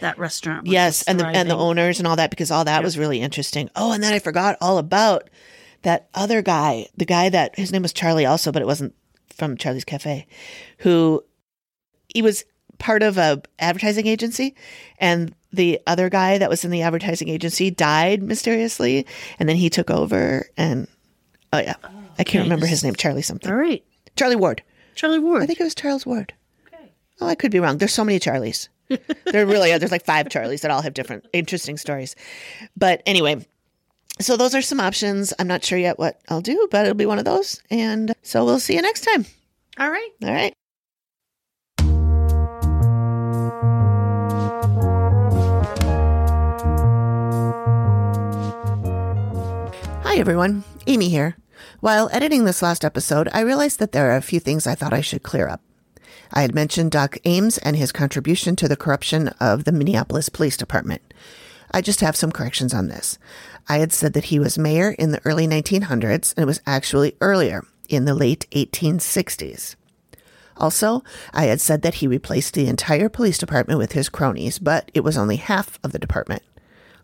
that 0.00 0.18
restaurant. 0.18 0.66
Yes, 0.66 1.02
and 1.04 1.18
the 1.20 1.26
and 1.26 1.50
the 1.50 1.56
owners 1.56 1.98
and 1.98 2.06
all 2.06 2.16
that 2.16 2.30
because 2.30 2.50
all 2.50 2.64
that 2.64 2.82
was 2.82 2.98
really 2.98 3.20
interesting. 3.20 3.70
Oh, 3.76 3.92
and 3.92 4.02
then 4.02 4.12
I 4.12 4.18
forgot 4.18 4.56
all 4.60 4.78
about 4.78 5.30
that 5.82 6.08
other 6.14 6.42
guy, 6.42 6.86
the 6.96 7.04
guy 7.04 7.28
that 7.28 7.56
his 7.56 7.72
name 7.72 7.82
was 7.82 7.92
Charlie 7.92 8.26
also, 8.26 8.50
but 8.50 8.62
it 8.62 8.66
wasn't 8.66 8.94
from 9.30 9.56
Charlie's 9.56 9.84
Cafe, 9.84 10.26
who 10.78 11.22
he 12.08 12.22
was 12.22 12.44
part 12.78 13.02
of 13.02 13.18
a 13.18 13.40
advertising 13.58 14.06
agency 14.06 14.54
and 14.98 15.34
the 15.52 15.80
other 15.86 16.10
guy 16.10 16.38
that 16.38 16.50
was 16.50 16.64
in 16.64 16.70
the 16.70 16.82
advertising 16.82 17.28
agency 17.28 17.70
died 17.70 18.22
mysteriously 18.22 19.06
and 19.38 19.48
then 19.48 19.56
he 19.56 19.70
took 19.70 19.90
over 19.90 20.48
and 20.56 20.88
oh 21.52 21.58
yeah. 21.58 21.76
I 22.18 22.24
can't 22.24 22.44
remember 22.44 22.66
his 22.66 22.84
name, 22.84 22.94
Charlie 22.94 23.22
something. 23.22 23.50
All 23.50 23.56
right, 23.56 23.84
Charlie 24.16 24.36
Ward. 24.36 24.62
Charlie 24.94 25.18
Ward. 25.18 25.42
I 25.42 25.46
think 25.46 25.60
it 25.60 25.64
was 25.64 25.74
Charles 25.74 26.06
Ward. 26.06 26.32
Okay. 26.68 26.92
Oh, 27.20 27.26
I 27.26 27.34
could 27.34 27.50
be 27.50 27.58
wrong. 27.58 27.78
There's 27.78 27.92
so 27.92 28.04
many 28.04 28.20
Charlies. 28.20 28.68
there 29.26 29.46
really 29.46 29.72
are. 29.72 29.78
There's 29.78 29.92
like 29.92 30.04
five 30.04 30.26
Charlies 30.28 30.60
that 30.60 30.70
all 30.70 30.82
have 30.82 30.94
different, 30.94 31.26
interesting 31.32 31.76
stories. 31.76 32.14
But 32.76 33.02
anyway, 33.06 33.46
so 34.20 34.36
those 34.36 34.54
are 34.54 34.62
some 34.62 34.80
options. 34.80 35.32
I'm 35.38 35.48
not 35.48 35.64
sure 35.64 35.78
yet 35.78 35.98
what 35.98 36.20
I'll 36.28 36.40
do, 36.40 36.68
but 36.70 36.84
it'll 36.84 36.94
be 36.94 37.06
one 37.06 37.18
of 37.18 37.24
those. 37.24 37.60
And 37.70 38.14
so 38.22 38.44
we'll 38.44 38.60
see 38.60 38.74
you 38.74 38.82
next 38.82 39.02
time. 39.02 39.26
All 39.78 39.90
right. 39.90 40.10
All 40.22 40.32
right. 40.32 40.54
Hi, 50.04 50.20
everyone. 50.20 50.62
Amy 50.86 51.08
here. 51.08 51.36
While 51.80 52.08
editing 52.12 52.44
this 52.44 52.62
last 52.62 52.84
episode, 52.84 53.28
I 53.32 53.40
realized 53.40 53.80
that 53.80 53.90
there 53.90 54.12
are 54.12 54.16
a 54.16 54.22
few 54.22 54.38
things 54.38 54.64
I 54.64 54.76
thought 54.76 54.92
I 54.92 55.00
should 55.00 55.24
clear 55.24 55.48
up. 55.48 55.60
I 56.36 56.42
had 56.42 56.54
mentioned 56.54 56.90
Doc 56.90 57.16
Ames 57.24 57.58
and 57.58 57.76
his 57.76 57.92
contribution 57.92 58.56
to 58.56 58.66
the 58.66 58.76
corruption 58.76 59.28
of 59.40 59.64
the 59.64 59.72
Minneapolis 59.72 60.28
Police 60.28 60.56
Department. 60.56 61.00
I 61.70 61.80
just 61.80 62.00
have 62.00 62.16
some 62.16 62.32
corrections 62.32 62.74
on 62.74 62.88
this. 62.88 63.18
I 63.68 63.78
had 63.78 63.92
said 63.92 64.14
that 64.14 64.24
he 64.24 64.40
was 64.40 64.58
mayor 64.58 64.90
in 64.90 65.12
the 65.12 65.22
early 65.24 65.46
1900s, 65.46 66.34
and 66.36 66.42
it 66.42 66.46
was 66.46 66.60
actually 66.66 67.16
earlier, 67.20 67.64
in 67.88 68.04
the 68.04 68.14
late 68.14 68.46
1860s. 68.50 69.76
Also, 70.56 71.04
I 71.32 71.44
had 71.44 71.60
said 71.60 71.82
that 71.82 71.94
he 71.94 72.06
replaced 72.08 72.54
the 72.54 72.66
entire 72.66 73.08
police 73.08 73.38
department 73.38 73.78
with 73.78 73.92
his 73.92 74.08
cronies, 74.08 74.58
but 74.58 74.90
it 74.92 75.04
was 75.04 75.16
only 75.16 75.36
half 75.36 75.78
of 75.84 75.92
the 75.92 75.98
department. 76.00 76.42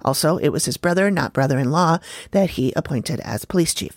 Also, 0.05 0.39
it 0.39 0.49
was 0.49 0.65
his 0.65 0.77
brother, 0.77 1.09
not 1.09 1.33
brother 1.33 1.59
in 1.59 1.71
law, 1.71 1.99
that 2.33 2.51
he 2.51 2.73
appointed 2.75 3.21
as 3.21 3.45
police 3.45 3.75
chief. 3.75 3.97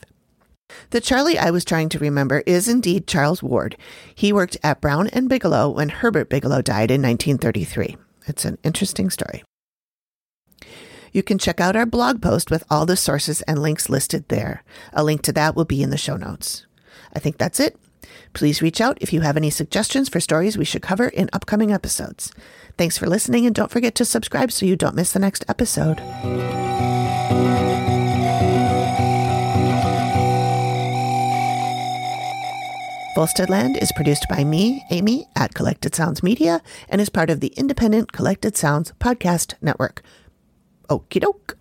The 0.90 1.02
Charlie 1.02 1.38
I 1.38 1.50
was 1.50 1.66
trying 1.66 1.90
to 1.90 2.00
remember 2.00 2.44
is 2.46 2.68
indeed 2.68 3.08
Charles 3.08 3.42
Ward. 3.42 3.78
He 4.14 4.34
worked 4.34 4.58
at 4.64 4.82
Brown 4.82 5.08
and 5.08 5.30
Bigelow 5.30 5.70
when 5.70 5.90
Herbert 5.90 6.30
Bigelow 6.30 6.62
died 6.62 6.92
in 6.92 7.02
1933. 7.02 7.98
It's 8.28 8.46
an 8.46 8.58
interesting 8.64 9.10
story. 9.10 9.44
You 11.12 11.22
can 11.24 11.38
check 11.38 11.60
out 11.60 11.76
our 11.76 11.86
blog 11.86 12.22
post 12.22 12.50
with 12.50 12.64
all 12.70 12.86
the 12.86 12.98
sources 12.98 13.42
and 13.44 13.62
links 13.62 13.90
listed 13.90 14.28
there. 14.30 14.64
A 14.94 15.04
link 15.04 15.22
to 15.24 15.32
that 15.34 15.56
will 15.56 15.66
be 15.66 15.84
in 15.84 15.92
the 15.92 15.98
show 15.98 16.18
notes. 16.18 16.66
I 17.14 17.20
think 17.20 17.38
that's 17.38 17.60
it. 17.60 17.78
Please 18.34 18.62
reach 18.62 18.82
out 18.82 18.98
if 19.00 19.14
you 19.14 19.22
have 19.22 19.38
any 19.38 19.52
suggestions 19.52 20.10
for 20.10 20.20
stories 20.20 20.58
we 20.58 20.66
should 20.66 20.82
cover 20.82 21.08
in 21.08 21.30
upcoming 21.32 21.72
episodes. 21.72 22.34
Thanks 22.78 22.98
for 22.98 23.08
listening, 23.08 23.46
and 23.46 23.54
don't 23.54 23.72
forget 23.72 23.94
to 23.96 24.06
subscribe 24.06 24.52
so 24.52 24.66
you 24.66 24.76
don't 24.76 24.96
miss 24.96 25.12
the 25.12 25.20
next 25.20 25.46
episode. 25.48 26.00
Volstead 33.16 33.48
Land 33.48 33.78
is 33.78 33.92
produced 33.92 34.26
by 34.28 34.44
me, 34.44 34.84
Amy, 34.90 35.28
at 35.36 35.54
Collected 35.54 35.94
Sounds 35.94 36.24
Media, 36.24 36.64
and 36.90 37.00
is 37.00 37.10
part 37.10 37.30
of 37.30 37.42
the 37.42 37.54
independent 37.56 38.12
Collected 38.12 38.58
Sounds 38.58 38.92
podcast 39.00 39.54
network. 39.62 40.02
Okie 40.90 41.22
doke. 41.22 41.56